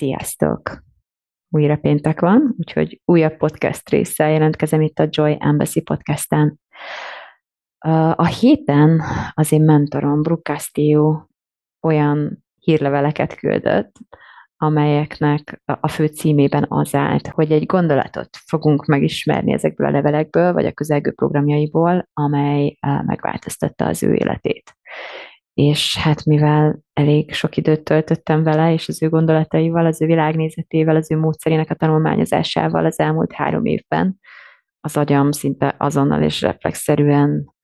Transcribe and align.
Sziasztok! 0.00 0.82
Újra 1.48 1.76
péntek 1.76 2.20
van, 2.20 2.54
úgyhogy 2.58 3.00
újabb 3.04 3.36
podcast 3.36 3.90
résszel 3.90 4.30
jelentkezem 4.30 4.80
itt 4.80 4.98
a 4.98 5.08
Joy 5.10 5.36
Embassy 5.40 5.80
podcasten. 5.80 6.60
A 8.14 8.26
héten 8.26 9.02
az 9.34 9.52
én 9.52 9.62
mentorom, 9.62 10.22
Brooke 10.22 10.52
Castillo 10.52 11.22
olyan 11.80 12.44
hírleveleket 12.58 13.34
küldött, 13.34 13.96
amelyeknek 14.56 15.62
a 15.64 15.88
fő 15.88 16.06
címében 16.06 16.66
az 16.68 16.94
állt, 16.94 17.28
hogy 17.28 17.52
egy 17.52 17.66
gondolatot 17.66 18.28
fogunk 18.46 18.84
megismerni 18.84 19.52
ezekből 19.52 19.86
a 19.86 19.90
levelekből, 19.90 20.52
vagy 20.52 20.66
a 20.66 20.72
közelgő 20.72 21.12
programjaiból, 21.12 22.08
amely 22.12 22.76
megváltoztatta 22.80 23.86
az 23.86 24.02
ő 24.02 24.14
életét 24.14 24.74
és 25.54 25.96
hát 25.96 26.24
mivel 26.24 26.80
elég 26.92 27.32
sok 27.32 27.56
időt 27.56 27.84
töltöttem 27.84 28.42
vele, 28.42 28.72
és 28.72 28.88
az 28.88 29.02
ő 29.02 29.08
gondolataival, 29.08 29.86
az 29.86 30.02
ő 30.02 30.06
világnézetével, 30.06 30.96
az 30.96 31.10
ő 31.10 31.18
módszerének 31.18 31.70
a 31.70 31.74
tanulmányozásával 31.74 32.84
az 32.84 32.98
elmúlt 32.98 33.32
három 33.32 33.64
évben, 33.64 34.18
az 34.80 34.96
agyam 34.96 35.30
szinte 35.30 35.74
azonnal 35.78 36.22
és 36.22 36.40
reflexzerűen 36.40 37.54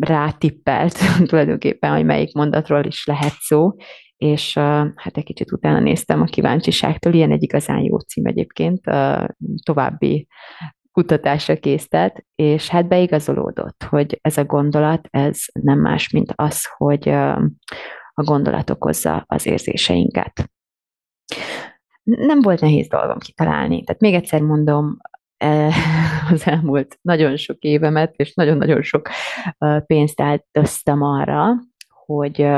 rátippelt 0.00 0.98
tulajdonképpen, 1.28 1.94
hogy 1.94 2.04
melyik 2.04 2.34
mondatról 2.34 2.84
is 2.84 3.06
lehet 3.06 3.34
szó, 3.38 3.74
és 4.16 4.54
hát 4.94 5.16
egy 5.16 5.24
kicsit 5.24 5.52
utána 5.52 5.80
néztem 5.80 6.20
a 6.20 6.24
kíváncsiságtól, 6.24 7.12
ilyen 7.12 7.32
egy 7.32 7.42
igazán 7.42 7.78
jó 7.78 7.98
cím 7.98 8.26
egyébként, 8.26 8.80
további 9.62 10.26
kutatásra 10.92 11.56
készített, 11.56 12.24
és 12.34 12.68
hát 12.68 12.88
beigazolódott, 12.88 13.82
hogy 13.82 14.18
ez 14.20 14.36
a 14.36 14.44
gondolat, 14.44 15.08
ez 15.10 15.40
nem 15.52 15.78
más, 15.78 16.10
mint 16.10 16.32
az, 16.34 16.66
hogy 16.76 17.08
a 18.18 18.22
gondolat 18.22 18.70
okozza 18.70 19.24
az 19.26 19.46
érzéseinket. 19.46 20.50
Nem 22.02 22.40
volt 22.40 22.60
nehéz 22.60 22.88
dolgom 22.88 23.18
kitalálni. 23.18 23.84
Tehát 23.84 24.00
még 24.00 24.14
egyszer 24.14 24.40
mondom, 24.40 24.96
e, 25.36 25.70
az 26.32 26.46
elmúlt 26.46 26.98
nagyon 27.02 27.36
sok 27.36 27.58
évemet, 27.58 28.14
és 28.16 28.34
nagyon-nagyon 28.34 28.82
sok 28.82 29.08
pénzt 29.86 30.20
áltoztam 30.20 31.02
arra, 31.02 31.54
hogy 31.88 32.48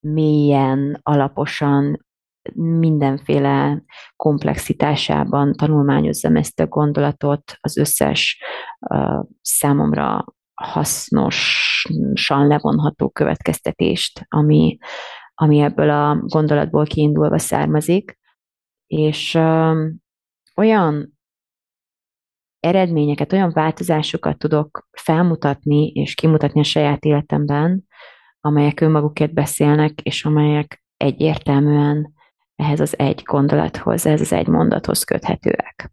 mélyen, 0.00 1.00
alaposan 1.02 2.05
mindenféle 2.54 3.82
komplexitásában 4.16 5.52
tanulmányozzam 5.52 6.36
ezt 6.36 6.60
a 6.60 6.66
gondolatot, 6.66 7.52
az 7.60 7.76
összes 7.76 8.42
uh, 8.80 9.24
számomra 9.40 10.24
hasznosan 10.54 12.46
levonható 12.46 13.10
következtetést, 13.10 14.26
ami, 14.28 14.78
ami 15.34 15.58
ebből 15.58 15.90
a 15.90 16.16
gondolatból 16.20 16.84
kiindulva 16.84 17.38
származik, 17.38 18.18
és 18.86 19.34
olyan 20.56 21.18
eredményeket, 22.60 23.32
olyan 23.32 23.50
változásokat 23.52 24.38
tudok 24.38 24.88
felmutatni 24.90 25.86
és 25.86 26.14
kimutatni 26.14 26.60
a 26.60 26.64
saját 26.64 27.04
életemben, 27.04 27.86
amelyek 28.40 28.80
önmagukért 28.80 29.34
beszélnek, 29.34 30.00
és 30.00 30.24
amelyek 30.24 30.84
egyértelműen 30.96 32.14
ehhez 32.56 32.80
az 32.80 32.98
egy 32.98 33.22
gondolathoz, 33.24 34.06
ehhez 34.06 34.20
az 34.20 34.32
egy 34.32 34.46
mondathoz 34.46 35.04
köthetőek. 35.04 35.90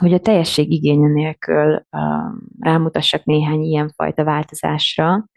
Hogy 0.00 0.12
a 0.12 0.18
teljesség 0.18 0.72
igénye 0.72 1.08
nélkül 1.08 1.72
uh, 1.74 2.00
rámutassak 2.60 3.24
néhány 3.24 3.60
ilyenfajta 3.60 4.24
változásra, 4.24 5.28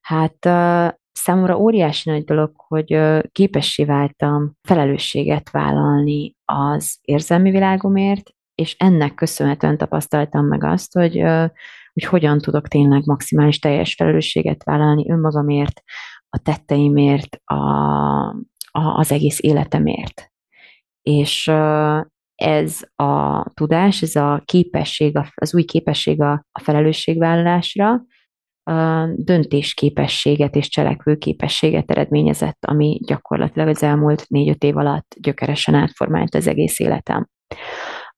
hát 0.00 0.46
uh, 0.46 0.88
számomra 1.12 1.58
óriási 1.58 2.10
nagy 2.10 2.24
dolog, 2.24 2.52
hogy 2.56 2.94
uh, 2.94 3.22
képessé 3.32 3.84
váltam 3.84 4.52
felelősséget 4.62 5.50
vállalni 5.50 6.36
az 6.44 6.98
érzelmi 7.02 7.50
világomért, 7.50 8.30
és 8.54 8.76
ennek 8.78 9.14
köszönhetően 9.14 9.78
tapasztaltam 9.78 10.46
meg 10.46 10.64
azt, 10.64 10.92
hogy, 10.92 11.22
hogy 11.92 12.04
hogyan 12.04 12.38
tudok 12.38 12.68
tényleg 12.68 13.02
maximális 13.04 13.58
teljes 13.58 13.94
felelősséget 13.94 14.64
vállalni 14.64 15.10
önmagamért, 15.10 15.82
a 16.28 16.38
tetteimért, 16.38 17.40
a, 17.44 17.56
az 18.78 19.12
egész 19.12 19.38
életemért. 19.42 20.30
És 21.02 21.50
ez 22.34 22.80
a 22.96 23.44
tudás, 23.54 24.02
ez 24.02 24.16
a 24.16 24.42
képesség, 24.44 25.18
az 25.34 25.54
új 25.54 25.64
képesség 25.64 26.22
a, 26.22 26.44
a 26.52 26.60
felelősségvállalásra, 26.60 28.02
a 28.62 29.08
döntésképességet 29.16 30.56
és 30.56 30.68
cselekvőképességet 30.68 31.90
eredményezett, 31.90 32.64
ami 32.66 33.00
gyakorlatilag 33.06 33.68
az 33.68 33.82
elmúlt 33.82 34.28
négy-öt 34.28 34.62
év 34.64 34.76
alatt 34.76 35.14
gyökeresen 35.20 35.74
átformált 35.74 36.34
az 36.34 36.46
egész 36.46 36.78
életem. 36.78 37.28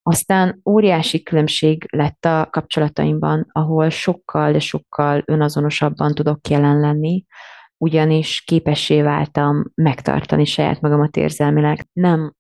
Aztán 0.03 0.61
óriási 0.69 1.23
különbség 1.23 1.87
lett 1.91 2.25
a 2.25 2.49
kapcsolataimban, 2.51 3.47
ahol 3.53 3.89
sokkal, 3.89 4.53
de 4.53 4.59
sokkal 4.59 5.23
önazonosabban 5.27 6.15
tudok 6.15 6.49
jelen 6.49 6.81
lenni, 6.81 7.25
ugyanis 7.83 8.43
képessé 8.47 9.03
váltam 9.03 9.65
megtartani 9.75 10.45
saját 10.45 10.81
magamat 10.81 11.17
érzelmileg. 11.17 11.87
Nem 11.93 12.35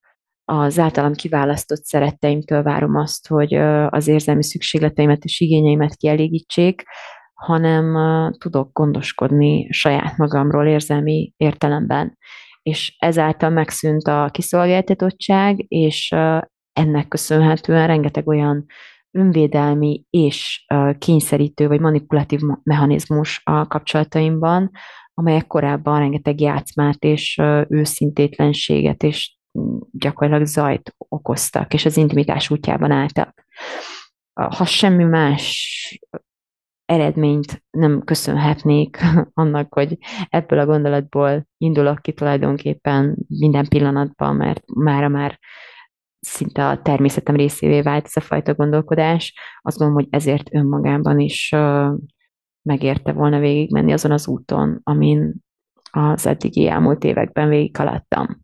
az 0.45 0.78
általam 0.78 1.12
kiválasztott 1.15 1.84
szeretteimtől 1.84 2.62
várom 2.62 2.97
azt, 2.97 3.28
hogy 3.28 3.55
az 3.89 4.09
érzelmi 4.09 4.43
szükségleteimet 4.43 5.25
és 5.25 5.41
igényeimet 5.41 5.97
kielégítsék, 5.97 6.83
hanem 7.34 7.97
tudok 8.39 8.73
gondoskodni 8.73 9.69
saját 9.71 10.17
magamról 10.17 10.67
érzelmi 10.67 11.33
értelemben. 11.37 12.19
És 12.62 12.97
ezáltal 12.99 13.50
megszűnt 13.50 14.06
a 14.06 14.29
kiszolgáltatottság, 14.33 15.65
és 15.69 16.15
ennek 16.73 17.09
köszönhetően 17.09 17.87
rengeteg 17.87 18.29
olyan 18.29 18.67
önvédelmi 19.11 20.05
és 20.11 20.67
kényszerítő 20.99 21.69
vagy 21.69 21.81
manipulatív 21.81 22.41
mechanizmus 22.62 23.41
a 23.45 23.67
kapcsolataimban, 23.67 24.71
amelyek 25.20 25.47
korábban 25.47 25.98
rengeteg 25.98 26.41
játszmát 26.41 27.04
és 27.04 27.41
őszintétlenséget 27.69 29.03
és 29.03 29.36
gyakorlatilag 29.92 30.47
zajt 30.47 30.94
okoztak, 30.98 31.75
és 31.75 31.84
az 31.84 31.97
intimitás 31.97 32.50
útjában 32.50 32.91
álltak. 32.91 33.44
Ha 34.32 34.64
semmi 34.64 35.04
más 35.04 35.78
eredményt 36.84 37.64
nem 37.70 38.03
köszönhetnék 38.04 38.98
annak, 39.34 39.75
hogy 39.75 39.98
ebből 40.28 40.58
a 40.58 40.66
gondolatból 40.66 41.47
indulok 41.56 41.98
ki 42.02 42.12
tulajdonképpen 42.12 43.16
minden 43.28 43.69
pillanatban, 43.69 44.37
mert 44.37 44.62
mára 44.75 45.08
már 45.08 45.38
szinte 46.20 46.69
a 46.69 46.82
természetem 46.82 47.37
részévé 47.37 47.81
vált 47.81 48.04
ez 48.04 48.16
a 48.16 48.20
fajta 48.20 48.54
gondolkodás. 48.54 49.34
Azt 49.60 49.78
gondolom, 49.78 50.02
hogy 50.02 50.12
ezért 50.14 50.54
önmagában 50.54 51.19
is 51.19 51.54
megérte 52.62 53.12
volna 53.12 53.38
végigmenni 53.38 53.93
azon 53.93 54.10
az 54.10 54.28
úton, 54.28 54.81
amin 54.82 55.34
az 55.91 56.26
eddigi 56.26 56.69
elmúlt 56.69 57.04
években 57.04 57.48
végighaladtam. 57.48 58.41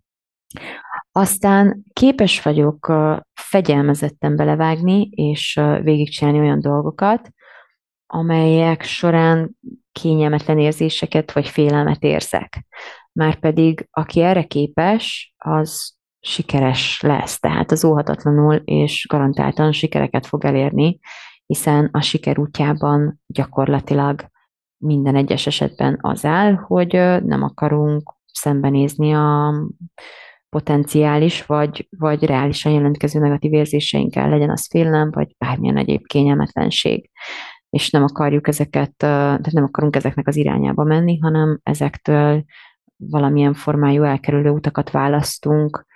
Aztán 1.12 1.82
képes 1.92 2.42
vagyok 2.42 2.92
fegyelmezetten 3.34 4.36
belevágni, 4.36 5.08
és 5.10 5.60
végigcsinálni 5.82 6.38
olyan 6.38 6.60
dolgokat, 6.60 7.30
amelyek 8.06 8.82
során 8.82 9.56
kényelmetlen 9.92 10.58
érzéseket 10.58 11.32
vagy 11.32 11.48
félelmet 11.48 12.02
érzek. 12.02 12.66
Márpedig 13.12 13.88
aki 13.90 14.20
erre 14.20 14.42
képes, 14.42 15.34
az 15.36 15.96
sikeres 16.20 17.00
lesz, 17.00 17.38
tehát 17.40 17.70
az 17.70 17.84
óhatatlanul 17.84 18.54
és 18.54 19.06
garantáltan 19.08 19.72
sikereket 19.72 20.26
fog 20.26 20.44
elérni, 20.44 20.98
hiszen 21.46 21.88
a 21.92 22.00
siker 22.00 22.38
útjában 22.38 23.20
gyakorlatilag 23.26 24.24
minden 24.76 25.16
egyes 25.16 25.46
esetben 25.46 25.98
az 26.00 26.24
áll, 26.24 26.54
hogy 26.54 26.92
nem 27.24 27.42
akarunk 27.42 28.14
szembenézni 28.32 29.14
a 29.14 29.54
potenciális 30.48 31.46
vagy, 31.46 31.88
vagy 31.98 32.24
reálisan 32.24 32.72
jelentkező 32.72 33.20
negatív 33.20 33.52
érzéseinkkel, 33.52 34.28
legyen 34.28 34.50
az 34.50 34.66
félelem, 34.66 35.10
vagy 35.10 35.34
bármilyen 35.38 35.76
egyéb 35.76 36.06
kényelmetlenség. 36.06 37.10
És 37.70 37.90
nem 37.90 38.02
akarjuk 38.02 38.48
ezeket, 38.48 38.92
tehát 38.96 39.52
nem 39.52 39.64
akarunk 39.64 39.96
ezeknek 39.96 40.28
az 40.28 40.36
irányába 40.36 40.84
menni, 40.84 41.18
hanem 41.18 41.60
ezektől 41.62 42.44
valamilyen 42.96 43.54
formájú 43.54 44.02
elkerülő 44.02 44.50
utakat 44.50 44.90
választunk, 44.90 45.86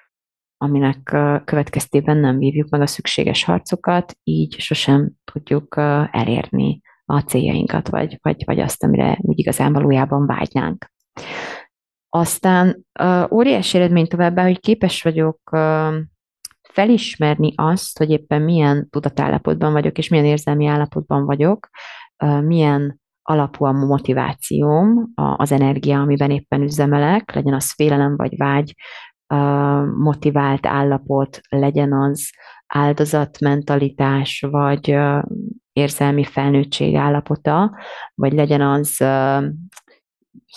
aminek 0.63 1.03
következtében 1.45 2.17
nem 2.17 2.39
vívjuk 2.39 2.69
meg 2.69 2.81
a 2.81 2.87
szükséges 2.87 3.45
harcokat, 3.45 4.17
így 4.23 4.59
sosem 4.59 5.11
tudjuk 5.33 5.75
elérni 6.11 6.81
a 7.05 7.21
céljainkat, 7.21 7.89
vagy, 7.89 8.19
vagy, 8.23 8.43
vagy 8.45 8.61
azt, 8.61 8.85
amire 8.85 9.19
úgy 9.21 9.39
igazán 9.39 9.73
valójában 9.73 10.27
vágynánk. 10.27 10.91
Aztán 12.09 12.87
óriási 13.31 13.79
eredmény 13.79 14.07
továbbá, 14.07 14.43
hogy 14.43 14.61
képes 14.61 15.03
vagyok 15.03 15.41
felismerni 16.73 17.53
azt, 17.57 17.99
hogy 17.99 18.11
éppen 18.11 18.43
milyen 18.43 18.89
tudatállapotban 18.91 19.73
vagyok, 19.73 19.99
és 19.99 20.09
milyen 20.09 20.25
érzelmi 20.25 20.67
állapotban 20.67 21.25
vagyok, 21.25 21.69
milyen 22.41 23.01
alapú 23.23 23.65
a 23.65 23.73
motivációm, 23.73 25.13
az 25.15 25.53
energia, 25.53 26.01
amiben 26.01 26.31
éppen 26.31 26.63
üzemelek, 26.63 27.35
legyen 27.35 27.55
az 27.55 27.73
félelem 27.73 28.17
vagy 28.17 28.37
vágy, 28.37 28.75
motivált 29.97 30.67
állapot, 30.67 31.41
legyen 31.49 31.93
az 31.93 32.31
áldozatmentalitás, 32.67 34.47
vagy 34.51 34.97
érzelmi 35.73 36.25
felnőttség 36.25 36.95
állapota, 36.95 37.77
vagy 38.15 38.33
legyen 38.33 38.61
az 38.61 38.97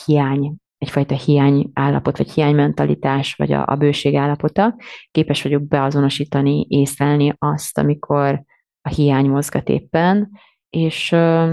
hiány, 0.06 0.56
egyfajta 0.78 1.16
hiány 1.16 1.70
állapot, 1.74 2.18
vagy 2.18 2.32
hiánymentalitás, 2.32 3.36
vagy 3.36 3.52
a, 3.52 3.64
a 3.68 3.76
bőség 3.76 4.16
állapota, 4.16 4.76
képes 5.12 5.44
vagyok 5.44 5.68
beazonosítani, 5.68 6.66
észlelni 6.70 7.34
azt, 7.38 7.78
amikor 7.78 8.44
a 8.82 8.90
hiány 8.90 9.30
mozgat 9.30 9.70
éppen, 9.70 10.30
és 10.70 11.12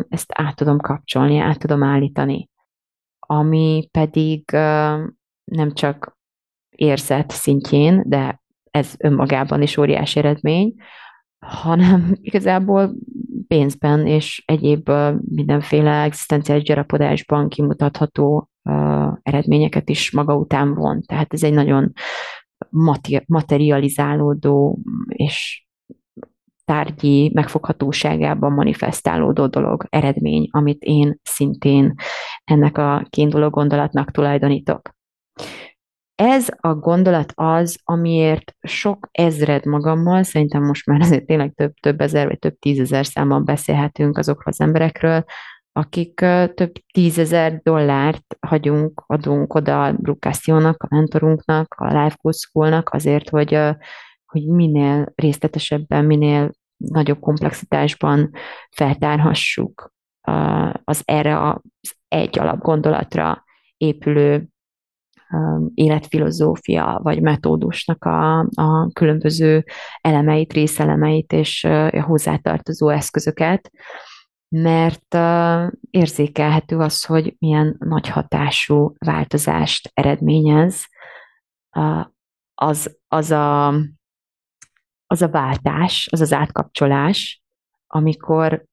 ezt 0.08 0.32
át 0.34 0.56
tudom 0.56 0.78
kapcsolni, 0.78 1.38
át 1.38 1.58
tudom 1.58 1.82
állítani. 1.82 2.49
Ami 3.19 3.88
pedig 3.90 4.50
nem 5.44 5.73
csak 5.73 6.19
érzet 6.81 7.31
szintjén, 7.31 8.03
de 8.06 8.43
ez 8.71 8.94
önmagában 8.99 9.62
is 9.62 9.77
óriási 9.77 10.19
eredmény, 10.19 10.75
hanem 11.47 12.15
igazából 12.21 12.94
pénzben 13.47 14.06
és 14.06 14.43
egyéb 14.47 14.91
mindenféle 15.21 16.03
egzisztenciális 16.03 16.62
gyarapodásban 16.62 17.49
kimutatható 17.49 18.50
eredményeket 19.23 19.88
is 19.88 20.11
maga 20.12 20.37
után 20.37 20.75
von. 20.75 21.03
Tehát 21.06 21.32
ez 21.32 21.43
egy 21.43 21.53
nagyon 21.53 21.93
materializálódó 23.26 24.79
és 25.06 25.67
tárgyi 26.65 27.31
megfoghatóságában 27.35 28.53
manifestálódó 28.53 29.47
dolog, 29.47 29.87
eredmény, 29.88 30.49
amit 30.50 30.83
én 30.83 31.19
szintén 31.23 31.94
ennek 32.44 32.79
a 32.79 33.06
kiinduló 33.11 33.49
gondolatnak 33.49 34.11
tulajdonítok. 34.11 34.99
Ez 36.20 36.49
a 36.56 36.75
gondolat 36.75 37.32
az, 37.34 37.78
amiért 37.84 38.55
sok 38.61 39.08
ezred 39.12 39.64
magammal, 39.64 40.22
szerintem 40.22 40.62
most 40.62 40.87
már 40.87 41.00
azért 41.00 41.26
tényleg 41.26 41.52
több, 41.55 41.72
több 41.72 42.00
ezer 42.00 42.26
vagy 42.26 42.38
több 42.38 42.58
tízezer 42.58 43.06
számban 43.06 43.44
beszélhetünk 43.44 44.19
azokról 44.19 44.52
az 44.52 44.61
emberekről, 44.61 45.25
akik 45.72 46.14
több 46.55 46.72
tízezer 46.93 47.61
dollárt 47.62 48.37
hagyunk, 48.40 49.02
adunk 49.06 49.55
oda 49.55 49.84
a 49.84 49.93
Brukációnak, 49.93 50.82
a 50.82 50.87
mentorunknak, 50.90 51.75
a 51.78 52.02
Life 52.02 52.17
Coach 52.23 52.94
azért, 52.94 53.28
hogy, 53.28 53.58
hogy 54.26 54.46
minél 54.46 55.12
részletesebben, 55.14 56.05
minél 56.05 56.50
nagyobb 56.76 57.20
komplexitásban 57.20 58.31
feltárhassuk 58.70 59.93
az 60.84 61.02
erre 61.05 61.49
az 61.49 61.94
egy 62.08 62.38
alapgondolatra 62.38 63.44
épülő 63.76 64.49
életfilozófia 65.75 67.00
vagy 67.03 67.23
metódusnak 67.23 68.05
a, 68.05 68.38
a 68.38 68.91
különböző 68.93 69.65
elemeit, 70.00 70.53
részelemeit 70.53 71.32
és 71.32 71.65
a 71.65 72.03
hozzátartozó 72.03 72.88
eszközöket, 72.88 73.71
mert 74.49 75.17
érzékelhető 75.91 76.79
az, 76.79 77.05
hogy 77.05 77.37
milyen 77.38 77.77
nagy 77.79 78.09
hatású 78.09 78.94
változást 78.99 79.91
eredményez 79.94 80.87
az, 82.55 82.99
az 83.09 83.31
a 83.31 83.75
az 85.12 85.23
a 85.23 85.29
váltás, 85.29 86.09
az 86.11 86.21
az 86.21 86.33
átkapcsolás, 86.33 87.43
amikor, 87.87 88.65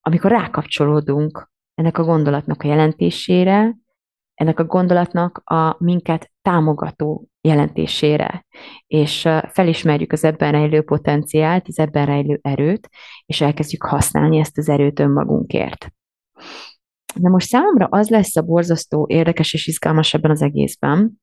amikor 0.00 0.30
rákapcsolódunk 0.30 1.50
ennek 1.74 1.98
a 1.98 2.04
gondolatnak 2.04 2.62
a 2.62 2.66
jelentésére, 2.66 3.76
ennek 4.34 4.58
a 4.58 4.64
gondolatnak 4.64 5.42
a 5.44 5.76
minket 5.78 6.30
támogató 6.42 7.28
jelentésére, 7.40 8.46
és 8.86 9.28
felismerjük 9.48 10.12
az 10.12 10.24
ebben 10.24 10.52
rejlő 10.52 10.82
potenciált, 10.82 11.68
az 11.68 11.78
ebben 11.78 12.06
rejlő 12.06 12.38
erőt, 12.42 12.88
és 13.26 13.40
elkezdjük 13.40 13.82
használni 13.84 14.38
ezt 14.38 14.58
az 14.58 14.68
erőt 14.68 15.00
önmagunkért. 15.00 15.92
De 17.14 17.28
most 17.28 17.48
számomra 17.48 17.86
az 17.90 18.08
lesz 18.08 18.36
a 18.36 18.42
borzasztó 18.42 19.06
érdekes 19.08 19.52
és 19.52 19.66
izgalmas 19.66 20.14
ebben 20.14 20.30
az 20.30 20.42
egészben, 20.42 21.20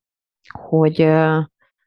hogy 0.60 1.02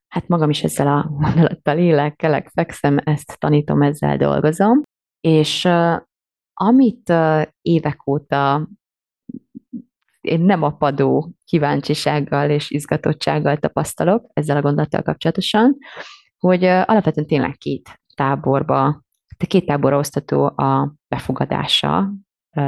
hát 0.09 0.29
magam 0.29 0.51
is 0.51 0.63
ezzel 0.65 0.87
a 0.87 1.09
gondolattal 1.09 1.79
élek, 1.79 2.17
kelek, 2.17 2.49
fekszem, 2.49 2.99
ezt 3.05 3.39
tanítom, 3.39 3.83
ezzel 3.83 4.17
dolgozom, 4.17 4.81
és 5.21 5.69
amit 6.55 7.13
évek 7.61 8.07
óta 8.07 8.69
én 10.23 10.41
nem 10.41 10.63
apadó 10.63 11.33
kíváncsisággal 11.45 12.51
és 12.51 12.71
izgatottsággal 12.71 13.57
tapasztalok 13.57 14.27
ezzel 14.33 14.57
a 14.57 14.63
gondolattal 14.63 15.03
kapcsolatosan, 15.03 15.77
hogy 16.39 16.65
alapvetően 16.65 17.27
tényleg 17.27 17.57
két 17.57 18.01
táborba, 18.15 19.03
két 19.47 19.67
táborra 19.67 19.99
osztató 19.99 20.45
a 20.45 20.95
befogadása, 21.09 22.13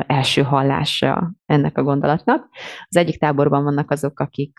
első 0.07 0.43
hallása 0.43 1.33
ennek 1.47 1.79
a 1.79 1.83
gondolatnak. 1.83 2.49
Az 2.89 2.97
egyik 2.97 3.19
táborban 3.19 3.65
vannak 3.65 3.91
azok, 3.91 4.21
akik, 4.21 4.59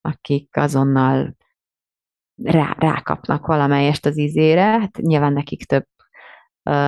akik 0.00 0.56
azonnal 0.56 1.36
rá, 2.42 2.74
rákapnak 2.78 3.46
valamelyest 3.46 4.06
az 4.06 4.18
ízére, 4.18 4.62
hát 4.62 4.96
nyilván 4.96 5.32
nekik 5.32 5.64
több 5.64 5.84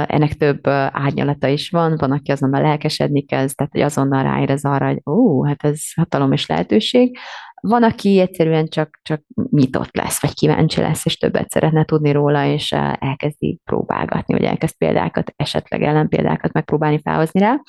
ennek 0.07 0.35
több 0.35 0.67
árnyalata 0.91 1.49
is 1.49 1.71
van, 1.71 1.97
van, 1.97 2.13
aki 2.13 2.31
azonnal 2.31 2.63
lelkesedni 2.63 3.25
kezd, 3.25 3.57
tehát 3.57 3.73
hogy 3.73 3.83
azonnal 3.83 4.23
ráérez 4.23 4.65
arra, 4.65 4.87
hogy 4.87 5.01
ó, 5.11 5.45
hát 5.45 5.65
ez 5.65 5.81
hatalom 5.95 6.33
és 6.33 6.47
lehetőség. 6.47 7.19
Van, 7.61 7.83
aki 7.83 8.19
egyszerűen 8.19 8.69
csak, 8.69 8.99
csak 9.03 9.23
nyitott 9.51 9.97
lesz, 9.97 10.21
vagy 10.21 10.35
kíváncsi 10.35 10.81
lesz, 10.81 11.05
és 11.05 11.17
többet 11.17 11.51
szeretne 11.51 11.85
tudni 11.85 12.13
róla, 12.13 12.47
és 12.47 12.73
elkezdi 12.99 13.61
próbálgatni, 13.65 14.35
vagy 14.35 14.45
elkezd 14.45 14.77
példákat, 14.77 15.33
esetleg 15.37 15.83
ellenpéldákat 15.83 16.53
megpróbálni 16.53 17.01
felhozni 17.01 17.41
rá. 17.41 17.61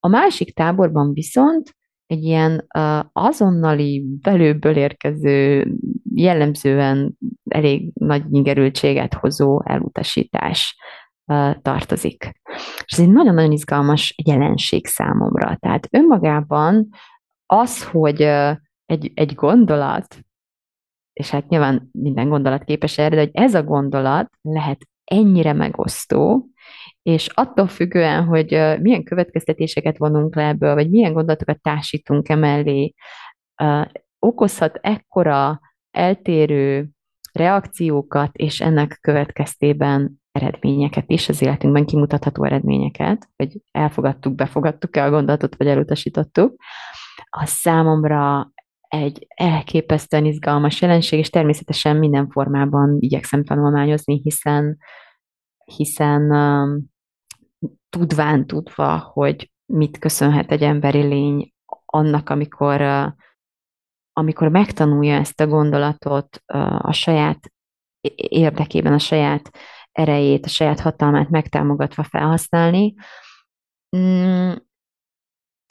A 0.00 0.08
másik 0.08 0.54
táborban 0.54 1.12
viszont 1.12 1.74
egy 2.06 2.22
ilyen 2.22 2.66
azonnali 3.12 4.04
belőből 4.22 4.76
érkező, 4.76 5.66
jellemzően 6.14 7.18
elég 7.44 7.90
nagy 7.94 8.22
ingerültséget 8.30 9.14
hozó 9.14 9.62
elutasítás 9.64 10.76
tartozik. 11.62 12.32
És 12.84 12.92
ez 12.92 13.00
egy 13.00 13.10
nagyon-nagyon 13.10 13.52
izgalmas 13.52 14.14
jelenség 14.24 14.86
számomra. 14.86 15.56
Tehát 15.56 15.88
önmagában 15.90 16.88
az, 17.46 17.84
hogy 17.84 18.22
egy, 18.86 19.12
egy 19.14 19.34
gondolat, 19.34 20.18
és 21.12 21.30
hát 21.30 21.48
nyilván 21.48 21.88
minden 21.92 22.28
gondolat 22.28 22.64
képes 22.64 22.98
erre, 22.98 23.14
de 23.14 23.20
hogy 23.20 23.30
ez 23.32 23.54
a 23.54 23.62
gondolat 23.62 24.30
lehet 24.42 24.88
ennyire 25.04 25.52
megosztó, 25.52 26.46
és 27.02 27.28
attól 27.34 27.66
függően, 27.66 28.24
hogy 28.24 28.50
milyen 28.80 29.04
következtetéseket 29.04 29.98
vonunk 29.98 30.34
le 30.34 30.46
ebből, 30.46 30.74
vagy 30.74 30.90
milyen 30.90 31.12
gondolatokat 31.12 31.60
társítunk 31.60 32.28
emellé, 32.28 32.94
okozhat 34.18 34.78
ekkora 34.82 35.60
eltérő 35.90 36.88
reakciókat, 37.32 38.36
és 38.36 38.60
ennek 38.60 38.98
következtében 39.00 40.22
eredményeket 40.36 41.04
is, 41.10 41.28
az 41.28 41.42
életünkben 41.42 41.86
kimutatható 41.86 42.44
eredményeket, 42.44 43.28
hogy 43.36 43.60
elfogadtuk, 43.70 44.34
befogadtuk-e 44.34 45.04
a 45.04 45.10
gondolatot, 45.10 45.56
vagy 45.56 45.66
elutasítottuk, 45.66 46.56
az 47.30 47.48
számomra 47.48 48.50
egy 48.88 49.26
elképesztően 49.28 50.24
izgalmas 50.24 50.80
jelenség, 50.80 51.18
és 51.18 51.30
természetesen 51.30 51.96
minden 51.96 52.28
formában 52.28 52.96
igyekszem 53.00 53.44
tanulmányozni, 53.44 54.20
hiszen 54.22 54.78
hiszen 55.74 56.30
tudván 57.88 58.46
tudva, 58.46 58.98
hogy 58.98 59.50
mit 59.72 59.98
köszönhet 59.98 60.50
egy 60.50 60.62
emberi 60.62 61.02
lény 61.02 61.52
annak, 61.84 62.28
amikor, 62.28 62.82
amikor 64.12 64.48
megtanulja 64.48 65.14
ezt 65.14 65.40
a 65.40 65.46
gondolatot 65.46 66.42
a 66.78 66.92
saját 66.92 67.52
érdekében, 68.16 68.92
a 68.92 68.98
saját 68.98 69.50
erejét, 69.96 70.44
a 70.44 70.48
saját 70.48 70.80
hatalmát 70.80 71.30
megtámogatva 71.30 72.02
felhasználni. 72.02 72.94
Mm, 73.96 74.52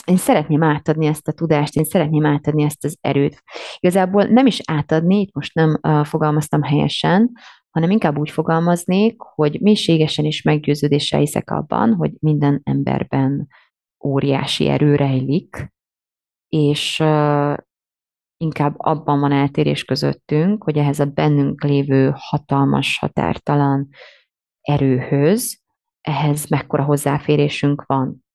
én 0.06 0.18
szeretném 0.18 0.64
átadni 0.64 1.06
ezt 1.06 1.28
a 1.28 1.32
tudást, 1.32 1.76
én 1.76 1.84
szeretném 1.84 2.26
átadni 2.26 2.64
ezt 2.64 2.86
az 2.86 2.98
erőt. 3.02 3.44
Igazából 3.80 4.24
nem 4.24 4.46
is 4.46 4.62
átadni, 4.66 5.20
itt 5.20 5.34
most 5.34 5.54
nem 5.54 5.80
fogalmaztam 6.04 6.64
helyesen, 6.64 7.32
hanem 7.70 7.90
inkább 7.90 8.18
úgy 8.18 8.30
fogalmaznék, 8.30 9.22
hogy 9.22 9.62
mélységesen 9.62 10.26
is 10.26 10.42
meggyőződéssel 10.42 11.20
hiszek 11.20 11.52
abban, 11.52 11.94
hogy 11.94 12.12
minden 12.20 12.62
emberben 12.64 13.48
óriási 14.06 14.68
erő 14.68 14.96
rejlik, 14.96 15.74
és 16.50 17.04
inkább 18.46 18.74
abban 18.78 19.20
van 19.20 19.32
eltérés 19.32 19.84
közöttünk, 19.84 20.64
hogy 20.64 20.78
ehhez 20.78 21.00
a 21.00 21.06
bennünk 21.06 21.64
lévő 21.64 22.12
hatalmas, 22.16 23.00
határtalan 23.00 23.90
erőhöz, 24.62 25.62
ehhez 26.02 26.48
mekkora 26.48 26.84
hozzáférésünk 26.84 27.86
van. 27.86 28.26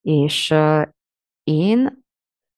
És 0.00 0.54
én 1.44 2.04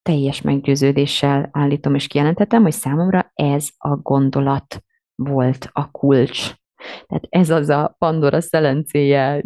teljes 0.02 0.40
meggyőződéssel 0.40 1.48
állítom 1.52 1.94
és 1.94 2.06
kijelentetem, 2.06 2.62
hogy 2.62 2.72
számomra 2.72 3.30
ez 3.34 3.68
a 3.76 3.96
gondolat 3.96 4.84
volt 5.14 5.68
a 5.72 5.90
kulcs. 5.90 6.54
Tehát 7.06 7.26
ez 7.28 7.50
az 7.50 7.68
a 7.68 7.94
Pandora 7.98 8.40
szelencéje 8.40 9.44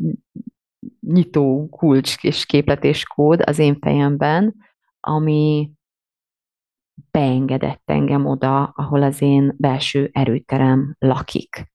nyitó 1.01 1.69
kulcs 1.71 2.17
és 2.23 2.47
képletéskód 2.47 3.41
az 3.45 3.59
én 3.59 3.79
fejemben, 3.81 4.55
ami 5.01 5.71
beengedett 7.11 7.83
engem 7.85 8.27
oda, 8.27 8.63
ahol 8.63 9.03
az 9.03 9.23
én 9.23 9.55
belső 9.59 10.11
erőterem 10.13 10.97
lakik. 10.99 11.71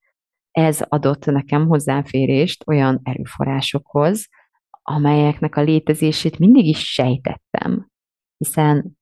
Ez 0.51 0.81
adott 0.81 1.25
nekem 1.25 1.67
hozzáférést 1.67 2.63
olyan 2.67 2.99
erőforrásokhoz, 3.03 4.27
amelyeknek 4.81 5.55
a 5.55 5.61
létezését 5.61 6.39
mindig 6.39 6.65
is 6.65 6.93
sejtettem, 6.93 7.89
hiszen 8.37 8.97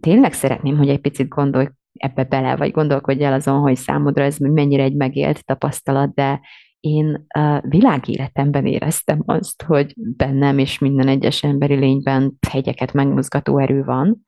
tényleg 0.00 0.32
szeretném, 0.32 0.76
hogy 0.76 0.88
egy 0.88 1.00
picit 1.00 1.28
gondolj 1.28 1.68
ebbe 1.92 2.24
bele, 2.24 2.56
vagy 2.56 2.70
gondolkodj 2.70 3.24
el 3.24 3.32
azon, 3.32 3.60
hogy 3.60 3.76
számodra 3.76 4.22
ez 4.22 4.38
mennyire 4.38 4.82
egy 4.82 4.94
megélt 4.94 5.44
tapasztalat, 5.44 6.14
de 6.14 6.40
én 6.80 7.24
a 7.28 7.60
világéletemben 7.68 8.66
éreztem 8.66 9.22
azt, 9.26 9.62
hogy 9.62 9.94
bennem 9.96 10.58
és 10.58 10.78
minden 10.78 11.08
egyes 11.08 11.42
emberi 11.42 11.74
lényben 11.74 12.38
hegyeket 12.50 12.92
megmozgató 12.92 13.58
erő 13.58 13.82
van, 13.82 14.24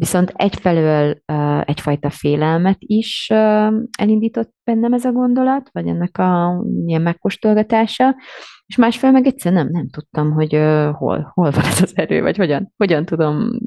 Viszont 0.00 0.32
egyfelől 0.34 1.22
egyfajta 1.64 2.10
félelmet 2.10 2.76
is 2.78 3.28
elindított 3.98 4.52
bennem 4.64 4.92
ez 4.92 5.04
a 5.04 5.12
gondolat, 5.12 5.68
vagy 5.72 5.86
ennek 5.86 6.18
a 6.18 6.62
ilyen 6.86 7.02
megkóstolgatása, 7.02 8.16
és 8.66 8.76
másfelől 8.76 9.14
meg 9.14 9.26
egyszer 9.26 9.52
nem, 9.52 9.68
nem 9.70 9.88
tudtam, 9.88 10.32
hogy 10.32 10.52
hol, 10.92 11.30
hol 11.34 11.50
van 11.50 11.64
ez 11.64 11.82
az 11.82 11.92
erő, 11.94 12.22
vagy 12.22 12.36
hogyan, 12.36 12.72
hogyan 12.76 13.04
tudom 13.04 13.58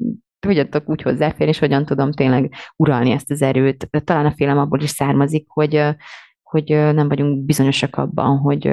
hogyan 0.46 0.70
tudok 0.70 0.88
úgy 0.88 1.02
hozzáférni, 1.02 1.52
és 1.52 1.58
hogyan 1.58 1.84
tudom 1.84 2.12
tényleg 2.12 2.52
uralni 2.76 3.10
ezt 3.10 3.30
az 3.30 3.42
erőt. 3.42 3.88
Talán 4.04 4.26
a 4.26 4.34
félem 4.36 4.58
abból 4.58 4.80
is 4.80 4.90
származik, 4.90 5.46
hogy 5.48 5.94
hogy 6.42 6.68
nem 6.68 7.08
vagyunk 7.08 7.44
bizonyosak 7.44 7.96
abban, 7.96 8.38
hogy 8.38 8.68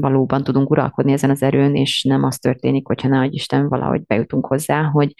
valóban 0.00 0.44
tudunk 0.44 0.70
uralkodni 0.70 1.12
ezen 1.12 1.30
az 1.30 1.42
erőn, 1.42 1.74
és 1.74 2.02
nem 2.02 2.24
az 2.24 2.38
történik, 2.38 2.86
hogyha 2.86 3.08
nehogy 3.08 3.34
Isten 3.34 3.68
valahogy 3.68 4.04
bejutunk 4.06 4.46
hozzá, 4.46 4.82
hogy, 4.82 5.14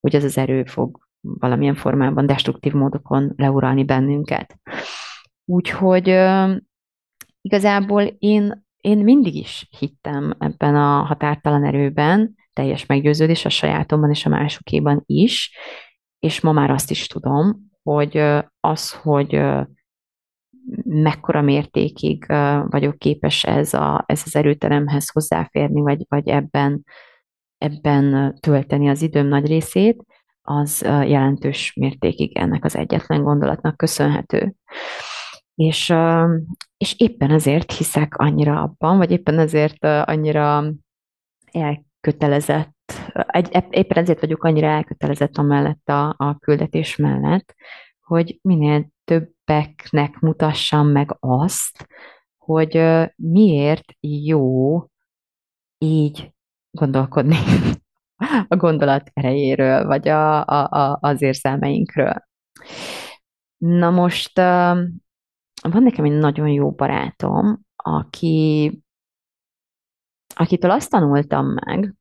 hogy 0.00 0.14
ez 0.14 0.24
az 0.24 0.38
erő 0.38 0.64
fog 0.64 1.07
valamilyen 1.20 1.74
formában 1.74 2.26
destruktív 2.26 2.72
módokon 2.72 3.32
leuralni 3.36 3.84
bennünket. 3.84 4.58
Úgyhogy 5.44 6.08
igazából 7.40 8.02
én, 8.18 8.66
én 8.80 8.98
mindig 8.98 9.34
is 9.34 9.68
hittem 9.78 10.34
ebben 10.38 10.74
a 10.74 11.02
határtalan 11.02 11.64
erőben, 11.64 12.34
teljes 12.52 12.86
meggyőződés 12.86 13.44
a 13.44 13.48
sajátomban 13.48 14.10
és 14.10 14.26
a 14.26 14.28
másokéban 14.28 15.02
is, 15.06 15.56
és 16.18 16.40
ma 16.40 16.52
már 16.52 16.70
azt 16.70 16.90
is 16.90 17.06
tudom, 17.06 17.70
hogy 17.82 18.16
az, 18.60 18.92
hogy 18.92 19.40
mekkora 20.84 21.42
mértékig 21.42 22.26
vagyok 22.68 22.98
képes 22.98 23.44
ez, 23.44 23.74
a, 23.74 24.04
ez 24.06 24.22
az 24.24 24.36
erőteremhez 24.36 25.10
hozzáférni, 25.10 25.80
vagy, 25.80 26.04
vagy 26.08 26.28
ebben, 26.28 26.84
ebben 27.58 28.34
tölteni 28.40 28.88
az 28.88 29.02
időm 29.02 29.26
nagy 29.26 29.46
részét, 29.46 30.04
az 30.48 30.80
jelentős 30.82 31.74
mértékig 31.74 32.36
ennek 32.36 32.64
az 32.64 32.76
egyetlen 32.76 33.22
gondolatnak 33.22 33.76
köszönhető. 33.76 34.54
És, 35.54 35.94
és 36.76 36.94
éppen 36.98 37.30
ezért 37.30 37.72
hiszek 37.72 38.16
annyira 38.16 38.60
abban, 38.62 38.96
vagy 38.96 39.10
éppen 39.10 39.38
ezért 39.38 39.84
annyira 39.84 40.72
elkötelezett, 41.52 42.92
egy, 43.12 43.64
éppen 43.70 43.98
ezért 44.02 44.20
vagyok 44.20 44.44
annyira 44.44 44.66
elkötelezett 44.66 45.36
amellett 45.36 45.88
a, 45.88 46.14
a 46.18 46.38
küldetés 46.38 46.96
mellett, 46.96 47.54
hogy 48.00 48.38
minél 48.42 48.88
többeknek 49.04 50.18
mutassam 50.18 50.86
meg 50.88 51.16
azt, 51.20 51.88
hogy 52.36 52.82
miért 53.16 53.92
jó 54.00 54.78
így 55.78 56.32
gondolkodni 56.70 57.36
a 58.48 58.56
gondolat 58.56 59.10
erejéről, 59.14 59.86
vagy 59.86 60.08
a, 60.08 60.44
a, 60.46 60.68
a, 60.70 60.98
az 61.00 61.22
érzelmeinkről. 61.22 62.14
Na 63.56 63.90
most 63.90 64.38
van 65.68 65.82
nekem 65.82 66.04
egy 66.04 66.18
nagyon 66.18 66.48
jó 66.48 66.70
barátom, 66.70 67.60
aki, 67.76 68.82
akitől 70.34 70.70
azt 70.70 70.90
tanultam 70.90 71.46
meg, 71.46 71.94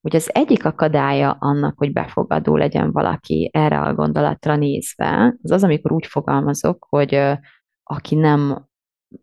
hogy 0.00 0.16
az 0.16 0.34
egyik 0.34 0.64
akadálya 0.64 1.36
annak, 1.38 1.78
hogy 1.78 1.92
befogadó 1.92 2.56
legyen 2.56 2.92
valaki 2.92 3.50
erre 3.52 3.80
a 3.80 3.94
gondolatra 3.94 4.56
nézve, 4.56 5.36
az 5.42 5.50
az, 5.50 5.64
amikor 5.64 5.92
úgy 5.92 6.06
fogalmazok, 6.06 6.86
hogy 6.88 7.38
aki 7.82 8.14
nem 8.14 8.68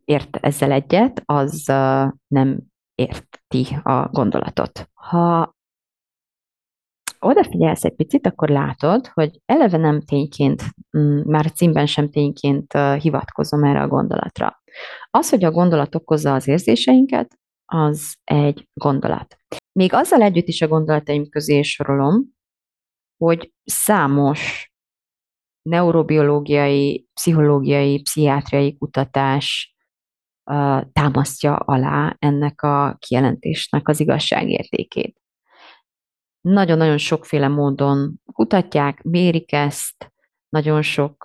ért 0.05 0.35
ezzel 0.35 0.71
egyet, 0.71 1.21
az 1.25 1.63
nem 2.27 2.59
érti 2.95 3.67
a 3.83 4.07
gondolatot. 4.07 4.89
Ha 4.93 5.52
odafigyelsz 7.25 7.83
egy 7.83 7.95
picit, 7.95 8.27
akkor 8.27 8.49
látod, 8.49 9.07
hogy 9.07 9.39
eleve 9.45 9.77
nem 9.77 10.01
tényként, 10.01 10.63
mm, 10.97 11.21
már 11.25 11.51
címben 11.51 11.85
sem 11.85 12.09
tényként 12.09 12.73
hivatkozom 12.99 13.63
erre 13.63 13.81
a 13.81 13.87
gondolatra. 13.87 14.61
Az, 15.09 15.29
hogy 15.29 15.43
a 15.43 15.51
gondolat 15.51 15.95
okozza 15.95 16.33
az 16.33 16.47
érzéseinket, 16.47 17.37
az 17.65 18.15
egy 18.23 18.67
gondolat. 18.73 19.37
Még 19.71 19.93
azzal 19.93 20.21
együtt 20.21 20.47
is 20.47 20.61
a 20.61 20.67
gondolataim 20.67 21.29
közé 21.29 21.61
sorolom, 21.61 22.23
hogy 23.17 23.53
számos 23.63 24.71
neurobiológiai, 25.69 27.07
pszichológiai, 27.13 28.01
pszichiátriai 28.01 28.77
kutatás 28.77 29.75
uh, 30.51 30.91
támasztja 30.91 31.55
alá 31.55 32.15
ennek 32.19 32.61
a 32.61 32.97
kijelentésnek 32.99 33.87
az 33.87 33.99
igazságértékét. 33.99 35.22
Nagyon-nagyon 36.43 36.97
sokféle 36.97 37.47
módon 37.47 38.21
kutatják, 38.33 39.03
mérik 39.03 39.53
ezt, 39.53 40.11
nagyon 40.49 40.81
sok 40.81 41.23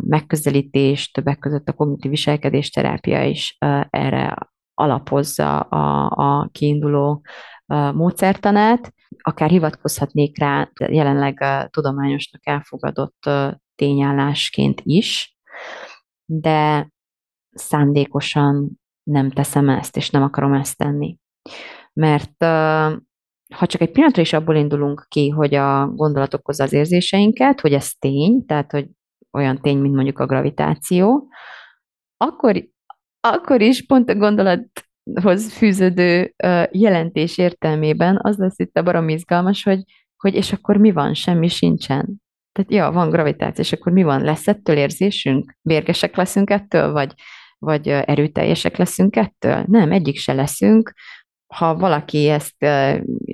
megközelítés, 0.00 1.10
többek 1.10 1.38
között 1.38 1.68
a 1.68 1.72
kognitív 1.72 2.10
viselkedésterápia 2.10 3.24
is 3.24 3.56
uh, 3.60 3.84
erre 3.90 4.36
alapozza 4.74 5.60
a, 5.60 6.10
a 6.10 6.48
kiinduló 6.52 7.22
módszertanát. 7.94 8.92
Akár 9.18 9.50
hivatkozhatnék 9.50 10.38
rá 10.38 10.70
jelenleg 10.74 11.44
tudományosnak 11.70 12.46
elfogadott 12.46 13.30
tényállásként 13.74 14.80
is, 14.84 15.38
de 16.24 16.90
szándékosan 17.50 18.80
nem 19.02 19.30
teszem 19.30 19.68
ezt, 19.68 19.96
és 19.96 20.10
nem 20.10 20.22
akarom 20.22 20.52
ezt 20.52 20.76
tenni. 20.76 21.18
Mert 21.92 22.44
ha 23.54 23.66
csak 23.66 23.80
egy 23.80 23.90
pillanatra 23.90 24.22
is 24.22 24.32
abból 24.32 24.56
indulunk 24.56 25.06
ki, 25.08 25.28
hogy 25.28 25.54
a 25.54 25.86
gondolat 25.86 26.34
okozza 26.34 26.64
az 26.64 26.72
érzéseinket, 26.72 27.60
hogy 27.60 27.72
ez 27.72 27.92
tény, 27.98 28.46
tehát 28.46 28.70
hogy 28.70 28.86
olyan 29.30 29.60
tény, 29.60 29.78
mint 29.78 29.94
mondjuk 29.94 30.18
a 30.18 30.26
gravitáció, 30.26 31.28
akkor, 32.16 32.68
akkor 33.20 33.60
is 33.60 33.86
pont 33.86 34.10
a 34.10 34.14
gondolathoz 34.14 35.52
fűződő 35.52 36.34
jelentés 36.70 37.38
értelmében 37.38 38.18
az 38.22 38.36
lesz 38.36 38.58
itt 38.58 38.76
a 38.76 38.82
barom 38.82 39.08
izgalmas, 39.08 39.62
hogy, 39.62 39.82
hogy 40.16 40.34
és 40.34 40.52
akkor 40.52 40.76
mi 40.76 40.92
van, 40.92 41.14
semmi 41.14 41.48
sincsen. 41.48 42.22
Tehát 42.52 42.72
ja, 42.72 42.92
van 42.92 43.10
gravitáció, 43.10 43.62
és 43.62 43.72
akkor 43.72 43.92
mi 43.92 44.02
van? 44.02 44.22
Lesz 44.22 44.48
ettől 44.48 44.76
érzésünk? 44.76 45.56
Bérgesek 45.62 46.16
leszünk 46.16 46.50
ettől, 46.50 46.92
vagy, 46.92 47.14
vagy 47.58 47.88
erőteljesek 47.88 48.76
leszünk 48.76 49.16
ettől? 49.16 49.64
Nem, 49.66 49.92
egyik 49.92 50.16
se 50.16 50.32
leszünk, 50.32 50.92
ha 51.54 51.76
valaki 51.76 52.28
ezt 52.28 52.56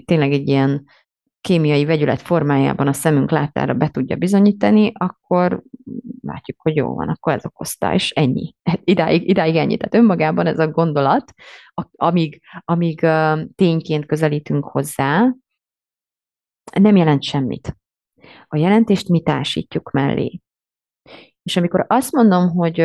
tényleg 0.05 0.33
egy 0.33 0.49
ilyen 0.49 0.85
kémiai 1.41 1.85
vegyület 1.85 2.23
formájában 2.23 2.87
a 2.87 2.93
szemünk 2.93 3.31
láttára 3.31 3.75
be 3.75 3.89
tudja 3.89 4.17
bizonyítani, 4.17 4.93
akkor 4.95 5.63
látjuk, 6.21 6.61
hogy 6.61 6.77
jó 6.77 6.95
van, 6.95 7.09
akkor 7.09 7.33
ez 7.33 7.45
okozta, 7.45 7.95
és 7.95 8.11
ennyi. 8.11 8.55
Idáig, 8.85 9.29
idáig 9.29 9.57
ennyi. 9.57 9.77
Tehát 9.77 9.95
önmagában 9.95 10.47
ez 10.47 10.59
a 10.59 10.71
gondolat, 10.71 11.33
amíg, 11.93 12.41
amíg 12.65 13.07
tényként 13.55 14.07
közelítünk 14.07 14.65
hozzá, 14.65 15.35
nem 16.81 16.97
jelent 16.97 17.23
semmit. 17.23 17.77
A 18.47 18.57
jelentést 18.57 19.09
mi 19.09 19.23
társítjuk 19.23 19.91
mellé. 19.91 20.41
És 21.43 21.57
amikor 21.57 21.85
azt 21.89 22.13
mondom, 22.13 22.49
hogy 22.49 22.79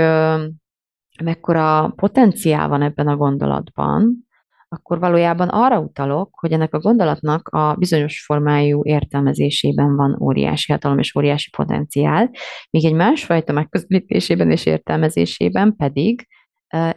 mekkora 1.23 1.93
potenciál 1.95 2.67
van 2.67 2.81
ebben 2.81 3.07
a 3.07 3.15
gondolatban, 3.15 4.29
akkor 4.75 4.99
valójában 4.99 5.47
arra 5.47 5.79
utalok, 5.79 6.29
hogy 6.39 6.51
ennek 6.51 6.73
a 6.73 6.79
gondolatnak 6.79 7.47
a 7.47 7.75
bizonyos 7.75 8.23
formájú 8.25 8.81
értelmezésében 8.83 9.95
van 9.95 10.21
óriási 10.21 10.71
hatalom 10.71 10.99
és 10.99 11.15
óriási 11.15 11.49
potenciál, 11.49 12.31
míg 12.69 12.85
egy 12.85 12.93
másfajta 12.93 13.53
megközelítésében 13.53 14.51
és 14.51 14.65
értelmezésében 14.65 15.75
pedig 15.75 16.27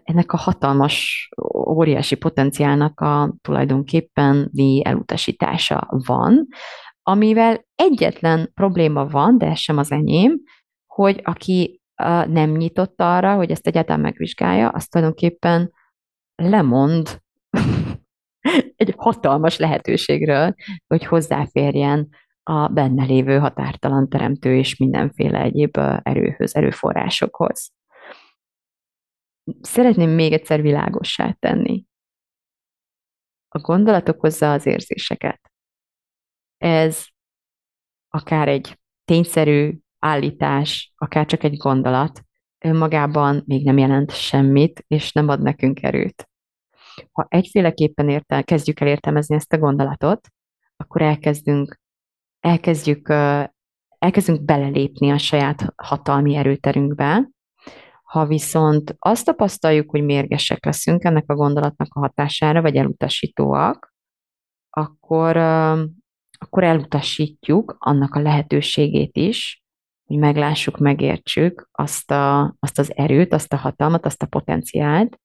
ennek 0.02 0.32
a 0.32 0.36
hatalmas, 0.36 1.28
óriási 1.68 2.14
potenciálnak 2.14 3.00
a 3.00 3.34
tulajdonképpen 3.40 4.50
elutasítása 4.82 5.88
van, 6.06 6.46
amivel 7.02 7.64
egyetlen 7.74 8.50
probléma 8.54 9.06
van, 9.06 9.38
de 9.38 9.46
ez 9.46 9.58
sem 9.58 9.78
az 9.78 9.92
enyém, 9.92 10.40
hogy 10.86 11.20
aki 11.24 11.80
nem 12.26 12.50
nyitott 12.50 13.00
arra, 13.00 13.34
hogy 13.34 13.50
ezt 13.50 13.66
egyáltalán 13.66 14.00
megvizsgálja, 14.00 14.68
azt 14.68 14.90
tulajdonképpen 14.90 15.72
lemond 16.34 17.22
egy 18.76 18.94
hatalmas 18.96 19.58
lehetőségről, 19.58 20.54
hogy 20.86 21.04
hozzáférjen 21.04 22.08
a 22.42 22.68
benne 22.68 23.04
lévő 23.04 23.38
határtalan 23.38 24.08
teremtő 24.08 24.56
és 24.56 24.76
mindenféle 24.76 25.40
egyéb 25.40 25.76
erőhöz, 26.02 26.56
erőforrásokhoz. 26.56 27.72
Szeretném 29.60 30.10
még 30.10 30.32
egyszer 30.32 30.62
világossá 30.62 31.32
tenni. 31.32 31.84
A 33.48 33.58
gondolat 33.58 34.08
okozza 34.08 34.52
az 34.52 34.66
érzéseket. 34.66 35.52
Ez 36.56 37.04
akár 38.08 38.48
egy 38.48 38.78
tényszerű 39.04 39.78
állítás, 39.98 40.92
akár 40.96 41.26
csak 41.26 41.42
egy 41.42 41.56
gondolat, 41.56 42.22
önmagában 42.58 43.42
még 43.46 43.64
nem 43.64 43.78
jelent 43.78 44.10
semmit, 44.10 44.84
és 44.86 45.12
nem 45.12 45.28
ad 45.28 45.42
nekünk 45.42 45.82
erőt. 45.82 46.28
Ha 47.12 47.26
egyféleképpen 47.28 48.08
értel, 48.08 48.44
kezdjük 48.44 48.80
el 48.80 48.88
értelmezni 48.88 49.34
ezt 49.34 49.52
a 49.52 49.58
gondolatot, 49.58 50.28
akkor 50.76 51.02
elkezdünk, 51.02 51.80
elkezdjük, 52.40 53.08
elkezdünk 53.98 54.42
belelépni 54.44 55.10
a 55.10 55.18
saját 55.18 55.72
hatalmi 55.76 56.34
erőterünkbe, 56.34 57.28
ha 58.02 58.26
viszont 58.26 58.96
azt 58.98 59.24
tapasztaljuk, 59.24 59.90
hogy 59.90 60.04
mérgesek 60.04 60.64
leszünk 60.64 61.04
ennek 61.04 61.30
a 61.30 61.34
gondolatnak 61.34 61.88
a 61.94 62.00
hatására, 62.00 62.62
vagy 62.62 62.76
elutasítóak, 62.76 63.94
akkor, 64.70 65.36
akkor 66.38 66.64
elutasítjuk 66.64 67.76
annak 67.78 68.14
a 68.14 68.20
lehetőségét 68.20 69.16
is, 69.16 69.62
hogy 70.06 70.18
meglássuk, 70.18 70.78
megértsük 70.78 71.68
azt, 71.72 72.10
a, 72.10 72.54
azt 72.58 72.78
az 72.78 72.96
erőt, 72.96 73.32
azt 73.32 73.52
a 73.52 73.56
hatalmat, 73.56 74.06
azt 74.06 74.22
a 74.22 74.26
potenciált, 74.26 75.20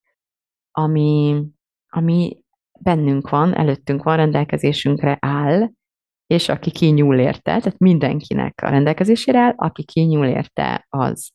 ami, 0.71 1.43
ami 1.89 2.37
bennünk 2.79 3.29
van, 3.29 3.55
előttünk 3.55 4.03
van, 4.03 4.15
rendelkezésünkre 4.15 5.17
áll, 5.21 5.69
és 6.27 6.49
aki 6.49 6.71
kinyúl 6.71 7.19
érte, 7.19 7.41
tehát 7.41 7.77
mindenkinek 7.77 8.59
a 8.61 8.69
rendelkezésére 8.69 9.39
áll, 9.39 9.53
aki 9.55 9.83
kinyúl 9.83 10.25
érte, 10.25 10.85
az 10.89 11.29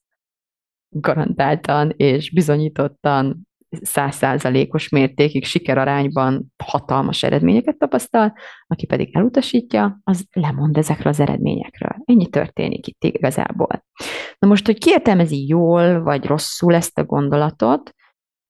garantáltan 0.89 1.93
és 1.97 2.33
bizonyítottan 2.33 3.49
százszázalékos 3.83 4.89
mértékig 4.89 5.45
sikerarányban 5.45 6.53
hatalmas 6.65 7.23
eredményeket 7.23 7.79
tapasztal, 7.79 8.33
aki 8.67 8.87
pedig 8.87 9.17
elutasítja, 9.17 10.01
az 10.05 10.27
lemond 10.33 10.77
ezekről 10.77 11.13
az 11.13 11.21
eredményekről. 11.21 11.97
Ennyi 12.05 12.29
történik 12.29 12.87
itt 12.87 13.05
igazából. 13.05 13.85
Na 14.39 14.49
most, 14.49 14.67
hogy 14.67 14.79
kiértelmezi 14.79 15.47
jól 15.47 16.03
vagy 16.03 16.25
rosszul 16.25 16.75
ezt 16.75 16.99
a 16.99 17.05
gondolatot, 17.05 17.95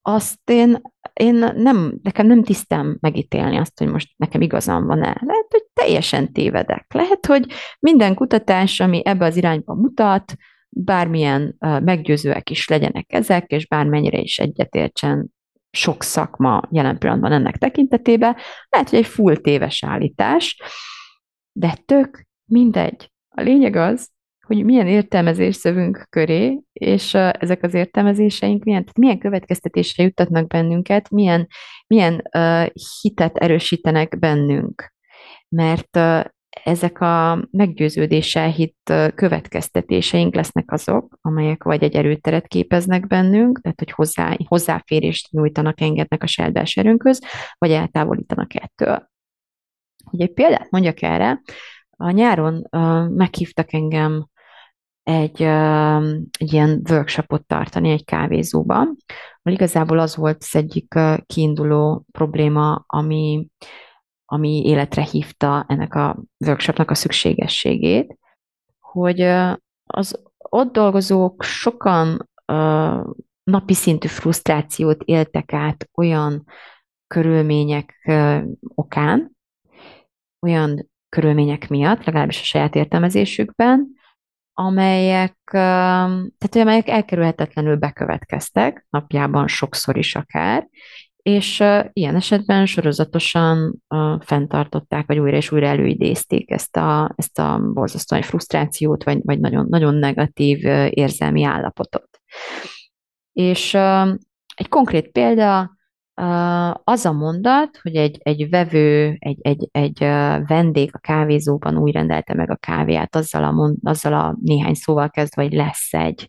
azt 0.03 0.51
én, 0.51 0.81
én 1.13 1.35
nem, 1.57 1.99
nekem 2.03 2.27
nem 2.27 2.43
tisztem 2.43 2.97
megítélni 3.01 3.57
azt, 3.57 3.79
hogy 3.79 3.89
most 3.89 4.13
nekem 4.17 4.41
igazam 4.41 4.87
van-e. 4.87 5.17
Lehet, 5.21 5.47
hogy 5.49 5.65
teljesen 5.73 6.33
tévedek. 6.33 6.87
Lehet, 6.95 7.27
hogy 7.27 7.47
minden 7.79 8.15
kutatás, 8.15 8.81
ami 8.81 9.03
ebbe 9.05 9.25
az 9.25 9.37
irányba 9.37 9.75
mutat, 9.75 10.35
bármilyen 10.69 11.57
meggyőzőek 11.59 12.51
is 12.51 12.69
legyenek 12.69 13.13
ezek, 13.13 13.51
és 13.51 13.67
bármennyire 13.67 14.19
is 14.19 14.39
egyetértsen 14.39 15.33
sok 15.71 16.03
szakma 16.03 16.63
jelen 16.71 16.99
pillanatban 16.99 17.33
ennek 17.33 17.57
tekintetében, 17.57 18.37
lehet, 18.69 18.91
hogy 18.91 18.99
egy 18.99 19.07
full 19.07 19.37
téves 19.37 19.85
állítás, 19.85 20.63
de 21.53 21.77
tök 21.85 22.27
mindegy. 22.45 23.13
A 23.29 23.41
lényeg 23.41 23.77
az, 23.77 24.09
hogy 24.47 24.65
milyen 24.65 24.87
értelmezés 24.87 25.57
szövünk 25.57 26.07
köré, 26.11 26.61
és 26.73 27.15
uh, 27.15 27.31
ezek 27.39 27.63
az 27.63 27.75
értelmezéseink 27.75 28.65
milyen, 28.65 28.81
tehát 28.81 28.99
milyen 28.99 29.19
következtetésre 29.19 30.03
juttatnak 30.03 30.47
bennünket, 30.47 31.11
milyen, 31.11 31.49
milyen 31.87 32.23
uh, 32.37 32.67
hitet 33.01 33.37
erősítenek 33.37 34.19
bennünk. 34.19 34.93
Mert 35.49 35.97
uh, 35.97 36.25
ezek 36.63 37.01
a 37.01 37.47
meggyőződéssel 37.51 38.51
hitt 38.51 38.93
következtetéseink 39.15 40.35
lesznek 40.35 40.73
azok, 40.73 41.19
amelyek 41.21 41.63
vagy 41.63 41.83
egy 41.83 41.95
erőteret 41.95 42.47
képeznek 42.47 43.07
bennünk, 43.07 43.61
tehát 43.61 43.79
hogy 43.79 43.91
hozzá, 43.91 44.37
hozzáférést 44.47 45.31
nyújtanak, 45.31 45.81
engednek 45.81 46.23
a 46.23 46.51
belső 46.51 46.81
erőnkhöz, 46.81 47.21
vagy 47.59 47.71
eltávolítanak 47.71 48.55
ettől. 48.55 49.09
Hogy 50.05 50.21
egy 50.21 50.33
példát 50.33 50.71
mondjak 50.71 51.03
erre, 51.03 51.41
a 51.91 52.11
nyáron 52.11 52.67
uh, 52.71 53.09
meghívtak 53.09 53.73
engem 53.73 54.27
egy, 55.05 55.43
egy 56.39 56.53
ilyen 56.53 56.83
workshopot 56.91 57.47
tartani 57.47 57.91
egy 57.91 58.05
kávézóban, 58.05 58.97
ahol 59.43 59.57
igazából 59.59 59.99
az 59.99 60.17
volt 60.17 60.37
az 60.41 60.57
egyik 60.57 60.95
kiinduló 61.27 62.05
probléma, 62.13 62.85
ami 62.87 63.49
ami 64.27 64.63
életre 64.67 65.03
hívta 65.03 65.65
ennek 65.69 65.95
a 65.95 66.23
workshopnak 66.47 66.91
a 66.91 66.95
szükségességét, 66.95 68.19
hogy 68.81 69.21
az 69.85 70.23
ott 70.39 70.73
dolgozók 70.73 71.43
sokan 71.43 72.29
napi 73.45 73.75
szintű 73.75 74.09
frusztrációt 74.09 75.03
éltek 75.03 75.53
át 75.53 75.89
olyan 75.95 76.45
körülmények 77.07 78.11
okán, 78.75 79.37
olyan 80.41 80.91
körülmények 81.09 81.69
miatt, 81.69 82.05
legalábbis 82.05 82.41
a 82.41 82.45
saját 82.45 82.75
értelmezésükben, 82.75 83.94
amelyek, 84.55 85.37
tehát 85.51 86.55
amelyek 86.55 86.89
elkerülhetetlenül 86.89 87.77
bekövetkeztek, 87.77 88.87
napjában 88.91 89.49
sokszor 89.49 89.97
is 89.97 90.15
akár, 90.15 90.69
és 91.23 91.63
ilyen 91.93 92.15
esetben 92.15 92.67
sorozatosan 92.67 93.83
fenntartották, 94.21 95.07
vagy 95.07 95.19
újra 95.19 95.37
és 95.37 95.53
újra 95.53 95.67
előidézték 95.67 96.51
ezt 96.51 96.77
a, 96.77 97.13
ezt 97.17 97.39
a 97.39 97.61
borzasztó 97.73 98.21
frusztrációt, 98.21 99.05
vagy, 99.05 99.19
vagy 99.23 99.41
nagyon, 99.41 99.67
nagyon 99.69 99.95
negatív 99.95 100.65
érzelmi 100.91 101.45
állapotot. 101.45 102.09
És 103.33 103.75
egy 104.55 104.69
konkrét 104.69 105.09
példa, 105.09 105.77
az 106.85 107.05
a 107.05 107.13
mondat, 107.13 107.79
hogy 107.83 107.97
egy, 107.97 108.19
egy 108.23 108.49
vevő, 108.51 109.17
egy, 109.19 109.39
egy, 109.41 109.69
egy 109.73 109.99
vendég 110.47 110.91
a 110.93 110.99
kávézóban 110.99 111.77
úgy 111.77 111.93
rendelte 111.93 112.35
meg 112.35 112.51
a 112.51 112.57
kávéját, 112.57 113.17
azzal 113.17 113.45
a, 113.45 113.51
mond, 113.51 113.77
azzal 113.83 114.15
a 114.15 114.37
néhány 114.41 114.75
szóval 114.75 115.11
kezdve, 115.11 115.43
hogy 115.43 115.53
lesz 115.53 115.95
egy, 115.95 116.29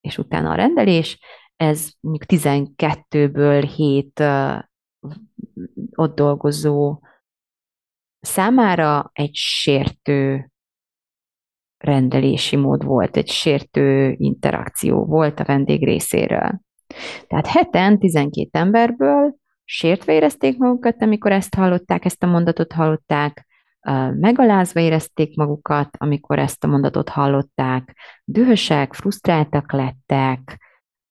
és 0.00 0.18
utána 0.18 0.50
a 0.50 0.54
rendelés, 0.54 1.18
ez 1.56 1.90
mondjuk 2.00 2.40
12-ből 2.42 3.70
7 3.76 4.20
uh, 4.20 4.58
ott 5.94 6.14
dolgozó 6.14 7.00
számára 8.20 9.10
egy 9.12 9.34
sértő 9.34 10.50
rendelési 11.78 12.56
mód 12.56 12.84
volt, 12.84 13.16
egy 13.16 13.28
sértő 13.28 14.14
interakció 14.18 15.04
volt 15.04 15.40
a 15.40 15.44
vendég 15.44 15.84
részéről. 15.84 16.60
Tehát 17.26 17.46
heten 17.46 17.98
12 17.98 18.48
emberből 18.52 19.34
sértve 19.64 20.12
érezték 20.12 20.58
magukat, 20.58 21.02
amikor 21.02 21.32
ezt 21.32 21.54
hallották, 21.54 22.04
ezt 22.04 22.22
a 22.22 22.26
mondatot 22.26 22.72
hallották, 22.72 23.46
megalázva 24.14 24.80
érezték 24.80 25.36
magukat, 25.36 25.88
amikor 25.98 26.38
ezt 26.38 26.64
a 26.64 26.66
mondatot 26.66 27.08
hallották, 27.08 27.96
dühösek, 28.24 28.94
frusztráltak 28.94 29.72
lettek, 29.72 30.60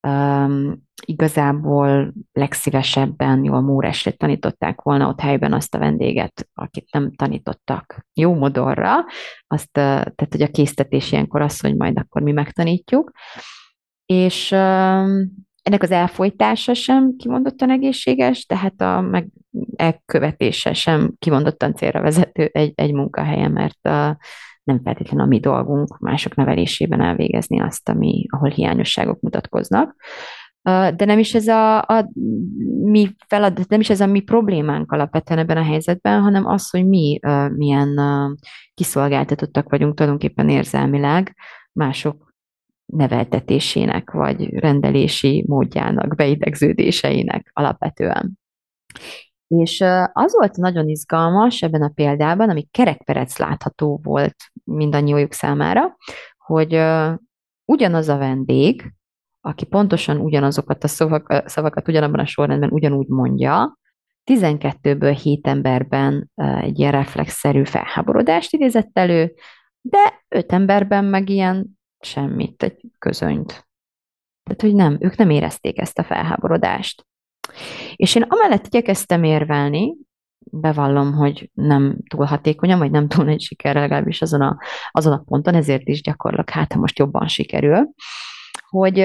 um, 0.07 0.81
igazából 1.05 2.13
legszívesebben 2.31 3.43
jól 3.43 3.61
móresre 3.61 4.11
tanították 4.11 4.81
volna 4.81 5.07
ott 5.07 5.19
helyben 5.19 5.53
azt 5.53 5.75
a 5.75 5.77
vendéget, 5.77 6.49
akit 6.53 6.91
nem 6.91 7.15
tanítottak 7.15 8.05
jó 8.13 8.33
modorra, 8.33 9.05
azt, 9.47 9.71
tehát 9.71 10.27
hogy 10.31 10.41
a 10.41 10.47
késztetés 10.47 11.11
ilyenkor 11.11 11.41
az, 11.41 11.59
hogy 11.59 11.75
majd 11.75 11.97
akkor 11.97 12.21
mi 12.21 12.31
megtanítjuk, 12.31 13.11
és 14.05 14.51
um, 14.51 15.31
ennek 15.61 15.83
az 15.83 15.91
elfolytása 15.91 16.73
sem 16.73 17.15
kimondottan 17.17 17.69
egészséges, 17.69 18.45
tehát 18.45 18.81
a 18.81 19.01
meg, 19.01 19.27
elkövetése 19.75 20.73
sem 20.73 21.13
kimondottan 21.19 21.75
célra 21.75 22.01
vezető 22.01 22.49
egy, 22.51 22.71
egy 22.75 22.93
munkahelyen, 22.93 23.51
mert 23.51 23.85
a, 23.85 24.17
nem 24.63 24.81
feltétlenül 24.83 25.25
a 25.25 25.27
mi 25.27 25.39
dolgunk 25.39 25.99
mások 25.99 26.35
nevelésében 26.35 27.01
elvégezni 27.01 27.61
azt, 27.61 27.89
ami, 27.89 28.25
ahol 28.29 28.49
hiányosságok 28.49 29.19
mutatkoznak. 29.19 29.95
De 30.63 31.05
nem 31.05 31.19
is 31.19 31.33
ez 31.35 31.47
a, 31.47 31.77
a 31.77 32.11
mi 32.83 33.15
feladat, 33.27 33.69
nem 33.69 33.79
is 33.79 33.89
ez 33.89 34.01
a 34.01 34.05
mi 34.05 34.19
problémánk 34.19 34.91
alapvetően 34.91 35.39
ebben 35.39 35.57
a 35.57 35.63
helyzetben, 35.63 36.21
hanem 36.21 36.45
az, 36.45 36.69
hogy 36.69 36.87
mi 36.87 37.19
milyen 37.55 37.99
kiszolgáltatottak 38.73 39.69
vagyunk 39.69 39.95
tulajdonképpen 39.95 40.49
érzelmileg 40.49 41.35
mások 41.71 42.30
neveltetésének, 42.91 44.11
vagy 44.11 44.53
rendelési 44.53 45.45
módjának, 45.47 46.15
beidegződéseinek 46.15 47.49
alapvetően. 47.53 48.39
És 49.47 49.81
az 50.13 50.33
volt 50.33 50.55
nagyon 50.55 50.89
izgalmas 50.89 51.61
ebben 51.61 51.81
a 51.81 51.91
példában, 51.95 52.49
ami 52.49 52.67
kerekperec 52.71 53.37
látható 53.37 53.99
volt 54.03 54.35
mindannyiójuk 54.63 55.33
számára, 55.33 55.97
hogy 56.37 56.81
ugyanaz 57.65 58.09
a 58.09 58.17
vendég, 58.17 58.93
aki 59.41 59.65
pontosan 59.65 60.17
ugyanazokat 60.17 60.83
a 60.83 60.87
szavak, 60.87 61.43
szavakat 61.45 61.87
ugyanabban 61.87 62.19
a 62.19 62.25
sorrendben 62.25 62.71
ugyanúgy 62.71 63.07
mondja, 63.07 63.79
12-ből 64.25 65.17
7 65.21 65.47
emberben 65.47 66.31
egy 66.35 66.79
ilyen 66.79 66.91
reflexzerű 66.91 67.63
felháborodást 67.63 68.53
idézett 68.53 68.89
elő, 68.93 69.33
de 69.81 70.23
5 70.27 70.51
emberben 70.51 71.05
meg 71.05 71.29
ilyen 71.29 71.79
semmit, 72.01 72.63
egy 72.63 72.81
közönyt. 72.99 73.67
Tehát, 74.43 74.61
hogy 74.61 74.75
nem, 74.75 74.97
ők 74.99 75.15
nem 75.15 75.29
érezték 75.29 75.79
ezt 75.79 75.99
a 75.99 76.03
felháborodást. 76.03 77.05
És 77.95 78.15
én 78.15 78.25
amellett 78.27 78.65
igyekeztem 78.65 79.23
érvelni, 79.23 79.95
bevallom, 80.51 81.13
hogy 81.13 81.49
nem 81.53 81.97
túl 82.09 82.25
hatékonyan, 82.25 82.79
vagy 82.79 82.91
nem 82.91 83.07
túl 83.07 83.25
nagy 83.25 83.41
sikerre, 83.41 83.79
legalábbis 83.79 84.21
azon 84.21 84.41
a, 84.41 84.57
azon 84.91 85.13
a 85.13 85.23
ponton, 85.25 85.55
ezért 85.55 85.87
is 85.87 86.01
gyakorlak, 86.01 86.49
hát 86.49 86.73
ha 86.73 86.79
most 86.79 86.99
jobban 86.99 87.27
sikerül, 87.27 87.89
hogy 88.67 88.99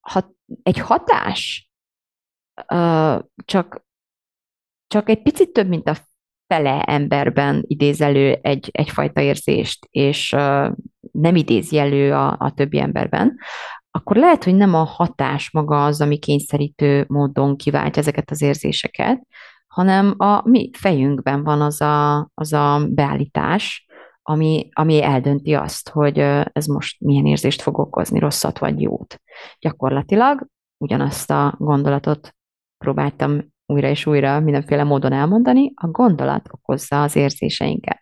ha 0.00 0.34
egy 0.62 0.78
hatás 0.78 1.70
csak, 3.44 3.84
csak 4.86 5.08
egy 5.08 5.22
picit 5.22 5.52
több, 5.52 5.68
mint 5.68 5.88
a 5.88 5.96
fele 6.52 6.82
emberben 6.82 7.64
idéz 7.66 8.00
elő 8.00 8.38
egy, 8.42 8.68
egyfajta 8.72 9.20
érzést, 9.20 9.86
és 9.90 10.30
nem 11.12 11.34
idézi 11.34 11.78
elő 11.78 12.12
a, 12.12 12.36
a 12.38 12.52
többi 12.54 12.80
emberben, 12.80 13.36
akkor 13.90 14.16
lehet, 14.16 14.44
hogy 14.44 14.54
nem 14.54 14.74
a 14.74 14.82
hatás 14.82 15.50
maga 15.50 15.84
az, 15.84 16.00
ami 16.00 16.18
kényszerítő 16.18 17.04
módon 17.08 17.56
kiváltja 17.56 18.02
ezeket 18.02 18.30
az 18.30 18.42
érzéseket, 18.42 19.22
hanem 19.66 20.14
a 20.16 20.48
mi 20.48 20.70
fejünkben 20.78 21.42
van 21.44 21.60
az 21.60 21.80
a, 21.80 22.28
az 22.34 22.52
a 22.52 22.86
beállítás, 22.88 23.86
ami, 24.22 24.68
ami 24.72 25.02
eldönti 25.02 25.54
azt, 25.54 25.88
hogy 25.88 26.18
ez 26.52 26.66
most 26.66 27.00
milyen 27.00 27.26
érzést 27.26 27.62
fog 27.62 27.78
okozni, 27.78 28.18
rosszat 28.18 28.58
vagy 28.58 28.80
jót. 28.80 29.20
Gyakorlatilag 29.58 30.46
ugyanazt 30.76 31.30
a 31.30 31.54
gondolatot 31.58 32.34
próbáltam 32.78 33.51
újra 33.72 33.88
és 33.88 34.06
újra 34.06 34.40
mindenféle 34.40 34.84
módon 34.84 35.12
elmondani, 35.12 35.72
a 35.74 35.86
gondolat 35.86 36.48
okozza 36.50 37.02
az 37.02 37.16
érzéseinket. 37.16 38.00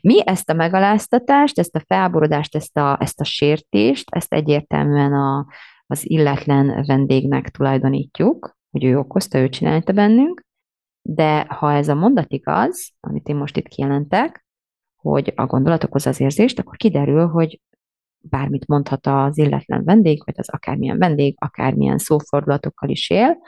Mi 0.00 0.26
ezt 0.26 0.50
a 0.50 0.54
megaláztatást, 0.54 1.58
ezt 1.58 1.76
a 1.76 1.82
felborodást, 1.86 2.56
ezt 2.56 2.76
a, 2.76 2.96
ezt 3.00 3.20
a 3.20 3.24
sértést, 3.24 4.08
ezt 4.10 4.32
egyértelműen 4.32 5.12
a, 5.12 5.46
az 5.86 6.10
illetlen 6.10 6.84
vendégnek 6.86 7.48
tulajdonítjuk, 7.48 8.56
hogy 8.70 8.84
ő 8.84 8.98
okozta, 8.98 9.38
ő 9.38 9.48
csinálta 9.48 9.92
bennünk, 9.92 10.44
de 11.02 11.46
ha 11.48 11.72
ez 11.72 11.88
a 11.88 11.94
mondat 11.94 12.32
igaz, 12.32 12.90
amit 13.00 13.28
én 13.28 13.36
most 13.36 13.56
itt 13.56 13.68
kijelentek, 13.68 14.44
hogy 14.96 15.32
a 15.36 15.46
gondolat 15.46 15.84
okoz 15.84 16.06
az 16.06 16.20
érzést, 16.20 16.58
akkor 16.58 16.76
kiderül, 16.76 17.26
hogy 17.26 17.60
bármit 18.22 18.66
mondhat 18.66 19.06
az 19.06 19.38
illetlen 19.38 19.84
vendég, 19.84 20.22
vagy 20.24 20.34
az 20.36 20.48
akármilyen 20.48 20.98
vendég, 20.98 21.34
akármilyen 21.38 21.98
szófordulatokkal 21.98 22.88
is 22.88 23.10
él, 23.10 23.38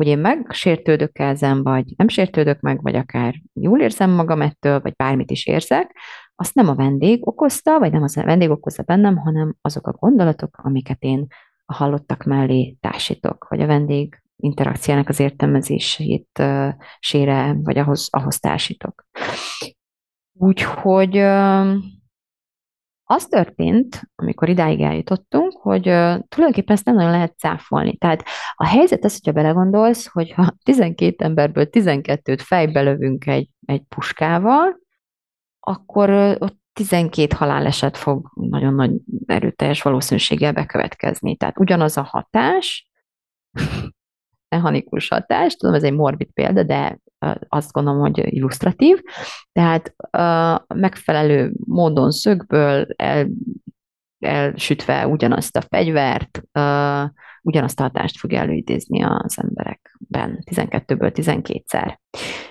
hogy 0.00 0.08
én 0.08 0.18
megsértődök 0.18 1.18
ezen, 1.18 1.62
vagy 1.62 1.84
nem 1.96 2.08
sértődök 2.08 2.60
meg, 2.60 2.82
vagy 2.82 2.94
akár 2.94 3.34
jól 3.52 3.80
érzem 3.80 4.10
magam 4.10 4.42
ettől, 4.42 4.80
vagy 4.80 4.94
bármit 4.96 5.30
is 5.30 5.46
érzek, 5.46 5.96
azt 6.34 6.54
nem 6.54 6.68
a 6.68 6.74
vendég 6.74 7.26
okozta, 7.26 7.78
vagy 7.78 7.92
nem 7.92 8.02
az 8.02 8.16
a 8.16 8.24
vendég 8.24 8.50
okozza 8.50 8.82
bennem, 8.82 9.16
hanem 9.16 9.54
azok 9.60 9.86
a 9.86 9.92
gondolatok, 9.92 10.58
amiket 10.62 11.02
én 11.02 11.26
a 11.64 11.74
hallottak 11.74 12.24
mellé 12.24 12.76
társítok, 12.80 13.46
vagy 13.48 13.60
a 13.60 13.66
vendég 13.66 14.22
interakciának 14.36 15.08
az 15.08 15.20
értelmezését 15.20 16.28
uh, 16.38 16.68
sére, 16.98 17.56
vagy 17.62 17.78
ahhoz, 17.78 18.08
ahhoz 18.10 18.38
társítok. 18.38 19.04
Úgyhogy 20.32 21.18
uh, 21.18 21.74
az 23.10 23.26
történt, 23.26 24.02
amikor 24.14 24.48
idáig 24.48 24.80
eljutottunk, 24.80 25.52
hogy 25.52 25.82
tulajdonképpen 25.82 26.76
ezt 26.76 26.84
nem 26.84 26.94
nagyon 26.94 27.10
lehet 27.10 27.38
cáfolni. 27.38 27.96
Tehát 27.96 28.24
a 28.54 28.66
helyzet 28.66 29.04
az, 29.04 29.12
hogyha 29.12 29.32
belegondolsz, 29.32 30.06
hogy 30.06 30.32
ha 30.32 30.54
12 30.62 31.24
emberből 31.24 31.66
12-t 31.70 32.40
fejbe 32.42 32.80
lövünk 32.80 33.26
egy, 33.26 33.48
egy 33.66 33.82
puskával, 33.82 34.80
akkor 35.60 36.10
ott 36.38 36.58
12 36.72 37.36
haláleset 37.36 37.96
fog 37.96 38.30
nagyon 38.34 38.74
nagy 38.74 38.92
erőteljes 39.26 39.82
valószínűséggel 39.82 40.52
bekövetkezni. 40.52 41.36
Tehát 41.36 41.58
ugyanaz 41.58 41.96
a 41.96 42.02
hatás, 42.02 42.90
mechanikus 44.48 45.08
hatás, 45.08 45.56
tudom, 45.56 45.74
ez 45.74 45.82
egy 45.82 45.94
morbid 45.94 46.32
példa, 46.32 46.62
de 46.62 46.98
azt 47.48 47.72
gondolom, 47.72 48.00
hogy 48.00 48.18
illusztratív. 48.24 49.00
Tehát 49.52 49.94
megfelelő 50.74 51.52
módon 51.66 52.10
szögből 52.10 52.86
el, 52.96 53.28
elsütve 54.18 55.06
ugyanazt 55.06 55.56
a 55.56 55.60
fegyvert, 55.60 56.42
ugyanazt 57.42 57.80
a 57.80 57.82
hatást 57.82 58.18
fog 58.18 58.32
előidézni 58.32 59.02
az 59.02 59.38
emberekben 59.38 60.38
12-ből 60.50 61.12
12-szer. 61.14 61.96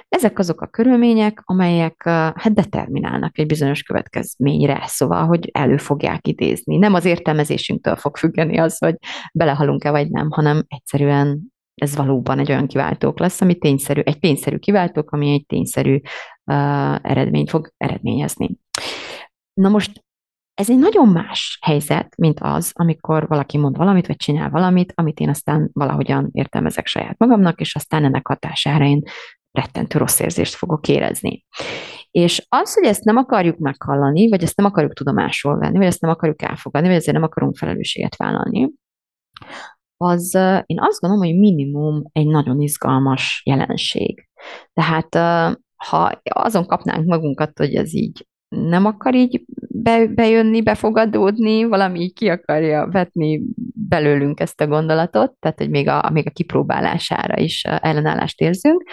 Ezek 0.08 0.40
azok 0.40 0.62
a 0.62 0.68
körülmények, 0.68 1.42
amelyek 1.44 2.04
hát 2.06 2.54
determinálnak 2.54 3.38
egy 3.38 3.46
bizonyos 3.46 3.84
következményre, 3.84 4.84
szóval, 4.86 5.26
hogy 5.26 5.50
elő 5.52 5.78
fogják 5.78 6.28
idézni. 6.28 6.78
Nem 6.78 6.94
az 6.94 7.06
értelmezésünktől 7.06 7.96
fog 7.96 8.18
függeni 8.18 8.58
az, 8.58 8.78
hogy 8.78 8.96
belehalunk-e 9.34 9.92
vagy 9.92 10.10
nem, 10.10 10.30
hanem 10.30 10.64
egyszerűen 10.68 11.42
ez 11.80 11.96
valóban 11.96 12.40
egy 12.40 12.52
olyan 12.52 12.68
kiváltók 12.68 13.20
lesz, 13.20 13.42
ami 13.42 13.58
tényszerű, 13.58 14.02
egy 14.02 14.20
tényszerű 14.20 14.58
kiváltók, 14.58 15.12
ami 15.12 15.32
egy 15.32 15.46
tényszerű 15.46 15.94
uh, 15.96 17.10
eredményt 17.10 17.50
fog 17.50 17.74
eredményezni. 17.78 18.58
Na 19.54 19.70
most 19.70 20.04
ez 20.54 20.70
egy 20.70 20.78
nagyon 20.78 21.08
más 21.08 21.60
helyzet, 21.62 22.18
mint 22.18 22.40
az, 22.42 22.72
amikor 22.74 23.28
valaki 23.28 23.58
mond 23.58 23.78
valamit, 23.78 24.08
vagy 24.08 24.16
csinál 24.16 24.50
valamit, 24.50 24.92
amit 24.96 25.20
én 25.20 25.30
aztán 25.30 25.70
valahogyan 25.74 26.30
értelmezek 26.32 26.88
saját 26.88 27.18
magamnak, 27.18 27.60
és 27.60 27.76
aztán 27.76 28.04
ennek 28.04 28.28
hatására 28.28 28.86
én 28.86 29.02
rettentő 29.52 29.98
rossz 29.98 30.20
érzést 30.20 30.54
fogok 30.54 30.88
érezni. 30.88 31.46
És 32.12 32.46
az, 32.50 32.74
hogy 32.74 32.84
ezt 32.84 33.04
nem 33.04 33.18
akarjuk 33.18 33.58
meghallani, 33.58 34.30
vagy 34.30 34.44
ezt 34.44 34.58
nem 34.58 34.66
akarjuk 34.66 34.94
tudomásul 34.94 35.58
venni, 35.58 35.78
vagy 35.78 35.88
ezt 35.88 36.02
nem 36.02 36.12
akarjuk 36.12 36.42
elfogadni, 36.42 36.88
vagy 36.88 36.98
ezért 36.98 37.16
nem 37.16 37.26
akarunk 37.26 37.58
felelősséget 37.58 38.16
vállalni, 38.16 38.70
az 40.02 40.34
én 40.66 40.80
azt 40.80 41.00
gondolom, 41.00 41.26
hogy 41.26 41.38
minimum 41.38 42.04
egy 42.12 42.28
nagyon 42.28 42.62
izgalmas 42.62 43.42
jelenség. 43.46 44.28
Tehát 44.74 45.16
ha 45.76 46.22
azon 46.24 46.66
kapnánk 46.66 47.06
magunkat, 47.06 47.58
hogy 47.58 47.76
ez 47.76 47.94
így 47.94 48.28
nem 48.50 48.86
akar 48.86 49.16
így 49.16 49.44
be, 49.70 50.08
bejönni, 50.08 50.62
befogadódni, 50.62 51.64
valami 51.64 52.10
ki 52.10 52.30
akarja 52.30 52.88
vetni 52.92 53.42
belőlünk 53.74 54.40
ezt 54.40 54.62
a 54.62 54.68
gondolatot, 54.68 55.34
tehát 55.40 55.58
hogy 55.58 55.70
még 55.70 55.88
a, 55.88 56.10
még 56.14 56.28
a 56.28 56.32
kipróbálására 56.32 57.38
is 57.38 57.64
ellenállást 57.64 58.42
érzünk, 58.42 58.84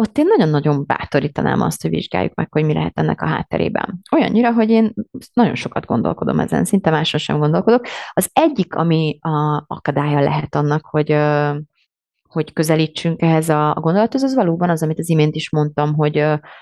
ott 0.00 0.18
én 0.18 0.26
nagyon-nagyon 0.26 0.84
bátorítanám 0.86 1.60
azt, 1.60 1.82
hogy 1.82 1.90
vizsgáljuk 1.90 2.34
meg, 2.34 2.48
hogy 2.50 2.64
mi 2.64 2.72
lehet 2.72 2.98
ennek 2.98 3.20
a 3.22 3.26
hátterében. 3.26 4.00
Olyannyira, 4.16 4.52
hogy 4.52 4.70
én 4.70 4.94
nagyon 5.32 5.54
sokat 5.54 5.86
gondolkodom 5.86 6.40
ezen, 6.40 6.64
szinte 6.64 6.90
máson 6.90 7.20
sem 7.20 7.38
gondolkodok. 7.38 7.86
Az 8.12 8.30
egyik, 8.32 8.74
ami 8.74 9.18
a 9.20 9.64
akadálya 9.66 10.20
lehet 10.20 10.54
annak, 10.54 10.86
hogy 10.86 11.16
hogy 12.28 12.52
közelítsünk 12.52 13.22
ehhez 13.22 13.48
a, 13.48 13.76
gondolathoz, 13.80 14.22
az 14.22 14.34
valóban 14.34 14.70
az, 14.70 14.82
amit 14.82 14.98
az 14.98 15.08
imént 15.08 15.34
is 15.34 15.50
mondtam, 15.50 15.94
hogy 15.94 16.18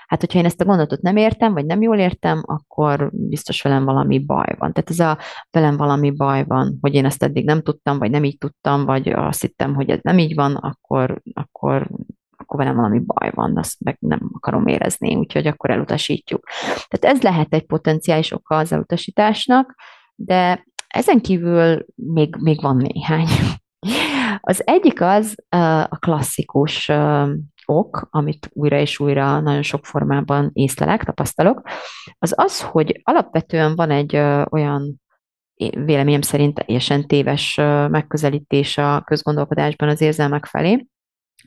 hát, 0.07 0.19
hogyha 0.19 0.39
én 0.39 0.45
ezt 0.45 0.61
a 0.61 0.65
gondolatot 0.65 1.01
nem 1.01 1.15
értem, 1.15 1.53
vagy 1.53 1.65
nem 1.65 1.81
jól 1.81 1.97
értem, 1.97 2.43
akkor 2.45 3.09
biztos 3.13 3.61
velem 3.61 3.85
valami 3.85 4.19
baj 4.19 4.55
van. 4.57 4.73
Tehát 4.73 4.89
ez 4.89 4.99
a 4.99 5.17
velem 5.51 5.77
valami 5.77 6.11
baj 6.11 6.45
van, 6.45 6.77
hogy 6.81 6.93
én 6.93 7.05
ezt 7.05 7.23
eddig 7.23 7.45
nem 7.45 7.61
tudtam, 7.61 7.99
vagy 7.99 8.11
nem 8.11 8.23
így 8.23 8.37
tudtam, 8.37 8.85
vagy 8.85 9.09
azt 9.09 9.41
hittem, 9.41 9.75
hogy 9.75 9.89
ez 9.89 9.99
nem 10.01 10.17
így 10.17 10.35
van, 10.35 10.55
akkor, 10.55 11.21
akkor 11.33 11.87
akkor 12.37 12.59
velem 12.59 12.75
valami 12.75 12.99
baj 12.99 13.31
van, 13.33 13.57
azt 13.57 13.79
meg 13.79 13.97
nem 13.99 14.29
akarom 14.33 14.67
érezni, 14.67 15.15
úgyhogy 15.15 15.47
akkor 15.47 15.69
elutasítjuk. 15.69 16.47
Tehát 16.87 17.15
ez 17.15 17.21
lehet 17.21 17.53
egy 17.53 17.65
potenciális 17.65 18.31
oka 18.31 18.57
az 18.57 18.71
elutasításnak, 18.71 19.75
de 20.15 20.65
ezen 20.87 21.21
kívül 21.21 21.85
még, 21.95 22.35
még 22.35 22.61
van 22.61 22.77
néhány. 22.77 23.27
Az 24.39 24.67
egyik 24.67 25.01
az 25.01 25.35
a 25.89 25.97
klasszikus 25.99 26.91
ok, 27.65 28.07
amit 28.09 28.49
újra 28.53 28.79
és 28.79 28.99
újra 28.99 29.39
nagyon 29.39 29.61
sok 29.61 29.85
formában 29.85 30.49
észlelek, 30.53 31.03
tapasztalok, 31.03 31.61
az 32.19 32.33
az, 32.35 32.61
hogy 32.61 33.01
alapvetően 33.03 33.75
van 33.75 33.91
egy 33.91 34.15
olyan 34.49 35.01
véleményem 35.85 36.21
szerint 36.21 36.65
teljesen 36.65 37.07
téves 37.07 37.55
megközelítés 37.89 38.77
a 38.77 39.01
közgondolkodásban 39.01 39.89
az 39.89 40.01
érzelmek 40.01 40.45
felé, 40.45 40.87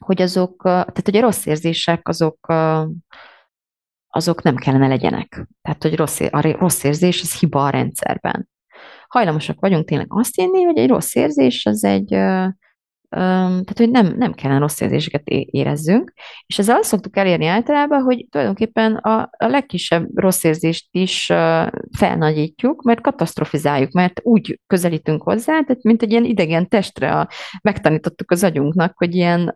hogy 0.05 0.23
azok, 0.23 0.63
tehát 0.63 1.05
hogy 1.05 1.17
a 1.17 1.21
rossz 1.21 1.47
érzések 1.47 2.09
azok, 2.09 2.53
azok 4.09 4.43
nem 4.43 4.57
kellene 4.57 4.87
legyenek. 4.87 5.47
Tehát, 5.63 5.83
hogy 5.83 5.97
rossz, 5.97 6.21
a 6.21 6.41
rossz 6.59 6.85
érzés 6.85 7.23
az 7.23 7.39
hiba 7.39 7.65
a 7.65 7.71
rendszerben. 7.71 8.49
Hajlamosak 9.09 9.61
vagyunk 9.61 9.89
tényleg 9.89 10.07
azt 10.09 10.35
hinni, 10.35 10.63
hogy 10.63 10.79
egy 10.79 10.89
rossz 10.89 11.15
érzés 11.15 11.67
az 11.67 11.85
egy, 11.85 12.15
tehát, 13.11 13.79
hogy 13.79 13.91
nem, 13.91 14.15
nem 14.17 14.33
kellene 14.33 14.61
rossz 14.61 14.81
érzéseket 14.81 15.29
érezzünk, 15.29 16.13
és 16.47 16.59
ezzel 16.59 16.77
azt 16.77 16.89
szoktuk 16.89 17.17
elérni 17.17 17.47
általában, 17.47 18.03
hogy 18.03 18.27
tulajdonképpen 18.31 18.95
a, 18.95 19.31
a 19.39 19.47
legkisebb 19.47 20.19
rossz 20.19 20.45
érzést 20.45 20.87
is 20.91 21.27
felnagyítjuk, 21.99 22.83
mert 22.83 23.01
katasztrofizáljuk, 23.01 23.93
mert 23.93 24.21
úgy 24.23 24.61
közelítünk 24.67 25.23
hozzá, 25.23 25.53
tehát 25.61 25.83
mint 25.83 26.03
egy 26.03 26.11
ilyen 26.11 26.25
idegen 26.25 26.69
testre 26.69 27.19
a, 27.19 27.29
megtanítottuk 27.63 28.31
az 28.31 28.45
agyunknak, 28.45 28.93
hogy 28.97 29.15
ilyen 29.15 29.55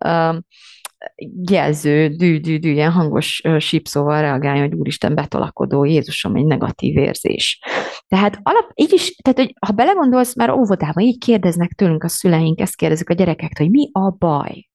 jelző, 1.51 2.09
dű, 2.09 2.41
dű, 2.41 2.59
dű, 2.59 2.71
ilyen 2.71 2.93
hangos 2.93 3.43
sípszóval 3.59 4.21
reagálja, 4.21 4.63
hogy 4.63 4.75
úristen, 4.75 5.15
betolakodó, 5.15 5.85
Jézusom, 5.85 6.37
egy 6.37 6.45
negatív 6.45 6.97
érzés. 6.97 7.61
Tehát 8.07 8.39
alap, 8.43 8.71
így 8.75 8.93
is, 8.93 9.15
tehát 9.15 9.39
hogy 9.39 9.55
ha 9.67 9.73
belegondolsz, 9.73 10.37
már 10.37 10.51
óvodában 10.51 11.05
így 11.05 11.19
kérdeznek 11.19 11.73
tőlünk 11.73 12.05
a 12.05 12.09
szüleink, 12.09 12.61
ezt 12.61 12.77
kérdezik 12.77 13.11
a 13.11 13.15
gyerekektől, 13.15 13.67
hogy 13.67 13.77
mi 13.77 13.89
a 13.93 14.11
baj? 14.11 14.69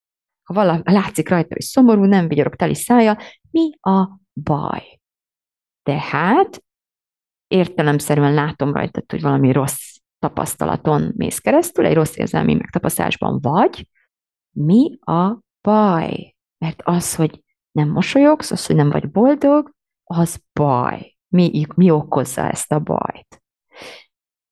Ha 0.43 0.53
valami 0.53 0.81
látszik 0.83 1.29
rajta, 1.29 1.53
hogy 1.53 1.61
szomorú, 1.61 2.03
nem 2.03 2.27
vigyorog 2.27 2.55
teli 2.55 2.75
szája, 2.75 3.17
mi 3.51 3.69
a 3.79 4.19
baj? 4.43 4.99
Tehát 5.83 6.63
értelemszerűen 7.47 8.33
látom 8.33 8.73
rajta, 8.73 9.03
hogy 9.07 9.21
valami 9.21 9.51
rossz 9.51 9.95
tapasztalaton 10.19 11.13
mész 11.15 11.39
keresztül, 11.39 11.85
egy 11.85 11.93
rossz 11.93 12.17
érzelmi 12.17 12.53
megtapasztásban 12.53 13.39
vagy, 13.41 13.87
mi 14.51 14.97
a 15.01 15.39
baj. 15.61 16.35
Mert 16.57 16.81
az, 16.83 17.15
hogy 17.15 17.43
nem 17.71 17.89
mosolyogsz, 17.89 18.51
az, 18.51 18.65
hogy 18.65 18.75
nem 18.75 18.89
vagy 18.89 19.11
boldog, 19.11 19.71
az 20.03 20.41
baj. 20.53 21.17
Mi, 21.27 21.65
mi 21.75 21.89
okozza 21.91 22.49
ezt 22.49 22.71
a 22.71 22.79
bajt? 22.79 23.43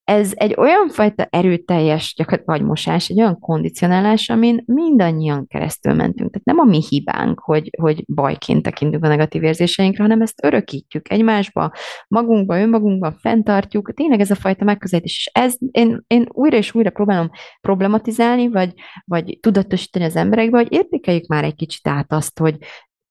Ez 0.08 0.32
egy 0.34 0.54
olyan 0.56 0.88
fajta 0.88 1.26
erőteljes 1.30 2.14
gyakorlatilag 2.16 2.68
mosás, 2.68 3.08
egy 3.08 3.20
olyan 3.20 3.38
kondicionálás, 3.38 4.28
amin 4.28 4.62
mindannyian 4.66 5.46
keresztül 5.46 5.92
mentünk. 5.92 6.30
Tehát 6.30 6.46
nem 6.46 6.58
a 6.58 6.64
mi 6.64 6.82
hibánk, 6.88 7.40
hogy, 7.40 7.70
hogy 7.80 8.04
bajként 8.14 8.62
tekintünk 8.62 9.04
a 9.04 9.08
negatív 9.08 9.42
érzéseinkre, 9.42 10.02
hanem 10.02 10.20
ezt 10.20 10.44
örökítjük 10.44 11.10
egymásba, 11.10 11.72
magunkba, 12.08 12.60
önmagunkba, 12.60 13.12
fenntartjuk. 13.20 13.94
Tényleg 13.94 14.20
ez 14.20 14.30
a 14.30 14.34
fajta 14.34 14.64
megközelítés. 14.64 15.16
És 15.16 15.30
ez, 15.32 15.54
én, 15.70 16.04
én 16.06 16.28
újra 16.32 16.56
és 16.56 16.74
újra 16.74 16.90
próbálom 16.90 17.30
problematizálni, 17.60 18.48
vagy, 18.48 18.72
vagy 19.04 19.38
tudatosítani 19.40 20.04
az 20.04 20.16
emberekbe, 20.16 20.58
hogy 20.58 20.72
értékeljük 20.72 21.26
már 21.26 21.44
egy 21.44 21.54
kicsit 21.54 21.88
át 21.88 22.12
azt, 22.12 22.38
hogy 22.38 22.56